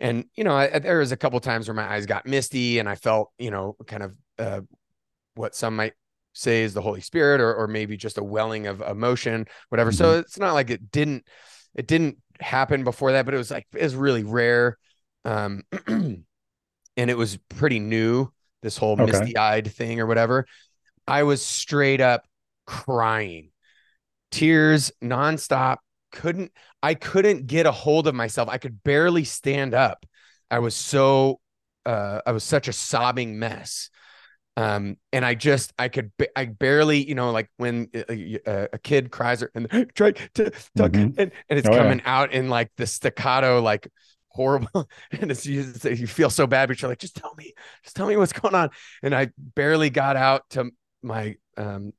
and 0.01 0.25
you 0.35 0.43
know 0.43 0.55
I, 0.55 0.79
there 0.79 0.99
was 0.99 1.13
a 1.13 1.17
couple 1.17 1.39
times 1.39 1.67
where 1.67 1.75
my 1.75 1.89
eyes 1.89 2.05
got 2.05 2.25
misty 2.25 2.79
and 2.79 2.89
i 2.89 2.95
felt 2.95 3.31
you 3.37 3.51
know 3.51 3.77
kind 3.87 4.03
of 4.03 4.17
uh, 4.37 4.61
what 5.35 5.55
some 5.55 5.75
might 5.77 5.93
say 6.33 6.63
is 6.63 6.73
the 6.73 6.81
holy 6.81 7.01
spirit 7.01 7.39
or, 7.39 7.53
or 7.53 7.67
maybe 7.67 7.95
just 7.95 8.17
a 8.17 8.23
welling 8.23 8.67
of 8.67 8.81
emotion 8.81 9.45
whatever 9.69 9.91
mm-hmm. 9.91 9.97
so 9.97 10.19
it's 10.19 10.39
not 10.39 10.53
like 10.53 10.69
it 10.69 10.91
didn't 10.91 11.25
it 11.75 11.87
didn't 11.87 12.17
happen 12.39 12.83
before 12.83 13.13
that 13.13 13.23
but 13.23 13.33
it 13.33 13.37
was 13.37 13.51
like 13.51 13.67
it 13.73 13.83
was 13.83 13.95
really 13.95 14.23
rare 14.23 14.77
um 15.23 15.61
and 15.87 16.23
it 16.97 17.17
was 17.17 17.37
pretty 17.49 17.79
new 17.79 18.27
this 18.63 18.77
whole 18.77 18.93
okay. 18.93 19.05
misty 19.05 19.37
eyed 19.37 19.71
thing 19.71 19.99
or 19.99 20.07
whatever 20.07 20.45
i 21.07 21.23
was 21.23 21.45
straight 21.45 22.01
up 22.01 22.25
crying 22.65 23.51
tears 24.31 24.91
nonstop 25.03 25.77
couldn't 26.11 26.51
I 26.81 26.93
couldn't 26.93 27.47
get 27.47 27.65
a 27.65 27.71
hold 27.71 28.07
of 28.07 28.15
myself. 28.15 28.49
I 28.49 28.57
could 28.57 28.83
barely 28.83 29.23
stand 29.23 29.73
up. 29.73 30.05
I 30.49 30.59
was 30.59 30.75
so 30.75 31.39
uh 31.85 32.21
I 32.25 32.31
was 32.31 32.43
such 32.43 32.67
a 32.67 32.73
sobbing 32.73 33.39
mess. 33.39 33.89
Um 34.57 34.97
and 35.13 35.25
I 35.25 35.35
just 35.35 35.73
I 35.79 35.89
could 35.89 36.11
I 36.35 36.45
barely, 36.45 37.07
you 37.07 37.15
know, 37.15 37.31
like 37.31 37.49
when 37.57 37.89
a, 37.93 38.39
uh, 38.45 38.49
uh, 38.49 38.67
a 38.73 38.77
kid 38.77 39.11
cries 39.11 39.43
and 39.55 39.69
try 39.95 40.11
to 40.11 40.51
tuck 40.77 40.91
mm-hmm. 40.91 41.19
and, 41.19 41.31
and 41.49 41.59
it's 41.59 41.67
oh, 41.67 41.75
coming 41.75 41.99
yeah. 41.99 42.19
out 42.19 42.33
in 42.33 42.49
like 42.49 42.71
the 42.77 42.85
staccato 42.85 43.61
like 43.61 43.87
horrible 44.29 44.87
and 45.11 45.29
it's 45.29 45.45
you, 45.45 45.65
you 45.83 46.07
feel 46.07 46.29
so 46.29 46.47
bad 46.47 46.67
but 46.67 46.81
you're 46.81 46.89
like 46.89 46.99
just 46.99 47.15
tell 47.15 47.33
me 47.35 47.53
just 47.83 47.97
tell 47.97 48.07
me 48.07 48.15
what's 48.15 48.31
going 48.31 48.55
on 48.55 48.69
and 49.03 49.13
i 49.13 49.29
barely 49.37 49.89
got 49.89 50.15
out 50.15 50.49
to 50.49 50.71
my 51.03 51.35
um 51.57 51.91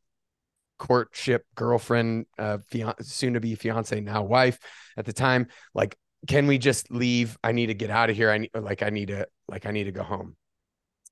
courtship 0.83 1.47
girlfriend, 1.55 2.27
uh, 2.41 2.59
soon 3.01 3.35
to 3.35 3.41
be 3.41 3.55
fiance, 3.55 4.01
now 4.01 4.25
wife 4.25 4.59
at 4.97 5.05
the 5.05 5.13
time. 5.13 5.47
Like, 5.75 5.97
can 6.27 6.49
we 6.49 6.59
just 6.59 6.91
leave? 6.91 7.39
I 7.45 7.53
need 7.53 7.67
to 7.67 7.75
get 7.75 7.89
out 7.89 8.11
of 8.11 8.17
here. 8.17 8.33
I 8.33 8.39
need, 8.39 8.51
like, 8.53 8.83
I 8.83 8.91
need 8.91 9.07
to, 9.07 9.29
like, 9.47 9.65
I 9.65 9.71
need 9.71 9.85
to 9.85 9.93
go 9.93 10.03
home. 10.03 10.35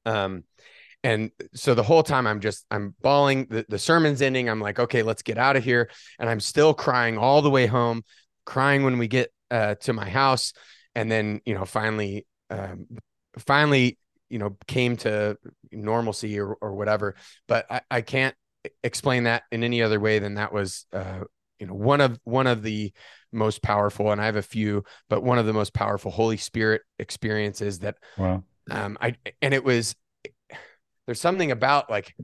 Um, 0.04 0.42
and 1.04 1.30
so 1.54 1.76
the 1.76 1.84
whole 1.84 2.02
time 2.02 2.26
I'm 2.26 2.40
just, 2.40 2.66
I'm 2.68 2.96
bawling. 3.00 3.46
The, 3.48 3.64
the 3.68 3.78
sermon's 3.78 4.22
ending. 4.22 4.50
I'm 4.50 4.60
like, 4.60 4.80
okay, 4.80 5.04
let's 5.04 5.22
get 5.22 5.38
out 5.38 5.54
of 5.54 5.62
here. 5.62 5.88
And 6.18 6.28
I'm 6.28 6.40
still 6.40 6.74
crying 6.74 7.16
all 7.16 7.40
the 7.40 7.48
way 7.48 7.66
home, 7.66 8.02
crying 8.44 8.82
when 8.82 8.98
we 8.98 9.06
get 9.06 9.32
uh, 9.52 9.76
to 9.82 9.92
my 9.92 10.10
house. 10.10 10.52
And 10.96 11.08
then, 11.08 11.42
you 11.46 11.54
know, 11.54 11.64
finally, 11.64 12.26
um, 12.50 12.88
finally, 13.38 13.98
you 14.28 14.40
know, 14.40 14.56
came 14.66 14.96
to 14.96 15.38
normalcy 15.70 16.40
or, 16.40 16.54
or 16.60 16.74
whatever. 16.74 17.14
But 17.46 17.70
I, 17.70 17.80
I 17.88 18.00
can't 18.00 18.34
explain 18.82 19.24
that 19.24 19.44
in 19.50 19.64
any 19.64 19.82
other 19.82 20.00
way 20.00 20.18
than 20.18 20.34
that 20.34 20.52
was 20.52 20.86
uh, 20.92 21.20
you 21.58 21.66
know 21.66 21.74
one 21.74 22.00
of 22.00 22.18
one 22.24 22.46
of 22.46 22.62
the 22.62 22.92
most 23.32 23.62
powerful 23.62 24.10
and 24.10 24.20
i 24.20 24.26
have 24.26 24.36
a 24.36 24.42
few 24.42 24.82
but 25.08 25.22
one 25.22 25.38
of 25.38 25.46
the 25.46 25.52
most 25.52 25.72
powerful 25.72 26.10
holy 26.10 26.36
spirit 26.36 26.82
experiences 26.98 27.78
that 27.78 27.96
wow. 28.18 28.42
um 28.70 28.98
i 29.00 29.14
and 29.40 29.54
it 29.54 29.62
was 29.62 29.94
there's 31.06 31.20
something 31.20 31.50
about 31.50 31.88
like 31.88 32.14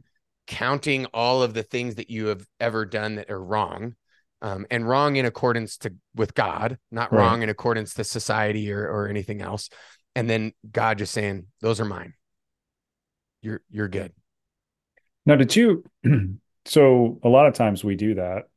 counting 0.46 1.06
all 1.06 1.42
of 1.42 1.54
the 1.54 1.62
things 1.62 1.96
that 1.96 2.10
you 2.10 2.26
have 2.26 2.46
ever 2.60 2.84
done 2.84 3.16
that 3.16 3.30
are 3.30 3.42
wrong 3.42 3.94
um, 4.42 4.66
and 4.70 4.88
wrong 4.88 5.16
in 5.16 5.26
accordance 5.26 5.76
to 5.78 5.94
with 6.14 6.34
god 6.34 6.78
not 6.90 7.12
right. 7.12 7.20
wrong 7.20 7.42
in 7.42 7.48
accordance 7.48 7.94
to 7.94 8.04
society 8.04 8.70
or 8.72 8.86
or 8.88 9.08
anything 9.08 9.40
else. 9.40 9.70
And 10.14 10.28
then 10.28 10.52
god 10.70 10.98
just 10.98 11.12
saying 11.12 11.46
those 11.60 11.80
are 11.80 11.84
mine. 11.84 12.14
You're 13.42 13.62
you're 13.70 13.88
good 13.88 14.12
now, 15.26 15.34
did 15.34 15.54
you? 15.54 15.84
so 16.64 17.18
a 17.22 17.28
lot 17.28 17.46
of 17.46 17.54
times 17.54 17.84
we 17.84 17.96
do 17.96 18.14
that. 18.14 18.48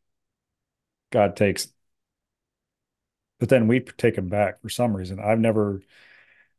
God 1.11 1.35
takes, 1.35 1.67
but 3.39 3.49
then 3.49 3.67
we 3.67 3.79
take 3.79 4.15
him 4.15 4.27
back 4.27 4.61
for 4.61 4.69
some 4.69 4.95
reason. 4.95 5.19
I've 5.19 5.39
never 5.39 5.81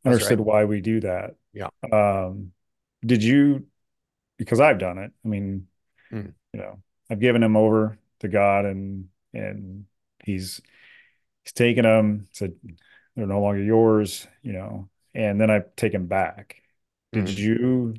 That's 0.03 0.15
understood 0.15 0.41
right. 0.41 0.47
why 0.47 0.65
we 0.65 0.81
do 0.81 1.01
that. 1.01 1.37
Yeah. 1.53 1.69
Um, 1.91 2.53
did 3.07 3.23
you? 3.23 3.67
Because 4.37 4.59
I've 4.61 4.79
done 4.79 4.99
it. 4.99 5.13
I 5.25 5.29
mean, 5.29 5.69
mm. 6.13 6.33
you 6.53 6.61
know, 6.61 6.81
I've 7.09 7.21
given 7.21 7.43
him 7.43 7.57
over 7.57 7.97
to 8.21 8.29
God, 8.29 8.65
and 8.65 9.09
and 9.33 9.85
he's 10.25 10.61
he's 11.45 11.53
taken 11.53 11.85
them. 11.85 12.27
Said 12.33 12.55
they're 13.15 13.27
no 13.27 13.41
longer 13.41 13.63
yours. 13.63 14.27
You 14.43 14.55
know, 14.55 14.89
and 15.15 15.41
then 15.41 15.51
I 15.51 15.63
take 15.77 15.95
him 15.95 16.07
back. 16.07 16.63
Did 17.13 17.27
mm. 17.27 17.39
you 17.39 17.95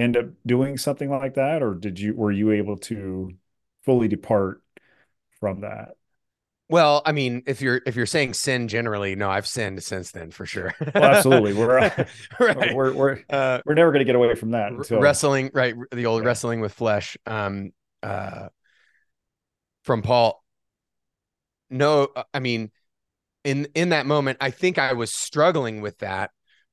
end 0.00 0.16
up 0.16 0.26
doing 0.46 0.78
something 0.78 1.10
like 1.10 1.34
that? 1.34 1.62
Or 1.62 1.74
did 1.74 2.00
you 2.00 2.14
were 2.14 2.32
you 2.32 2.50
able 2.52 2.78
to 2.78 3.30
fully 3.84 4.08
depart 4.08 4.62
from 5.38 5.60
that? 5.60 5.96
Well 6.68 7.02
i 7.04 7.10
mean 7.10 7.42
if 7.46 7.60
you're 7.60 7.80
if 7.84 7.96
you're 7.96 8.06
saying 8.06 8.34
sin 8.34 8.68
generally 8.68 9.16
no 9.16 9.28
i've 9.28 9.46
sinned 9.46 9.82
since 9.82 10.12
then 10.12 10.30
for 10.30 10.46
sure. 10.46 10.72
Well, 10.94 11.04
absolutely. 11.04 11.52
We're 11.52 11.74
right. 12.40 12.74
we're 12.74 12.92
we're, 12.92 13.18
uh, 13.28 13.60
we're 13.66 13.74
never 13.74 13.90
going 13.90 14.00
to 14.00 14.04
get 14.04 14.14
away 14.14 14.36
from 14.36 14.52
that 14.52 14.70
until... 14.72 15.00
wrestling 15.00 15.50
right 15.52 15.74
the 15.90 16.06
old 16.06 16.22
yeah. 16.22 16.28
wrestling 16.28 16.60
with 16.60 16.72
flesh. 16.72 17.16
Um 17.26 17.72
uh 18.04 18.50
from 19.82 20.02
paul. 20.02 20.44
No 21.70 22.08
i 22.32 22.38
mean 22.38 22.70
in 23.42 23.66
in 23.74 23.88
that 23.88 24.06
moment 24.06 24.38
i 24.40 24.50
think 24.50 24.78
i 24.78 24.92
was 24.92 25.12
struggling 25.12 25.80
with 25.80 25.98
that 25.98 26.30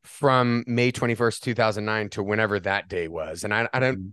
from 0.07 0.63
May 0.67 0.91
21st, 0.91 1.41
2009 1.41 2.09
to 2.09 2.23
whenever 2.23 2.59
that 2.61 2.87
day 2.87 3.07
was. 3.07 3.43
And 3.43 3.53
I, 3.53 3.67
I 3.73 3.79
don't, 3.79 3.99
mm-hmm. 3.99 4.09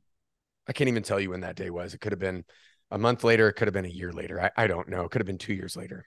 I 0.68 0.72
can't 0.72 0.88
even 0.88 1.02
tell 1.02 1.20
you 1.20 1.30
when 1.30 1.40
that 1.40 1.56
day 1.56 1.70
was. 1.70 1.94
It 1.94 2.00
could 2.00 2.12
have 2.12 2.18
been 2.18 2.44
a 2.90 2.98
month 2.98 3.24
later. 3.24 3.48
It 3.48 3.54
could 3.54 3.68
have 3.68 3.74
been 3.74 3.84
a 3.84 3.88
year 3.88 4.12
later. 4.12 4.40
I, 4.40 4.64
I 4.64 4.66
don't 4.66 4.88
know. 4.88 5.04
It 5.04 5.10
could 5.10 5.20
have 5.20 5.26
been 5.26 5.38
two 5.38 5.54
years 5.54 5.76
later. 5.76 6.06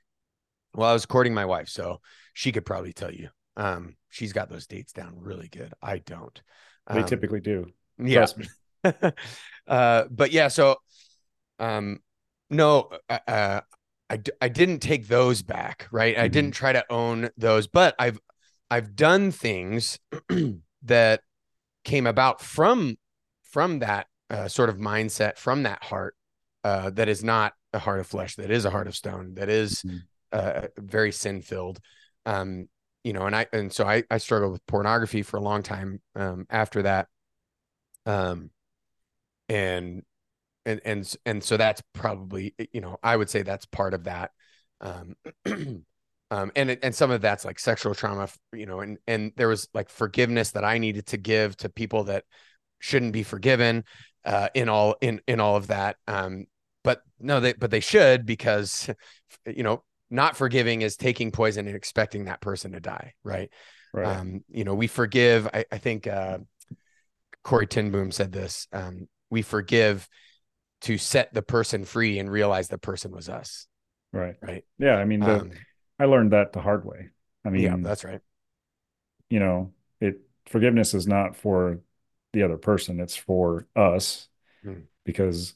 Well, 0.73 0.89
I 0.89 0.93
was 0.93 1.05
courting 1.05 1.33
my 1.33 1.45
wife, 1.45 1.69
so 1.69 2.01
she 2.33 2.51
could 2.51 2.65
probably 2.65 2.93
tell 2.93 3.11
you. 3.11 3.29
Um, 3.55 3.95
she's 4.09 4.33
got 4.33 4.49
those 4.49 4.67
dates 4.67 4.93
down 4.93 5.15
really 5.17 5.47
good. 5.47 5.73
I 5.81 5.99
don't. 5.99 6.41
Um, 6.85 7.01
they 7.01 7.07
typically 7.07 7.39
do. 7.39 7.67
Yeah. 7.97 8.27
uh, 9.67 10.03
but 10.09 10.31
yeah, 10.31 10.47
so, 10.49 10.77
um, 11.59 11.99
no, 12.49 12.89
uh, 13.09 13.19
uh 13.27 13.61
I, 14.09 14.21
I 14.41 14.47
didn't 14.47 14.79
take 14.79 15.07
those 15.07 15.41
back, 15.41 15.87
right? 15.91 16.15
Mm-hmm. 16.15 16.23
I 16.23 16.27
didn't 16.27 16.51
try 16.51 16.73
to 16.73 16.85
own 16.89 17.29
those, 17.37 17.67
but 17.67 17.95
I've 17.99 18.19
I've 18.69 18.95
done 18.95 19.31
things 19.31 19.99
that 20.83 21.21
came 21.83 22.07
about 22.07 22.41
from 22.41 22.97
from 23.43 23.79
that 23.79 24.07
uh, 24.29 24.47
sort 24.47 24.69
of 24.69 24.77
mindset, 24.77 25.37
from 25.37 25.63
that 25.63 25.83
heart 25.83 26.15
uh, 26.63 26.89
that 26.91 27.07
is 27.07 27.23
not 27.23 27.53
a 27.73 27.79
heart 27.79 27.99
of 27.99 28.07
flesh, 28.07 28.35
that 28.35 28.51
is 28.51 28.65
a 28.65 28.69
heart 28.69 28.87
of 28.87 28.95
stone, 28.95 29.35
that 29.35 29.49
is 29.49 29.83
mm-hmm. 29.83 29.97
uh, 30.33 30.67
very 30.77 31.11
sin 31.11 31.41
filled. 31.41 31.79
Um, 32.25 32.67
you 33.03 33.13
know, 33.13 33.25
and 33.25 33.35
I 33.35 33.47
and 33.53 33.71
so 33.71 33.85
I 33.85 34.03
I 34.11 34.17
struggled 34.17 34.51
with 34.51 34.65
pornography 34.65 35.23
for 35.23 35.37
a 35.37 35.41
long 35.41 35.63
time 35.63 36.01
um, 36.15 36.45
after 36.49 36.81
that. 36.81 37.07
Um, 38.05 38.51
and 39.47 40.03
and 40.65 40.81
and 40.83 41.15
and 41.25 41.43
so 41.43 41.55
that's 41.55 41.81
probably 41.93 42.53
you 42.73 42.81
know 42.81 42.97
I 43.01 43.15
would 43.15 43.29
say 43.29 43.43
that's 43.43 43.65
part 43.65 43.93
of 43.93 44.03
that. 44.03 44.31
Um, 44.81 45.15
um, 46.29 46.51
and 46.55 46.77
and 46.83 46.93
some 46.93 47.11
of 47.11 47.21
that's 47.21 47.45
like 47.45 47.59
sexual 47.59 47.95
trauma, 47.95 48.27
you 48.53 48.65
know, 48.65 48.81
and 48.81 48.97
and 49.07 49.31
there 49.37 49.47
was 49.47 49.69
like 49.73 49.89
forgiveness 49.89 50.51
that 50.51 50.65
I 50.65 50.77
needed 50.77 51.07
to 51.07 51.17
give 51.17 51.55
to 51.57 51.69
people 51.69 52.05
that 52.05 52.25
shouldn't 52.79 53.13
be 53.13 53.23
forgiven 53.23 53.85
uh, 54.25 54.49
in 54.53 54.67
all 54.69 54.95
in 55.01 55.21
in 55.27 55.39
all 55.39 55.55
of 55.55 55.67
that. 55.67 55.97
Um, 56.07 56.45
but 56.83 57.01
no, 57.19 57.39
they 57.39 57.53
but 57.53 57.71
they 57.71 57.79
should 57.79 58.25
because 58.25 58.89
you 59.45 59.63
know 59.63 59.83
not 60.09 60.35
forgiving 60.35 60.81
is 60.81 60.97
taking 60.97 61.31
poison 61.31 61.67
and 61.67 61.75
expecting 61.75 62.25
that 62.25 62.41
person 62.41 62.73
to 62.73 62.79
die, 62.79 63.13
right? 63.23 63.49
Right. 63.93 64.17
Um, 64.17 64.43
you 64.49 64.63
know, 64.63 64.75
we 64.75 64.87
forgive. 64.87 65.47
I, 65.53 65.65
I 65.71 65.77
think 65.77 66.07
uh, 66.07 66.39
Corrie 67.43 67.67
ten 67.67 67.91
Boom 67.91 68.11
said 68.11 68.31
this. 68.31 68.67
Um, 68.73 69.07
we 69.29 69.41
forgive 69.41 70.07
to 70.81 70.97
set 70.97 71.33
the 71.33 71.41
person 71.41 71.85
free 71.85 72.19
and 72.19 72.29
realize 72.29 72.67
the 72.67 72.77
person 72.77 73.11
was 73.11 73.29
us. 73.29 73.67
right. 74.11 74.35
Right. 74.41 74.63
Yeah. 74.77 74.95
I 74.95 75.05
mean, 75.05 75.21
the, 75.21 75.39
Um, 75.41 75.51
I 75.99 76.05
learned 76.05 76.31
that 76.33 76.53
the 76.53 76.61
hard 76.61 76.85
way. 76.85 77.09
I 77.45 77.49
mean, 77.49 77.61
yeah, 77.61 77.77
that's 77.81 78.03
right. 78.03 78.21
you 79.29 79.39
know, 79.39 79.73
it 79.99 80.21
forgiveness 80.47 80.93
is 80.93 81.07
not 81.07 81.35
for 81.35 81.79
the 82.33 82.43
other 82.43 82.57
person, 82.57 82.99
it's 82.99 83.15
for 83.15 83.67
us 83.75 84.27
Hmm. 84.63 84.87
because 85.05 85.55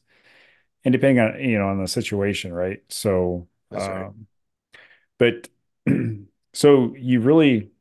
and 0.86 0.94
depending 0.94 1.20
on 1.24 1.40
you 1.42 1.58
know 1.60 1.68
on 1.70 1.82
the 1.82 1.88
situation, 1.88 2.54
right? 2.54 2.82
So 2.90 3.48
That's 3.70 3.90
right. 3.90 4.12
um 4.12 4.28
but 5.20 5.50
so 6.54 6.96
you 6.96 7.22
really 7.22 7.72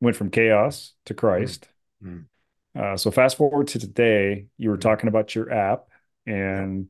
went 0.00 0.16
from 0.16 0.30
chaos 0.30 0.94
to 1.06 1.14
Christ. 1.14 1.68
Mhm. 2.00 2.26
Uh, 2.74 2.96
so 2.96 3.10
fast 3.10 3.36
forward 3.36 3.68
to 3.68 3.78
today, 3.78 4.46
you 4.56 4.70
were 4.70 4.76
Mhm. 4.76 4.78
talking 4.78 5.08
about 5.08 5.34
your 5.34 5.52
app 5.52 5.88
and 6.26 6.88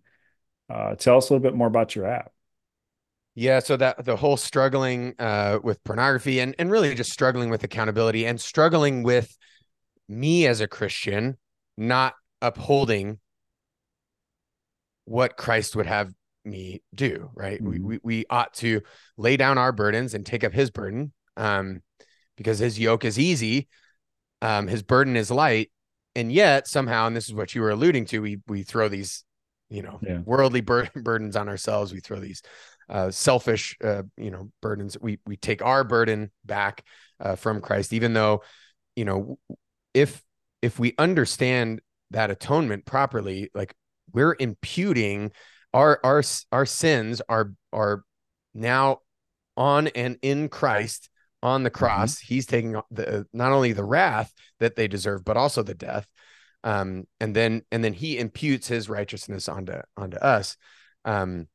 uh, 0.70 0.94
tell 0.96 1.18
us 1.18 1.30
a 1.30 1.34
little 1.34 1.42
bit 1.42 1.56
more 1.56 1.68
about 1.68 1.96
your 1.96 2.06
app. 2.06 2.32
Yeah, 3.34 3.60
so 3.60 3.76
that 3.78 4.04
the 4.04 4.16
whole 4.16 4.36
struggling 4.36 5.14
uh, 5.18 5.58
with 5.62 5.82
pornography 5.84 6.40
and 6.40 6.54
and 6.58 6.70
really 6.70 6.94
just 6.94 7.12
struggling 7.12 7.48
with 7.48 7.64
accountability 7.64 8.26
and 8.26 8.38
struggling 8.40 9.02
with 9.02 9.36
me 10.08 10.46
as 10.46 10.60
a 10.60 10.68
Christian 10.68 11.38
not 11.76 12.14
upholding 12.42 13.18
what 15.04 15.36
Christ 15.36 15.76
would 15.76 15.86
have 15.86 16.12
me 16.44 16.82
do, 16.94 17.30
right? 17.34 17.62
We, 17.62 17.78
Mhm. 17.78 17.82
we 17.84 18.00
we 18.02 18.24
ought 18.30 18.52
to 18.54 18.82
lay 19.16 19.36
down 19.36 19.58
our 19.58 19.72
burdens 19.72 20.14
and 20.14 20.26
take 20.26 20.44
up 20.44 20.52
his 20.52 20.70
burden 20.70 21.12
um 21.36 21.82
because 22.36 22.58
his 22.58 22.78
yoke 22.78 23.04
is 23.04 23.18
easy, 23.18 23.68
um 24.42 24.68
his 24.68 24.82
burden 24.82 25.16
is 25.16 25.30
light, 25.30 25.70
and 26.16 26.32
yet 26.32 26.68
somehow 26.68 27.06
and 27.06 27.16
this 27.16 27.28
is 27.28 27.34
what 27.34 27.54
you 27.54 27.62
were 27.62 27.70
alluding 27.70 28.06
to, 28.06 28.20
we 28.20 28.40
we 28.48 28.62
throw 28.64 28.88
these 28.88 29.24
you 29.70 29.82
know 29.82 30.00
Yeah. 30.02 30.20
worldly 30.24 30.60
bur- 30.62 30.90
burdens 30.96 31.36
on 31.36 31.48
ourselves, 31.48 31.92
we 31.92 32.00
throw 32.00 32.20
these 32.20 32.42
uh, 32.92 33.10
selfish, 33.10 33.76
uh, 33.82 34.02
you 34.18 34.30
know, 34.30 34.52
burdens. 34.60 34.96
We 35.00 35.18
we 35.26 35.36
take 35.36 35.62
our 35.62 35.82
burden 35.82 36.30
back 36.44 36.84
uh, 37.18 37.36
from 37.36 37.62
Christ, 37.62 37.92
even 37.92 38.12
though, 38.12 38.42
you 38.94 39.06
know, 39.06 39.38
if 39.94 40.22
if 40.60 40.78
we 40.78 40.94
understand 40.98 41.80
that 42.10 42.30
atonement 42.30 42.84
properly, 42.84 43.50
like 43.54 43.74
we're 44.12 44.36
imputing 44.38 45.32
our 45.72 45.98
our 46.04 46.22
our 46.52 46.66
sins 46.66 47.22
are 47.28 47.54
are 47.72 48.04
now 48.54 49.00
on 49.56 49.88
and 49.88 50.18
in 50.20 50.50
Christ 50.50 51.08
on 51.42 51.62
the 51.62 51.70
cross. 51.70 52.18
He's 52.18 52.46
taking 52.46 52.80
the 52.90 53.26
not 53.32 53.52
only 53.52 53.72
the 53.72 53.84
wrath 53.84 54.32
that 54.60 54.76
they 54.76 54.86
deserve, 54.86 55.24
but 55.24 55.38
also 55.38 55.62
the 55.62 55.74
death. 55.74 56.06
Um, 56.62 57.04
and 57.20 57.34
then 57.34 57.62
and 57.72 57.82
then 57.82 57.94
he 57.94 58.18
imputes 58.18 58.68
his 58.68 58.90
righteousness 58.90 59.48
onto 59.48 59.80
onto 59.96 60.18
us. 60.18 60.58
Um, 61.06 61.48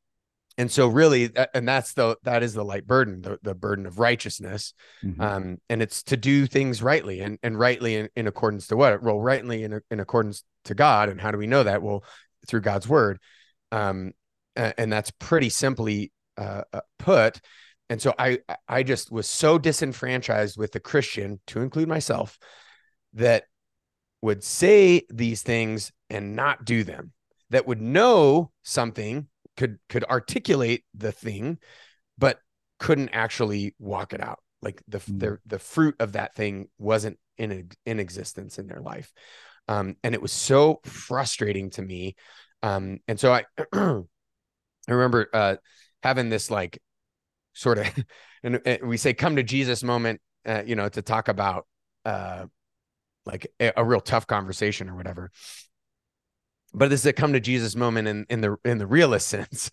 and 0.58 0.72
so 0.72 0.88
really 0.88 1.30
and 1.54 1.68
that's 1.68 1.94
the 1.94 2.18
that 2.24 2.42
is 2.44 2.54
the 2.54 2.66
light 2.66 2.88
burden 2.88 3.22
the, 3.22 3.38
the 3.44 3.54
burden 3.54 3.86
of 3.86 4.00
righteousness 4.00 4.74
Mhm. 5.04 5.22
um 5.22 5.58
and 5.70 5.82
it's 5.82 6.04
to 6.04 6.18
do 6.18 6.48
things 6.48 6.82
rightly 6.82 7.20
and 7.22 7.38
and 7.44 7.58
rightly 7.58 7.96
in, 7.96 8.10
in 8.16 8.28
accordance 8.28 8.68
to 8.68 8.76
what 8.76 9.02
well 9.04 9.20
rightly 9.20 9.64
in, 9.64 9.80
in 9.92 10.00
accordance 10.00 10.44
to 10.66 10.76
god. 10.76 11.10
And 11.10 11.22
how 11.22 11.32
do 11.32 11.38
we 11.38 11.48
know 11.48 11.64
that? 11.64 11.82
Well 11.82 12.04
through 12.48 12.62
god's 12.62 12.88
word. 12.88 13.20
Um 13.72 14.14
and 14.56 14.92
that's 14.92 15.12
pretty 15.12 15.50
simply 15.50 16.12
uh, 16.36 16.64
uh, 16.74 16.82
put. 16.98 17.40
And 17.90 18.02
so 18.02 18.14
i 18.20 18.40
i 18.68 18.84
just 18.84 19.12
was 19.12 19.30
so 19.30 19.58
disenfranchised 19.58 20.58
with 20.58 20.72
the 20.72 20.80
christian 20.80 21.40
to 21.48 21.62
include 21.62 21.88
myself 21.88 22.38
that 23.14 23.46
would 24.22 24.44
say 24.44 25.04
these 25.10 25.42
things 25.42 25.92
and 26.10 26.36
not 26.36 26.66
do 26.66 26.84
them 26.84 27.14
that 27.50 27.68
would 27.68 27.82
know 27.82 28.52
something 28.64 29.28
could 29.58 29.80
could 29.90 30.04
articulate 30.06 30.86
the 30.94 31.12
thing 31.12 31.58
but 32.18 32.40
couldn't 32.80 33.10
actually 33.10 33.76
walk 33.80 34.14
it 34.14 34.22
out. 34.22 34.40
Like 34.62 34.82
the 34.88 35.00
Mm. 35.00 35.20
the, 35.20 35.40
the 35.46 35.60
fruit 35.60 35.96
of 36.00 36.14
that 36.14 36.36
thing 36.36 36.70
wasn't 36.78 37.20
in 37.38 37.70
in 37.86 38.00
existence 38.00 38.60
in 38.60 38.68
their 38.68 38.82
life. 38.82 39.12
Um 39.68 39.98
and 40.04 40.16
it 40.16 40.22
was 40.22 40.32
so 40.32 40.80
frustrating 40.86 41.70
to 41.72 41.82
me. 41.82 42.16
Um 42.64 43.00
and 43.08 43.20
so 43.20 43.34
i 43.34 43.46
i 43.74 44.04
remember 44.88 45.30
uh 45.34 45.56
having 46.04 46.30
this 46.30 46.50
like 46.52 46.80
sort 47.54 47.78
of 47.80 47.88
and, 48.44 48.62
and 48.66 48.88
we 48.88 48.98
say 48.98 49.14
come 49.14 49.36
to 49.36 49.44
jesus 49.44 49.84
moment 49.84 50.22
uh, 50.46 50.64
you 50.66 50.76
know 50.76 50.90
to 50.90 51.02
talk 51.02 51.28
about 51.28 51.68
uh 52.06 52.46
like 53.26 53.48
a, 53.60 53.74
a 53.78 53.84
real 53.86 54.02
tough 54.02 54.28
conversation 54.28 54.90
or 54.90 54.96
whatever 54.96 55.32
but 56.78 56.90
this 56.90 57.02
is 57.02 57.06
a 57.08 57.14
come 57.14 57.34
to 57.34 57.40
Jesus 57.40 57.76
moment 57.76 58.08
in 58.08 58.26
in 58.30 58.42
the 58.42 58.56
in 58.64 58.78
the 58.78 58.88
realist 58.88 59.28
sense. 59.30 59.70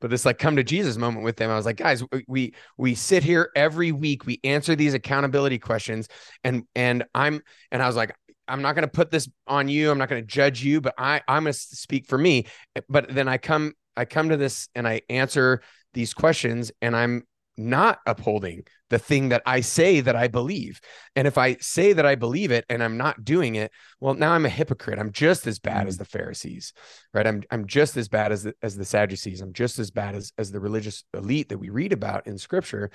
but 0.00 0.10
this 0.10 0.24
like 0.24 0.38
come 0.38 0.56
to 0.56 0.64
Jesus 0.64 0.96
moment 0.96 1.24
with 1.24 1.36
them. 1.36 1.50
I 1.50 1.56
was 1.56 1.66
like, 1.66 1.76
guys, 1.76 2.02
we 2.26 2.54
we 2.76 2.94
sit 2.94 3.22
here 3.22 3.50
every 3.54 3.92
week, 3.92 4.26
we 4.26 4.40
answer 4.44 4.74
these 4.74 4.94
accountability 4.94 5.58
questions, 5.58 6.08
and 6.42 6.64
and 6.74 7.04
I'm 7.14 7.42
and 7.70 7.82
I 7.82 7.86
was 7.86 7.96
like, 7.96 8.14
I'm 8.48 8.62
not 8.62 8.74
to 8.86 8.92
put 8.92 9.10
this 9.10 9.28
on 9.46 9.68
you. 9.68 9.90
I'm 9.90 9.98
not 9.98 10.08
to 10.22 10.26
judge 10.26 10.62
you, 10.62 10.80
but 10.80 10.94
I 10.98 11.22
I'm 11.28 11.44
to 11.44 11.52
speak 11.52 12.06
for 12.06 12.18
me. 12.18 12.46
But 12.88 13.14
then 13.14 13.28
I 13.28 13.38
come 13.38 13.74
I 13.96 14.04
come 14.04 14.30
to 14.30 14.36
this 14.36 14.68
and 14.74 14.86
I 14.86 15.02
answer 15.08 15.62
these 15.94 16.12
questions, 16.12 16.72
and 16.82 16.96
I'm 16.96 17.24
not 17.58 17.98
upholding 18.06 18.64
the 18.90 18.98
thing 18.98 19.30
that 19.30 19.42
I 19.44 19.60
say 19.60 20.00
that 20.00 20.16
I 20.16 20.28
believe. 20.28 20.80
And 21.14 21.26
if 21.26 21.36
I 21.36 21.56
say 21.60 21.92
that 21.92 22.06
I 22.06 22.14
believe 22.14 22.50
it 22.50 22.64
and 22.70 22.82
I'm 22.82 22.96
not 22.96 23.24
doing 23.24 23.56
it, 23.56 23.70
well, 24.00 24.14
now 24.14 24.32
I'm 24.32 24.46
a 24.46 24.50
hypocrite. 24.50 24.98
I'm 24.98 25.12
just 25.12 25.46
as 25.46 25.58
bad 25.58 25.88
as 25.88 25.98
the 25.98 26.04
Pharisees, 26.04 26.72
right? 27.12 27.26
I'm 27.26 27.42
I'm 27.50 27.66
just 27.66 27.96
as 27.96 28.08
bad 28.08 28.32
as 28.32 28.44
the, 28.44 28.54
as 28.62 28.76
the 28.76 28.84
Sadducees. 28.84 29.40
I'm 29.40 29.52
just 29.52 29.78
as 29.78 29.90
bad 29.90 30.14
as 30.14 30.32
as 30.38 30.50
the 30.50 30.60
religious 30.60 31.04
elite 31.12 31.48
that 31.50 31.58
we 31.58 31.70
read 31.70 31.92
about 31.92 32.26
in 32.26 32.38
Scripture, 32.38 32.90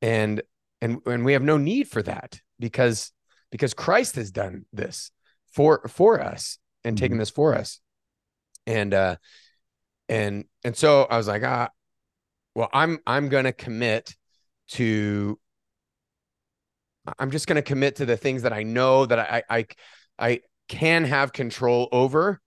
and 0.00 0.42
and 0.80 0.98
and 1.06 1.24
we 1.24 1.34
have 1.34 1.42
no 1.42 1.58
need 1.58 1.88
for 1.88 2.02
that 2.02 2.40
because 2.58 3.12
because 3.50 3.74
Christ 3.74 4.16
has 4.16 4.30
done 4.30 4.64
this 4.72 5.10
for 5.52 5.86
for 5.88 6.20
us 6.20 6.58
and 6.84 6.96
taken 6.96 7.18
this 7.18 7.30
for 7.30 7.54
us, 7.54 7.80
and 8.66 8.94
uh, 8.94 9.16
and 10.08 10.44
and 10.64 10.76
so 10.76 11.02
I 11.02 11.16
was 11.16 11.28
like, 11.28 11.42
ah, 11.44 11.68
well, 12.56 12.68
I'm 12.72 12.98
I'm 13.06 13.28
gonna 13.28 13.52
commit 13.52 14.16
to 14.70 15.38
I'm 17.18 17.30
just 17.30 17.46
going 17.46 17.56
to 17.56 17.62
commit 17.62 17.96
to 17.96 18.06
the 18.06 18.16
things 18.16 18.42
that 18.42 18.52
I 18.52 18.62
know 18.62 19.06
that 19.06 19.18
I 19.18 19.42
I 19.48 19.66
I 20.18 20.40
can 20.68 21.04
have 21.04 21.32
control 21.32 21.88
over, 21.92 22.40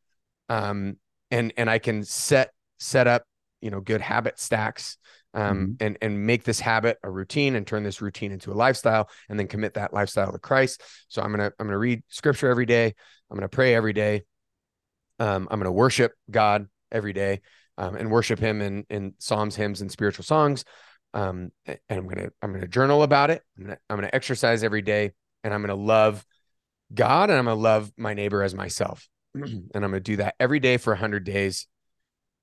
um, 0.50 0.98
and 1.32 1.54
and 1.58 1.70
I 1.70 1.80
can 1.80 2.04
set 2.04 2.52
set 2.80 3.08
up 3.08 3.24
you 3.62 3.72
know 3.72 3.80
good 3.80 4.02
habit 4.02 4.40
stacks, 4.40 4.98
um, 5.34 5.78
and 5.80 5.98
and 6.02 6.26
make 6.26 6.44
this 6.44 6.60
habit 6.60 6.98
a 7.04 7.10
routine 7.10 7.56
and 7.56 7.66
turn 7.66 7.84
this 7.84 8.02
routine 8.02 8.32
into 8.32 8.52
a 8.52 8.54
lifestyle, 8.56 9.10
and 9.30 9.40
then 9.40 9.48
commit 9.48 9.76
that 9.76 9.94
lifestyle 9.94 10.32
to 10.32 10.40
Christ. 10.40 10.82
So 11.08 11.22
I'm 11.22 11.32
gonna 11.32 11.52
I'm 11.60 11.68
gonna 11.68 11.78
read 11.78 12.04
Scripture 12.10 12.50
every 12.50 12.66
day. 12.66 12.94
I'm 13.30 13.38
gonna 13.38 13.48
pray 13.48 13.76
every 13.76 13.94
day. 13.94 14.24
Um, 15.20 15.48
I'm 15.50 15.60
gonna 15.60 15.72
worship 15.72 16.14
God 16.30 16.68
every 16.92 17.14
day, 17.14 17.42
um, 17.80 17.96
and 17.96 18.12
worship 18.12 18.38
Him 18.40 18.62
in 18.62 18.86
in 18.90 19.14
psalms, 19.18 19.56
hymns, 19.56 19.82
and 19.82 19.92
spiritual 19.92 20.26
songs. 20.26 20.64
Um 21.14 21.52
and 21.66 21.80
i'm 21.90 22.08
gonna 22.08 22.30
i'm 22.42 22.54
gonna 22.54 22.68
journal 22.68 23.02
about 23.02 23.32
it. 23.32 23.42
I'm 23.58 23.64
gonna, 23.64 23.78
I'm 23.90 23.98
gonna 23.98 24.12
exercise 24.14 24.64
every 24.64 24.84
day 24.84 25.12
and 25.44 25.54
i'm 25.54 25.62
gonna 25.62 25.74
love 25.74 26.24
god 26.94 27.30
and 27.30 27.40
i'm 27.40 27.46
gonna 27.46 27.60
love 27.60 27.92
my 27.98 28.14
neighbor 28.14 28.44
as 28.44 28.54
myself. 28.54 29.08
And 29.34 29.72
i'm 29.74 29.82
gonna 29.82 30.02
do 30.02 30.18
that 30.18 30.36
every 30.40 30.60
day 30.60 30.78
for 30.78 30.94
100 30.94 31.24
days. 31.24 31.68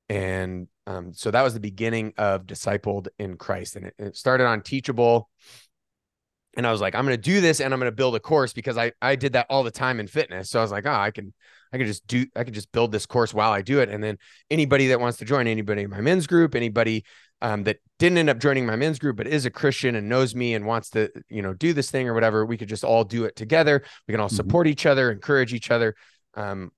And 0.09 0.67
um 0.87 1.13
so 1.13 1.31
that 1.31 1.43
was 1.43 1.55
the 1.55 1.61
beginning 1.61 2.13
of 2.19 2.47
discipled 2.47 3.07
in 3.19 3.37
christ. 3.37 3.77
And 3.77 3.87
it, 3.87 3.95
it 3.99 4.17
started 4.17 4.47
on 4.47 4.63
teachable. 4.63 5.31
And 6.57 6.67
i 6.67 6.73
was 6.73 6.81
like 6.81 6.97
i'm 6.97 7.05
gonna 7.05 7.17
do 7.17 7.41
this 7.41 7.61
and 7.61 7.73
i'm 7.73 7.79
gonna 7.79 7.93
build 7.93 8.17
a 8.17 8.21
course 8.21 8.53
because 8.53 8.77
i 8.77 8.91
i 9.01 9.15
did 9.15 9.35
that 9.35 9.47
all 9.49 9.63
the 9.63 9.71
time 9.71 10.01
in 10.01 10.09
fitness. 10.09 10.51
So 10.51 10.59
i 10.59 10.63
was 10.63 10.73
like 10.73 10.87
oh 10.87 10.93
i 10.93 11.13
can 11.13 11.33
I 11.73 11.79
could 11.79 11.87
just 11.87 12.07
do 12.07 12.27
I 12.35 12.45
could 12.45 12.55
just 12.55 12.73
build 12.73 12.93
this 12.93 13.07
course 13.07 13.35
while 13.35 13.53
I 13.53 13.63
do 13.63 13.81
it. 13.81 13.89
And 13.89 14.03
then 14.03 14.19
anybody 14.51 14.89
that 14.89 15.01
wants 15.01 15.19
to 15.19 15.25
join, 15.25 15.47
anybody 15.47 15.83
in 15.83 15.91
my 15.91 16.01
men's 16.01 16.27
group, 16.27 16.55
anybody 16.55 17.05
um, 17.43 17.65
that 17.65 17.79
didn't 17.99 18.19
end 18.19 18.31
up 18.31 18.39
joining 18.39 18.65
my 18.65 18.77
men's 18.77 18.99
group, 18.99 19.17
but 19.17 19.27
is 19.27 19.45
a 19.45 19.51
Christian 19.51 19.95
and 19.95 20.09
knows 20.09 20.35
me 20.35 20.55
and 20.55 20.65
wants 20.65 20.91
to, 20.91 21.11
you 21.29 21.43
know, 21.43 21.53
do 21.53 21.73
this 21.73 21.91
thing 21.91 22.09
or 22.09 22.15
whatever, 22.15 22.47
we 22.47 22.57
could 22.57 22.69
just 22.69 22.85
all 22.85 23.05
do 23.05 23.25
it 23.25 23.37
together. 23.37 23.83
We 24.09 24.13
can 24.13 24.21
all 24.21 24.29
Mhm. 24.29 24.37
support 24.37 24.67
each 24.67 24.87
other, 24.87 25.11
encourage 25.11 25.53
each 25.53 25.71
other, 25.71 25.95
um, 26.35 26.71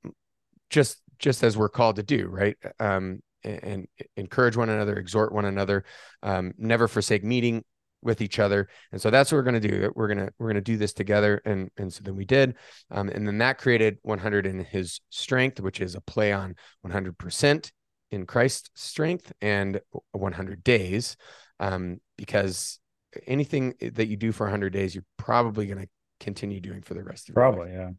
just 0.71 1.01
just 1.19 1.43
as 1.43 1.57
we're 1.57 1.69
called 1.69 1.97
to 1.97 2.03
do, 2.03 2.29
right? 2.29 2.57
Um, 2.79 3.21
and, 3.43 3.65
and 3.65 3.89
encourage 4.17 4.57
one 4.57 4.69
another, 4.69 4.97
exhort 4.97 5.33
one 5.33 5.45
another, 5.45 5.85
um, 6.23 6.53
never 6.59 6.87
forsake 6.89 7.25
meeting 7.25 7.65
with 8.03 8.21
each 8.21 8.39
other. 8.39 8.69
And 8.93 9.01
so 9.01 9.11
that's 9.11 9.33
what 9.33 9.39
we're 9.39 9.51
going 9.51 9.61
to 9.61 9.69
do. 9.69 9.93
We're 9.95 10.09
going 10.09 10.27
to, 10.27 10.33
we're 10.39 10.47
going 10.47 10.55
to 10.57 10.61
do 10.61 10.77
this 10.77 10.93
together. 10.93 11.43
And, 11.45 11.71
and 11.77 11.93
so 11.93 12.01
then 12.03 12.17
we 12.17 12.25
did. 12.25 12.55
Um, 12.91 13.09
and 13.09 13.27
then 13.27 13.39
that 13.39 13.59
created 13.59 13.99
100 14.03 14.47
in 14.47 14.65
his 14.65 15.01
strength, 15.11 15.61
which 15.61 15.81
is 15.81 15.95
a 15.95 16.01
play 16.01 16.33
on 16.33 16.55
100%. 16.87 17.71
in 18.11 18.27
christ's 18.27 18.71
strength 18.75 19.33
and 19.41 19.81
100 20.13 20.65
days, 20.65 21.17
um, 21.61 22.01
because 22.17 22.79
anything 23.27 23.75
that 23.81 24.07
you 24.07 24.17
do 24.17 24.33
for 24.33 24.45
100 24.45 24.73
days, 24.73 24.95
you're 24.95 25.05
probably 25.17 25.67
going 25.67 25.81
to 25.81 25.89
continue 26.21 26.61
doing 26.61 26.83
for 26.83 26.95
the 26.95 27.03
rest 27.03 27.29
of 27.29 27.35
your 27.35 27.43
probably, 27.43 27.71
life. 27.77 27.91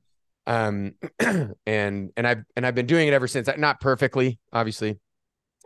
yeah. 0.47 0.65
Um, 0.67 0.93
and 1.67 2.11
and 2.17 2.27
I've 2.27 2.43
and 2.55 2.65
I've 2.65 2.73
been 2.73 2.87
doing 2.87 3.07
it 3.07 3.13
ever 3.13 3.27
since. 3.27 3.47
Not 3.57 3.79
perfectly, 3.79 4.39
obviously. 4.51 4.99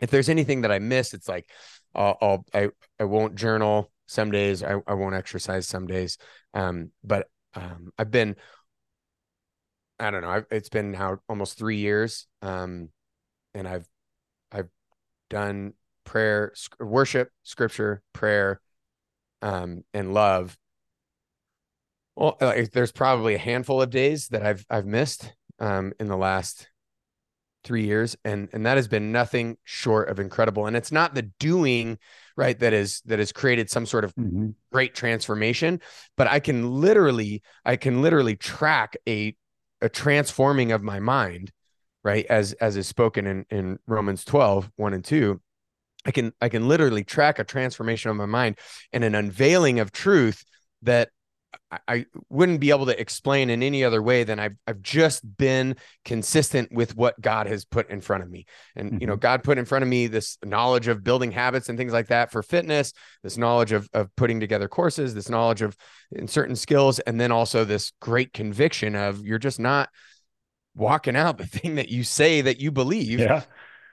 If 0.02 0.10
there's 0.10 0.28
anything 0.28 0.62
that 0.62 0.72
I 0.72 0.78
miss, 0.78 1.14
it's 1.14 1.28
like 1.28 1.48
I'll, 1.94 2.18
I'll 2.20 2.44
I 2.52 2.68
I 3.00 3.04
won't 3.04 3.36
journal 3.36 3.90
some 4.06 4.30
days. 4.30 4.62
I, 4.62 4.80
I 4.86 4.94
won't 4.94 5.14
exercise 5.14 5.66
some 5.68 5.86
days. 5.86 6.18
Um, 6.52 6.90
but 7.02 7.28
um, 7.54 7.92
I've 7.98 8.10
been 8.10 8.36
I 9.98 10.10
don't 10.10 10.22
know. 10.22 10.30
I've, 10.30 10.46
it's 10.50 10.68
been 10.68 10.90
now 10.92 11.18
almost 11.28 11.56
three 11.56 11.76
years, 11.76 12.26
um, 12.42 12.90
and 13.54 13.68
I've 13.68 13.86
I've 14.50 14.68
done 15.30 15.74
prayer, 16.04 16.52
sc- 16.54 16.80
worship, 16.80 17.30
scripture, 17.42 18.02
prayer, 18.12 18.60
um, 19.42 19.84
and 19.94 20.12
love. 20.12 20.58
Well, 22.16 22.36
like, 22.40 22.72
there's 22.72 22.92
probably 22.92 23.34
a 23.34 23.38
handful 23.38 23.82
of 23.82 23.90
days 23.90 24.28
that 24.28 24.44
I've 24.44 24.66
I've 24.68 24.86
missed 24.86 25.32
um, 25.58 25.92
in 26.00 26.08
the 26.08 26.16
last 26.16 26.68
three 27.64 27.84
years, 27.84 28.16
and 28.24 28.48
and 28.52 28.64
that 28.66 28.76
has 28.76 28.88
been 28.88 29.10
nothing 29.10 29.56
short 29.64 30.08
of 30.08 30.20
incredible. 30.20 30.66
And 30.66 30.76
it's 30.76 30.92
not 30.92 31.14
the 31.14 31.22
doing 31.22 31.98
right 32.36 32.58
that 32.58 32.72
is 32.72 33.00
that 33.06 33.18
has 33.18 33.32
created 33.32 33.70
some 33.70 33.86
sort 33.86 34.04
of 34.04 34.14
mm-hmm. 34.14 34.50
great 34.72 34.94
transformation, 34.94 35.80
but 36.16 36.28
I 36.28 36.40
can 36.40 36.80
literally 36.80 37.42
I 37.64 37.76
can 37.76 38.02
literally 38.02 38.36
track 38.36 38.96
a 39.08 39.34
a 39.80 39.88
transforming 39.88 40.72
of 40.72 40.82
my 40.82 41.00
mind, 41.00 41.50
right? 42.02 42.26
As 42.26 42.52
as 42.54 42.76
is 42.76 42.86
spoken 42.86 43.26
in 43.26 43.46
in 43.50 43.78
Romans 43.86 44.24
12, 44.24 44.70
1 44.76 44.94
and 44.94 45.04
2. 45.04 45.40
I 46.06 46.10
can 46.10 46.32
I 46.40 46.48
can 46.48 46.68
literally 46.68 47.02
track 47.02 47.38
a 47.38 47.44
transformation 47.44 48.10
of 48.10 48.16
my 48.16 48.26
mind 48.26 48.58
and 48.92 49.04
an 49.04 49.14
unveiling 49.14 49.80
of 49.80 49.90
truth 49.90 50.44
that 50.82 51.08
I 51.86 52.06
wouldn't 52.28 52.60
be 52.60 52.70
able 52.70 52.86
to 52.86 53.00
explain 53.00 53.50
in 53.50 53.62
any 53.62 53.84
other 53.84 54.02
way 54.02 54.24
than 54.24 54.38
I've 54.38 54.56
I've 54.66 54.82
just 54.82 55.22
been 55.36 55.76
consistent 56.04 56.72
with 56.72 56.96
what 56.96 57.20
God 57.20 57.46
has 57.46 57.64
put 57.64 57.90
in 57.90 58.00
front 58.00 58.22
of 58.22 58.30
me. 58.30 58.46
And 58.76 58.92
mm-hmm. 58.92 59.00
you 59.00 59.06
know, 59.06 59.14
mm-hmm. 59.14 59.20
God 59.20 59.42
put 59.44 59.58
in 59.58 59.64
front 59.64 59.82
of 59.82 59.88
me 59.88 60.06
this 60.06 60.38
knowledge 60.44 60.88
of 60.88 61.04
building 61.04 61.32
habits 61.32 61.68
and 61.68 61.78
things 61.78 61.92
like 61.92 62.08
that 62.08 62.30
for 62.30 62.42
fitness, 62.42 62.92
this 63.22 63.36
knowledge 63.36 63.72
of 63.72 63.88
of 63.92 64.14
putting 64.16 64.40
together 64.40 64.68
courses, 64.68 65.14
this 65.14 65.28
knowledge 65.28 65.62
of 65.62 65.76
in 66.12 66.28
certain 66.28 66.56
skills, 66.56 66.98
and 67.00 67.20
then 67.20 67.32
also 67.32 67.64
this 67.64 67.92
great 68.00 68.32
conviction 68.32 68.94
of 68.94 69.24
you're 69.26 69.38
just 69.38 69.60
not 69.60 69.88
walking 70.74 71.16
out 71.16 71.38
the 71.38 71.46
thing 71.46 71.76
that 71.76 71.88
you 71.88 72.04
say 72.04 72.40
that 72.40 72.60
you 72.60 72.70
believe. 72.70 73.20
Yeah 73.20 73.42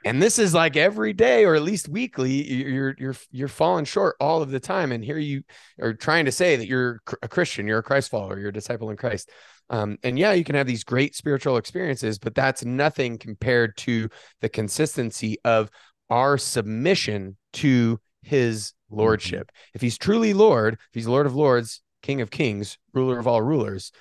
and 0.04 0.22
this 0.22 0.40
is 0.40 0.54
like 0.54 0.76
every 0.76 1.14
day 1.14 1.46
or 1.46 1.56
at 1.56 1.62
least 1.62 1.88
weekly 1.88 2.32
you're 2.32 2.96
you're 2.98 3.16
you're 3.32 3.48
falling 3.48 3.86
short 3.86 4.16
all 4.20 4.42
of 4.42 4.52
the 4.52 4.60
time. 4.60 4.92
And 4.92 5.04
here 5.04 5.18
you 5.18 5.44
are 5.80 5.94
trying 5.94 6.26
to 6.26 6.32
say 6.32 6.56
that 6.56 6.68
you're 6.68 7.02
a 7.22 7.28
christian 7.28 7.68
you're 7.68 7.80
a 7.80 7.84
christ 7.84 8.10
follower 8.10 8.40
you're 8.40 8.50
a 8.50 8.54
disciple 8.54 8.90
in 8.90 8.98
christ. 8.98 9.30
Um, 9.70 9.98
and 10.04 10.18
yeah 10.18 10.34
you 10.34 10.44
can 10.44 10.56
have 10.56 10.68
these 10.68 10.84
great 10.84 11.16
spiritual 11.16 11.58
experiences 11.58 12.20
but 12.20 12.36
that's 12.36 12.66
nothing 12.66 13.18
compared 13.18 13.78
to 13.78 14.10
the 14.42 14.50
consistency 14.50 15.38
of 15.46 15.70
our 16.10 16.38
submission 16.38 17.38
to 17.54 18.00
his 18.24 18.74
lordship. 18.90 19.48
Mm-hmm. 19.48 19.72
if 19.76 19.82
he's 19.82 19.98
truly 19.98 20.34
lord 20.34 20.74
if 20.74 20.94
he's 20.94 21.08
lord 21.08 21.26
of 21.26 21.36
lords 21.36 21.82
king 22.02 22.20
of 22.20 22.30
kings 22.30 22.78
ruler 22.94 23.18
of 23.18 23.28
all 23.28 23.42
rulers 23.42 23.92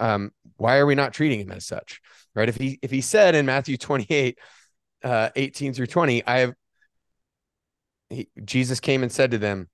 um, 0.00 0.30
why 0.56 0.78
are 0.78 0.86
we 0.86 0.94
not 0.94 1.12
treating 1.12 1.40
him 1.40 1.50
as 1.50 1.66
such 1.66 2.00
right? 2.34 2.48
If 2.48 2.56
he 2.56 2.78
if 2.82 2.90
he 2.90 3.00
said 3.00 3.34
in 3.34 3.44
matthew 3.44 3.76
28 3.76 4.38
uh, 5.04 5.30
18 5.36 5.74
through 5.74 5.86
20, 5.86 6.26
I 6.26 6.38
have 6.38 6.54
he, 8.10 8.28
Jesus 8.44 8.80
came 8.80 9.02
and 9.02 9.12
said 9.12 9.32
to 9.32 9.38
them, 9.38 9.68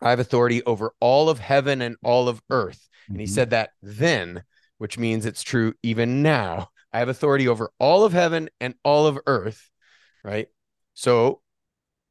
I 0.00 0.10
have 0.10 0.20
authority 0.20 0.62
over 0.64 0.92
all 1.00 1.28
of 1.28 1.38
heaven 1.38 1.80
and 1.80 1.96
all 2.02 2.28
of 2.28 2.42
earth. 2.50 2.88
Mm-hmm. 3.04 3.12
And 3.12 3.20
he 3.20 3.26
mm-hmm. 3.26 3.34
said 3.34 3.50
that 3.50 3.70
then, 3.82 4.44
which 4.78 4.98
means 4.98 5.26
it's 5.26 5.42
true 5.42 5.74
even 5.82 6.22
now. 6.22 6.68
I 6.92 6.98
have 6.98 7.08
authority 7.08 7.48
over 7.48 7.70
all 7.78 8.04
of 8.04 8.12
heaven 8.12 8.50
and 8.60 8.74
all 8.84 9.06
of 9.06 9.18
earth, 9.26 9.70
right? 10.22 10.48
So 10.94 11.40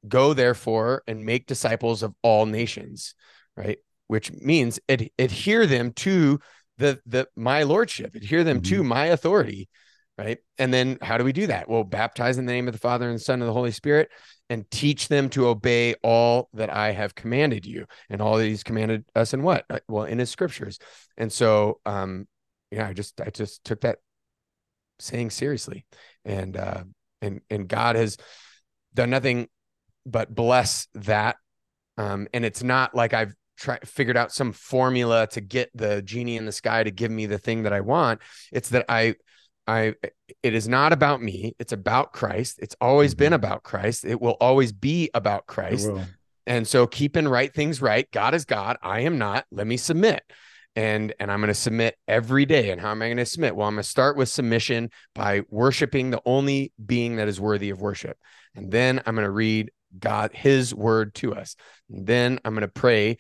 go 0.08 0.34
therefore 0.34 1.04
and 1.08 1.26
make 1.26 1.46
disciples 1.46 2.02
of 2.02 2.16
all 2.24 2.46
nations, 2.46 3.14
right? 3.56 3.78
Which 4.08 4.32
means 4.32 4.80
ad- 4.90 5.12
adhere 5.20 5.68
them 5.68 5.94
to 5.94 6.40
the 6.78 7.00
the 7.06 7.28
my 7.36 7.64
lordship, 7.64 8.16
adhere 8.16 8.44
them 8.44 8.62
mm-hmm. 8.62 8.76
to 8.76 8.84
my 8.84 9.06
authority, 9.08 9.70
right? 10.22 10.38
And 10.60 10.72
then 10.72 11.00
how 11.02 11.18
do 11.18 11.24
we 11.24 11.34
do 11.34 11.48
that? 11.48 11.68
Well, 11.68 11.84
baptize 11.84 12.38
in 12.38 12.46
the 12.46 12.54
name 12.54 12.68
of 12.68 12.74
the 12.74 12.80
Father 12.80 13.08
and 13.10 13.16
the 13.16 13.24
Son 13.24 13.42
and 13.42 13.50
the 13.50 13.54
Holy 13.54 13.72
Spirit 13.72 14.10
and 14.52 14.70
teach 14.70 15.08
them 15.08 15.30
to 15.30 15.48
obey 15.48 15.96
all 16.04 16.50
that 16.54 16.70
I 16.70 16.92
have 16.92 17.16
commanded 17.16 17.66
you. 17.66 17.86
And 18.08 18.22
all 18.22 18.38
that 18.38 18.46
he's 18.46 18.64
commanded 18.64 19.04
us 19.16 19.34
in 19.34 19.42
what? 19.42 19.66
Uh, 19.68 19.80
well, 19.88 20.04
in 20.04 20.20
his 20.20 20.30
scriptures. 20.30 20.78
And 21.18 21.32
so 21.32 21.80
um 21.88 22.28
yeah, 22.70 22.88
I 22.88 22.94
just 22.94 23.20
I 23.20 23.32
just 23.32 23.64
took 23.64 23.82
that 23.82 23.98
saying 25.00 25.32
seriously. 25.32 25.86
And 26.24 26.56
uh 26.56 26.84
and 27.22 27.42
and 27.50 27.68
God 27.68 27.96
has 27.96 28.18
done 28.94 29.10
nothing 29.10 29.48
but 30.06 30.34
bless 30.34 30.88
that. 30.94 31.38
Um 31.98 32.28
and 32.32 32.46
it's 32.46 32.62
not 32.62 32.94
like 32.94 33.16
I've 33.16 33.34
tried 33.58 33.88
figured 33.88 34.18
out 34.18 34.32
some 34.32 34.54
formula 34.54 35.28
to 35.32 35.42
get 35.42 35.72
the 35.74 36.04
genie 36.04 36.38
in 36.38 36.46
the 36.46 36.52
sky 36.52 36.84
to 36.84 36.92
give 36.92 37.10
me 37.10 37.26
the 37.26 37.40
thing 37.40 37.64
that 37.64 37.74
I 37.74 37.82
want. 37.82 38.22
It's 38.52 38.70
that 38.70 38.86
I 38.88 39.16
I 39.72 39.94
it 40.44 40.54
is 40.54 40.68
not 40.68 40.92
about 40.92 41.22
me. 41.22 41.56
It's 41.60 41.72
about 41.72 42.14
Christ. 42.14 42.60
It's 42.62 42.76
always 42.82 43.12
mm-hmm. 43.12 43.20
been 43.20 43.34
about 43.34 43.64
Christ. 43.64 44.06
It 44.06 44.20
will 44.20 44.38
always 44.42 44.72
be 44.72 45.10
about 45.14 45.48
Christ. 45.48 45.90
And 46.48 46.68
so 46.68 46.88
keeping 46.88 47.28
right 47.28 47.54
things 47.54 47.82
right. 47.82 48.10
God 48.12 48.34
is 48.34 48.46
God. 48.46 48.78
I 48.82 49.02
am 49.02 49.18
not. 49.18 49.46
Let 49.52 49.68
me 49.68 49.78
submit. 49.78 50.24
And 50.76 51.14
and 51.20 51.32
I'm 51.32 51.40
going 51.40 51.50
to 51.50 51.54
submit 51.54 51.96
every 52.08 52.46
day. 52.46 52.72
And 52.72 52.82
how 52.82 52.92
am 52.92 53.02
I 53.02 53.08
going 53.08 53.18
to 53.18 53.26
submit? 53.26 53.56
Well, 53.56 53.68
I'm 53.68 53.76
going 53.76 53.84
to 53.84 53.90
start 53.90 54.18
with 54.18 54.30
submission 54.30 54.90
by 55.16 55.44
worshiping 55.50 56.10
the 56.10 56.22
only 56.26 56.74
being 56.84 57.18
that 57.18 57.28
is 57.28 57.40
worthy 57.40 57.70
of 57.70 57.82
worship. 57.82 58.18
And 58.56 58.72
then 58.72 59.02
I'm 59.06 59.16
going 59.16 59.26
to 59.26 59.32
read 59.32 59.72
God 59.98 60.32
his 60.34 60.74
word 60.74 61.14
to 61.16 61.34
us. 61.36 61.56
And 61.90 62.08
then 62.08 62.40
I'm 62.44 62.54
going 62.54 62.62
to 62.62 62.68
pray 62.68 63.18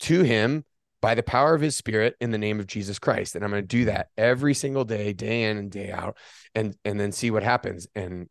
to 0.00 0.22
him 0.22 0.64
by 1.00 1.14
the 1.14 1.22
power 1.22 1.54
of 1.54 1.60
his 1.60 1.76
spirit 1.76 2.16
in 2.20 2.30
the 2.30 2.38
name 2.38 2.60
of 2.60 2.66
Jesus 2.66 2.98
Christ. 2.98 3.34
And 3.34 3.44
I'm 3.44 3.50
going 3.50 3.62
to 3.62 3.66
do 3.66 3.84
that 3.86 4.08
every 4.16 4.54
single 4.54 4.84
day, 4.84 5.12
day 5.12 5.44
in 5.44 5.56
and 5.56 5.70
day 5.70 5.90
out, 5.90 6.16
and 6.54 6.76
and 6.84 6.98
then 6.98 7.12
see 7.12 7.30
what 7.30 7.42
happens. 7.42 7.86
And 7.94 8.28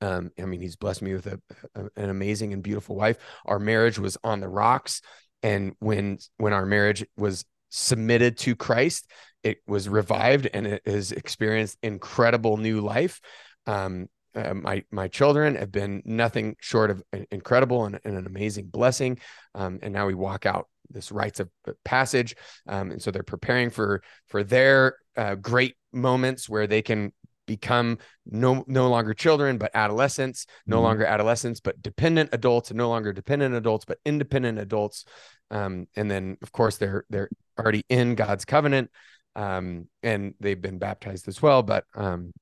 um, 0.00 0.30
I 0.38 0.46
mean, 0.46 0.60
he's 0.60 0.76
blessed 0.76 1.02
me 1.02 1.14
with 1.14 1.26
a, 1.26 1.40
a, 1.74 1.84
an 1.96 2.10
amazing 2.10 2.52
and 2.52 2.62
beautiful 2.62 2.96
wife. 2.96 3.18
Our 3.46 3.58
marriage 3.58 3.98
was 3.98 4.18
on 4.24 4.40
the 4.40 4.48
rocks, 4.48 5.00
and 5.42 5.74
when 5.78 6.18
when 6.38 6.52
our 6.52 6.66
marriage 6.66 7.04
was 7.16 7.44
submitted 7.70 8.36
to 8.38 8.56
Christ, 8.56 9.10
it 9.42 9.58
was 9.66 9.88
revived 9.88 10.48
and 10.52 10.66
it 10.66 10.82
has 10.86 11.12
experienced 11.12 11.78
incredible 11.82 12.56
new 12.56 12.80
life. 12.80 13.20
Um, 13.66 14.08
uh, 14.34 14.54
my 14.54 14.84
my 14.90 15.08
children 15.08 15.56
have 15.56 15.72
been 15.72 16.02
nothing 16.04 16.56
short 16.60 16.90
of 16.90 17.02
incredible 17.30 17.84
and, 17.84 18.00
and 18.04 18.16
an 18.16 18.26
amazing 18.26 18.66
blessing. 18.66 19.18
Um, 19.54 19.78
and 19.82 19.92
now 19.92 20.06
we 20.06 20.14
walk 20.14 20.46
out 20.46 20.68
this 20.90 21.12
rites 21.12 21.40
of 21.40 21.50
passage, 21.84 22.36
um, 22.68 22.90
and 22.90 23.02
so 23.02 23.10
they're 23.10 23.22
preparing 23.22 23.70
for 23.70 24.02
for 24.28 24.44
their 24.44 24.96
uh, 25.16 25.34
great 25.34 25.76
moments 25.92 26.48
where 26.48 26.66
they 26.66 26.82
can 26.82 27.12
become 27.46 27.98
no 28.24 28.64
no 28.66 28.88
longer 28.88 29.12
children 29.12 29.58
but 29.58 29.70
adolescents 29.74 30.46
no 30.66 30.76
mm-hmm. 30.76 30.84
longer 30.84 31.04
adolescents 31.04 31.60
but 31.60 31.80
dependent 31.82 32.30
adults 32.32 32.70
and 32.70 32.78
no 32.78 32.88
longer 32.88 33.12
dependent 33.12 33.54
adults 33.54 33.84
but 33.84 33.98
independent 34.04 34.58
adults 34.58 35.04
um, 35.50 35.86
and 35.96 36.10
then 36.10 36.36
of 36.42 36.52
course 36.52 36.76
they're 36.76 37.04
they're 37.10 37.28
already 37.58 37.84
in 37.88 38.14
god's 38.14 38.44
covenant 38.44 38.90
um, 39.34 39.88
and 40.02 40.34
they've 40.40 40.62
been 40.62 40.78
baptized 40.78 41.26
as 41.26 41.42
well 41.42 41.62
but 41.62 41.84
um, 41.94 42.32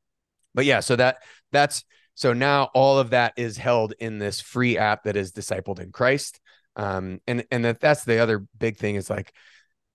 but 0.54 0.64
yeah 0.64 0.80
so 0.80 0.96
that 0.96 1.18
that's 1.52 1.84
so 2.14 2.32
now 2.32 2.68
all 2.74 2.98
of 2.98 3.10
that 3.10 3.32
is 3.36 3.56
held 3.56 3.94
in 3.98 4.18
this 4.18 4.40
free 4.40 4.76
app 4.76 5.04
that 5.04 5.16
is 5.16 5.32
discipled 5.32 5.80
in 5.80 5.90
christ. 5.92 6.40
Um, 6.76 7.20
and 7.26 7.44
and 7.50 7.64
that 7.64 7.80
that's 7.80 8.04
the 8.04 8.18
other 8.18 8.44
big 8.58 8.76
thing 8.76 8.94
is 8.94 9.10
like 9.10 9.34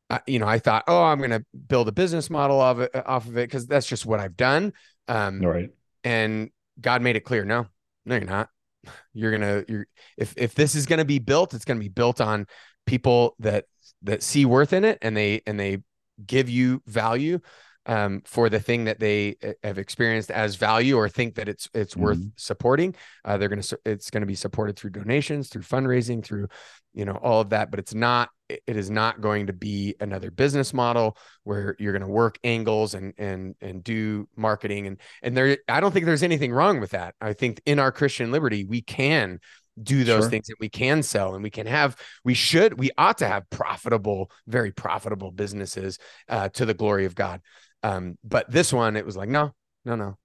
uh, 0.10 0.20
you 0.28 0.40
know 0.40 0.48
i 0.48 0.60
thought 0.60 0.84
oh 0.88 1.04
i'm 1.04 1.20
going 1.20 1.32
to 1.32 1.44
build 1.68 1.88
a 1.88 1.92
business 1.92 2.30
model 2.30 2.62
of 2.62 2.82
it 2.82 2.92
off 3.08 3.26
of 3.28 3.38
it 3.38 3.48
because 3.48 3.66
that's 3.66 3.88
just 3.88 4.06
what 4.06 4.20
i've 4.20 4.38
done. 4.38 4.74
Um, 5.08 5.40
right. 5.40 5.70
and 6.04 6.50
god 6.80 7.02
made 7.02 7.16
it 7.16 7.22
clear 7.22 7.46
no 7.46 7.68
no 8.06 8.16
you're 8.16 8.26
not. 8.26 8.50
You're 9.14 9.32
gonna 9.32 9.64
you're 9.68 9.88
if 10.16 10.36
if 10.38 10.54
this 10.54 10.76
is 10.76 10.86
gonna 10.86 11.06
be 11.06 11.18
built 11.20 11.56
it's 11.56 11.66
gonna 11.66 11.80
be 11.80 11.90
built 11.90 12.22
on 12.22 12.46
people 12.86 13.36
that 13.40 13.66
that 14.04 14.22
see 14.22 14.46
worth 14.46 14.74
in 14.74 14.84
it 14.84 15.00
and 15.02 15.18
they 15.18 15.42
and 15.48 15.60
they 15.60 15.80
give 16.24 16.50
you 16.50 16.82
value 16.86 17.40
um, 17.86 18.22
for 18.26 18.50
the 18.50 18.60
thing 18.60 18.86
that 18.86 19.00
they 19.00 19.36
uh, 19.44 19.52
have 19.64 19.78
experienced 19.78 20.32
as 20.32 20.56
value 20.56 20.98
or 20.98 21.08
think 21.10 21.36
that 21.36 21.48
it's 21.48 21.70
it's 21.74 21.94
mm-hmm. 21.94 22.04
worth 22.04 22.20
supporting. 22.36 22.96
Uh, 23.24 23.38
they're 23.38 23.50
to 23.50 23.80
it's 23.86 24.10
going 24.10 24.22
to 24.22 24.28
be 24.28 24.36
supported 24.36 24.76
through 24.76 24.92
donations, 24.92 25.50
through 25.50 25.62
fundraising, 25.62 26.24
through 26.24 26.48
you 26.94 27.06
know 27.06 27.20
all 27.22 27.42
of 27.42 27.50
that. 27.50 27.72
But 27.72 27.80
it's 27.80 27.94
not 27.94 28.30
it 28.50 28.76
is 28.76 28.90
not 28.90 29.22
going 29.22 29.48
to 29.48 29.54
be 29.54 29.96
another 30.00 30.32
business 30.32 30.74
model 30.74 31.18
where 31.44 31.76
you're 31.80 31.94
going 31.94 32.02
to 32.02 32.08
work 32.08 32.38
angles 32.44 32.94
and 32.94 33.14
and 33.18 33.56
and 33.62 33.84
do 33.84 34.28
marketing 34.36 34.88
and 34.88 35.00
and 35.22 35.36
there. 35.36 35.58
I 35.68 35.80
don't 35.80 35.92
think 35.92 36.06
there's 36.06 36.24
anything 36.24 36.52
wrong 36.52 36.80
with 36.80 36.92
that. 36.92 37.16
I 37.22 37.34
think 37.34 37.62
in 37.66 37.80
our 37.80 37.92
Christian 37.92 38.32
liberty 38.32 38.66
we 38.66 38.82
can 38.82 39.40
do 39.82 40.04
those 40.04 40.24
sure. 40.24 40.30
things 40.30 40.48
and 40.50 40.58
we 40.60 40.70
can 40.70 41.04
sell 41.04 41.36
and 41.36 41.44
we 41.44 41.50
can 41.50 41.68
have 41.68 41.98
we 42.24 42.34
should 42.34 42.80
we 42.80 42.92
ought 42.98 43.18
to 43.18 43.28
have 43.28 43.50
profitable 43.50 44.32
very 44.48 44.72
profitable 44.72 45.32
businesses 45.32 46.00
uh, 46.30 46.48
to 46.48 46.66
the 46.66 46.74
glory 46.74 47.04
of 47.04 47.14
god 47.14 47.42
um, 47.86 48.18
but 48.24 48.50
this 48.50 48.74
one 48.74 48.96
it 48.96 49.06
was 49.06 49.18
like 49.18 49.30
no 49.30 49.54
no 49.86 49.96
no 49.96 50.18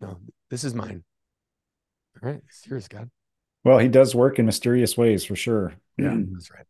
no 0.00 0.18
this 0.50 0.64
is 0.64 0.74
mine. 0.74 1.04
All 2.22 2.30
right 2.30 2.40
serious 2.50 2.88
god. 2.88 3.10
Well 3.64 3.78
he 3.78 3.88
does 3.88 4.14
work 4.14 4.38
in 4.38 4.46
mysterious 4.46 4.96
ways 4.96 5.24
for 5.24 5.36
sure. 5.36 5.74
Yeah 5.98 6.16
that's 6.32 6.50
right. 6.50 6.66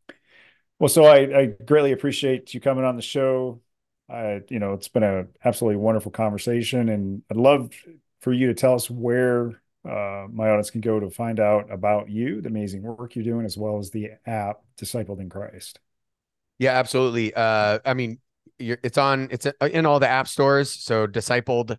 Well 0.79 0.89
so 0.89 1.05
I, 1.05 1.39
I 1.39 1.47
greatly 1.47 1.93
appreciate 1.93 2.55
you 2.55 2.61
coming 2.61 2.85
on 2.85 2.97
the 2.97 3.03
show. 3.03 3.61
I, 4.09 4.43
you 4.49 4.61
know, 4.61 4.75
it's 4.75 4.89
been 4.89 5.03
an 5.03 5.29
absolutely 5.45 5.79
wonderful 5.79 6.13
conversation, 6.13 6.89
and 6.89 7.23
I'd 7.29 7.37
love 7.37 7.71
for 8.21 8.33
you 8.33 8.47
to 8.49 8.55
tell 8.55 8.75
us 8.75 8.89
where 8.89 9.61
uh, 9.85 10.27
my 10.33 10.49
audience 10.49 10.71
can 10.71 10.81
go 10.81 11.01
to 11.01 11.11
find 11.11 11.41
out 11.41 11.73
about 11.73 12.09
you, 12.09 12.41
the 12.41 12.49
amazing 12.49 12.83
work 12.83 13.17
you're 13.17 13.25
doing, 13.25 13.45
as 13.45 13.57
well 13.57 13.79
as 13.79 13.91
the 13.91 14.11
app 14.25 14.61
Discipled 14.79 15.21
in 15.21 15.29
Christ. 15.29 15.81
Yeah, 16.59 16.73
absolutely. 16.79 17.35
Uh, 17.35 17.79
I 17.85 17.95
mean, 17.95 18.19
it's 18.59 18.99
on, 18.99 19.29
it's 19.31 19.47
in 19.61 19.87
all 19.87 20.01
the 20.01 20.09
app 20.09 20.29
stores. 20.29 20.73
So 20.73 21.07
discipled, 21.07 21.77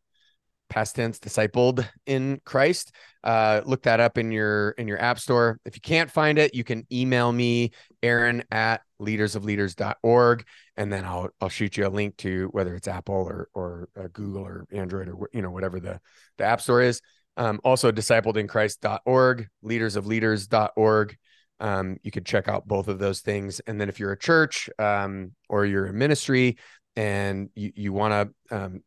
past 0.70 0.96
tense, 0.96 1.20
discipled 1.20 1.88
in 2.06 2.42
Christ. 2.46 2.94
Uh, 3.24 3.62
look 3.66 3.84
that 3.84 4.00
up 4.00 4.18
in 4.18 4.32
your 4.32 4.72
in 4.72 4.88
your 4.88 5.02
app 5.02 5.20
store. 5.20 5.60
If 5.66 5.76
you 5.76 5.82
can't 5.82 6.10
find 6.10 6.38
it, 6.38 6.54
you 6.54 6.64
can 6.64 6.86
email 6.92 7.32
me, 7.32 7.72
Aaron 8.02 8.44
at 8.52 8.82
leadersofleaders.org, 9.02 10.46
and 10.78 10.94
then 10.94 11.06
I'll 11.06 11.30
I'll 11.42 11.50
shoot 11.50 11.78
you 11.78 11.88
a 11.88 11.90
link 11.90 12.18
to 12.18 12.50
whether 12.52 12.76
it's 12.76 12.88
Apple 12.88 13.16
or 13.16 13.50
or 13.54 13.90
uh, 14.00 14.08
Google 14.14 14.44
or 14.44 14.66
Android 14.72 15.10
or 15.10 15.30
you 15.34 15.42
know 15.42 15.52
whatever 15.52 15.80
the 15.80 16.00
the 16.38 16.46
app 16.46 16.62
store 16.62 16.82
is. 16.82 17.02
Um, 17.38 17.60
also, 17.64 17.92
discipledinChrist.org, 17.92 19.48
leadersofleaders.org. 19.64 21.18
Um, 21.60 21.98
you 22.04 22.12
could 22.12 22.26
check 22.26 22.48
out 22.48 22.68
both 22.68 22.88
of 22.88 23.00
those 23.00 23.22
things. 23.22 23.60
And 23.62 23.80
then 23.80 23.90
if 23.90 24.00
you're 24.00 24.12
a 24.12 24.18
church 24.18 24.70
um, 24.80 25.32
or 25.50 25.66
you're 25.66 25.88
a 25.88 25.94
ministry 25.94 26.58
and 26.96 27.50
you, 27.56 27.72
you 27.76 27.94
want 27.94 28.34
to 28.50 28.56
um, 28.56 28.84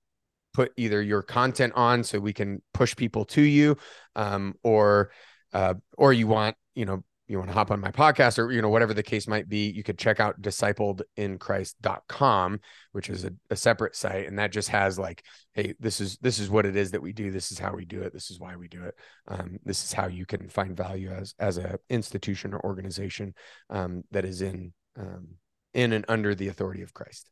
put 0.52 0.72
either 0.76 1.00
your 1.02 1.22
content 1.22 1.72
on 1.76 2.04
so 2.04 2.18
we 2.18 2.32
can 2.32 2.62
push 2.74 2.94
people 2.96 3.24
to 3.24 3.42
you 3.42 3.76
um, 4.16 4.54
or 4.62 5.10
uh, 5.52 5.74
or 5.96 6.12
you 6.12 6.26
want 6.26 6.56
you 6.74 6.84
know 6.84 7.02
you 7.30 7.38
want 7.38 7.48
to 7.48 7.54
hop 7.54 7.70
on 7.70 7.80
my 7.80 7.92
podcast 7.92 8.38
or 8.38 8.50
you 8.50 8.60
know 8.60 8.68
whatever 8.68 8.92
the 8.92 9.04
case 9.04 9.28
might 9.28 9.48
be 9.48 9.70
you 9.70 9.84
could 9.84 9.96
check 9.96 10.18
out 10.18 10.42
discipledInChrist.com 10.42 12.58
which 12.92 13.08
is 13.08 13.24
a, 13.24 13.30
a, 13.50 13.56
separate 13.56 13.94
site 13.94 14.26
and 14.26 14.36
that 14.38 14.50
just 14.50 14.68
has 14.68 14.98
like 14.98 15.22
hey 15.54 15.74
this 15.78 16.00
is 16.00 16.18
this 16.18 16.40
is 16.40 16.50
what 16.50 16.66
it 16.66 16.74
is 16.74 16.90
that 16.90 17.00
we 17.00 17.12
do 17.12 17.30
this 17.30 17.52
is 17.52 17.58
how 17.58 17.72
we 17.72 17.84
do 17.84 18.02
it 18.02 18.12
this 18.12 18.32
is 18.32 18.40
why 18.40 18.56
we 18.56 18.66
do 18.66 18.82
it 18.82 18.96
um, 19.28 19.60
this 19.64 19.84
is 19.84 19.92
how 19.92 20.08
you 20.08 20.26
can 20.26 20.48
find 20.48 20.76
value 20.76 21.10
as 21.10 21.32
as 21.38 21.56
a 21.56 21.78
institution 21.88 22.52
or 22.52 22.58
organization 22.64 23.32
um, 23.70 24.02
that 24.10 24.24
is 24.24 24.42
in 24.42 24.72
um, 24.98 25.28
in 25.72 25.92
and 25.92 26.04
under 26.08 26.34
the 26.34 26.48
authority 26.48 26.82
of 26.82 26.92
christ. 26.92 27.30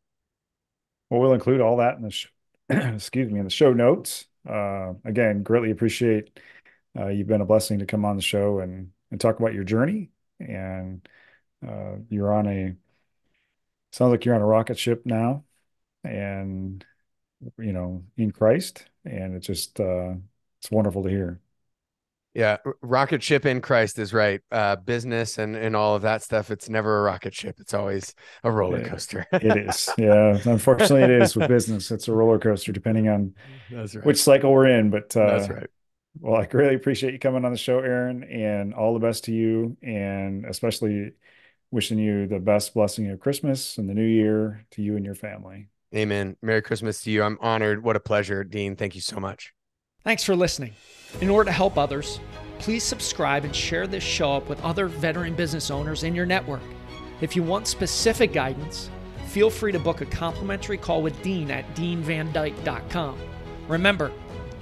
Well 1.10 1.20
we'll 1.20 1.32
include 1.32 1.60
all 1.60 1.78
that 1.78 1.96
in 1.96 2.02
the 2.02 2.12
sh- 2.12 2.28
excuse 2.68 3.32
me 3.32 3.40
in 3.40 3.44
the 3.44 3.50
show 3.50 3.72
notes. 3.72 4.26
Uh, 4.48 4.92
again 5.04 5.42
greatly 5.42 5.72
appreciate 5.72 6.38
uh, 6.96 7.08
you've 7.08 7.26
been 7.26 7.40
a 7.40 7.46
blessing 7.46 7.80
to 7.80 7.86
come 7.86 8.04
on 8.04 8.14
the 8.16 8.22
show 8.22 8.60
and 8.60 8.90
and 9.10 9.20
talk 9.20 9.38
about 9.38 9.54
your 9.54 9.64
journey. 9.64 10.10
And 10.40 11.06
uh, 11.66 11.96
you're 12.08 12.32
on 12.32 12.46
a 12.46 12.74
sounds 13.92 14.10
like 14.10 14.24
you're 14.24 14.34
on 14.34 14.42
a 14.42 14.46
rocket 14.46 14.78
ship 14.78 15.02
now, 15.04 15.44
and 16.04 16.84
you 17.58 17.72
know 17.72 18.04
in 18.16 18.30
Christ, 18.30 18.84
and 19.04 19.34
it's 19.34 19.46
just 19.46 19.80
uh, 19.80 20.14
it's 20.60 20.70
wonderful 20.70 21.02
to 21.02 21.08
hear. 21.08 21.40
Yeah, 22.34 22.58
rocket 22.82 23.22
ship 23.22 23.46
in 23.46 23.60
Christ 23.60 23.98
is 23.98 24.12
right. 24.12 24.40
Uh, 24.52 24.76
business 24.76 25.38
and 25.38 25.56
and 25.56 25.74
all 25.74 25.96
of 25.96 26.02
that 26.02 26.22
stuff. 26.22 26.50
It's 26.50 26.68
never 26.68 27.00
a 27.00 27.02
rocket 27.02 27.34
ship. 27.34 27.56
It's 27.58 27.74
always 27.74 28.14
a 28.44 28.52
roller 28.52 28.84
coaster. 28.84 29.26
it 29.32 29.56
is. 29.56 29.88
Yeah, 29.98 30.38
unfortunately, 30.44 31.02
it 31.02 31.22
is 31.22 31.34
with 31.34 31.48
business. 31.48 31.90
It's 31.90 32.06
a 32.06 32.12
roller 32.12 32.38
coaster, 32.38 32.70
depending 32.70 33.08
on 33.08 33.34
right. 33.72 34.04
which 34.04 34.22
cycle 34.22 34.52
we're 34.52 34.66
in. 34.66 34.90
But 34.90 35.16
uh, 35.16 35.38
that's 35.38 35.50
right. 35.50 35.70
Well, 36.20 36.40
I 36.40 36.46
greatly 36.46 36.74
appreciate 36.74 37.12
you 37.12 37.18
coming 37.18 37.44
on 37.44 37.52
the 37.52 37.58
show, 37.58 37.78
Aaron, 37.78 38.24
and 38.24 38.74
all 38.74 38.94
the 38.94 39.00
best 39.00 39.24
to 39.24 39.32
you, 39.32 39.76
and 39.82 40.44
especially 40.46 41.12
wishing 41.70 41.98
you 41.98 42.26
the 42.26 42.38
best 42.38 42.74
blessing 42.74 43.10
of 43.10 43.20
Christmas 43.20 43.78
and 43.78 43.88
the 43.88 43.94
new 43.94 44.06
year 44.06 44.64
to 44.72 44.82
you 44.82 44.96
and 44.96 45.04
your 45.04 45.14
family. 45.14 45.68
Amen. 45.94 46.36
Merry 46.42 46.62
Christmas 46.62 47.02
to 47.02 47.10
you. 47.10 47.22
I'm 47.22 47.38
honored. 47.40 47.82
What 47.82 47.96
a 47.96 48.00
pleasure, 48.00 48.44
Dean. 48.44 48.76
Thank 48.76 48.94
you 48.94 49.00
so 49.00 49.20
much. 49.20 49.52
Thanks 50.04 50.24
for 50.24 50.34
listening. 50.34 50.72
In 51.20 51.30
order 51.30 51.48
to 51.48 51.52
help 51.52 51.78
others, 51.78 52.20
please 52.58 52.84
subscribe 52.84 53.44
and 53.44 53.54
share 53.54 53.86
this 53.86 54.02
show 54.02 54.32
up 54.32 54.48
with 54.48 54.62
other 54.62 54.86
veteran 54.86 55.34
business 55.34 55.70
owners 55.70 56.04
in 56.04 56.14
your 56.14 56.26
network. 56.26 56.62
If 57.20 57.36
you 57.36 57.42
want 57.42 57.66
specific 57.66 58.32
guidance, 58.32 58.90
feel 59.26 59.50
free 59.50 59.72
to 59.72 59.78
book 59.78 60.00
a 60.00 60.06
complimentary 60.06 60.78
call 60.78 61.02
with 61.02 61.20
Dean 61.22 61.50
at 61.50 61.74
deanvandyke.com. 61.74 63.18
Remember, 63.66 64.12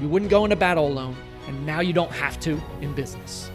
you 0.01 0.09
wouldn't 0.09 0.31
go 0.31 0.45
into 0.45 0.57
battle 0.57 0.87
alone 0.87 1.17
and 1.47 1.65
now 1.67 1.81
you 1.81 1.93
don't 1.93 2.13
have 2.13 2.39
to 2.41 2.61
in 2.81 2.93
business. 2.95 3.51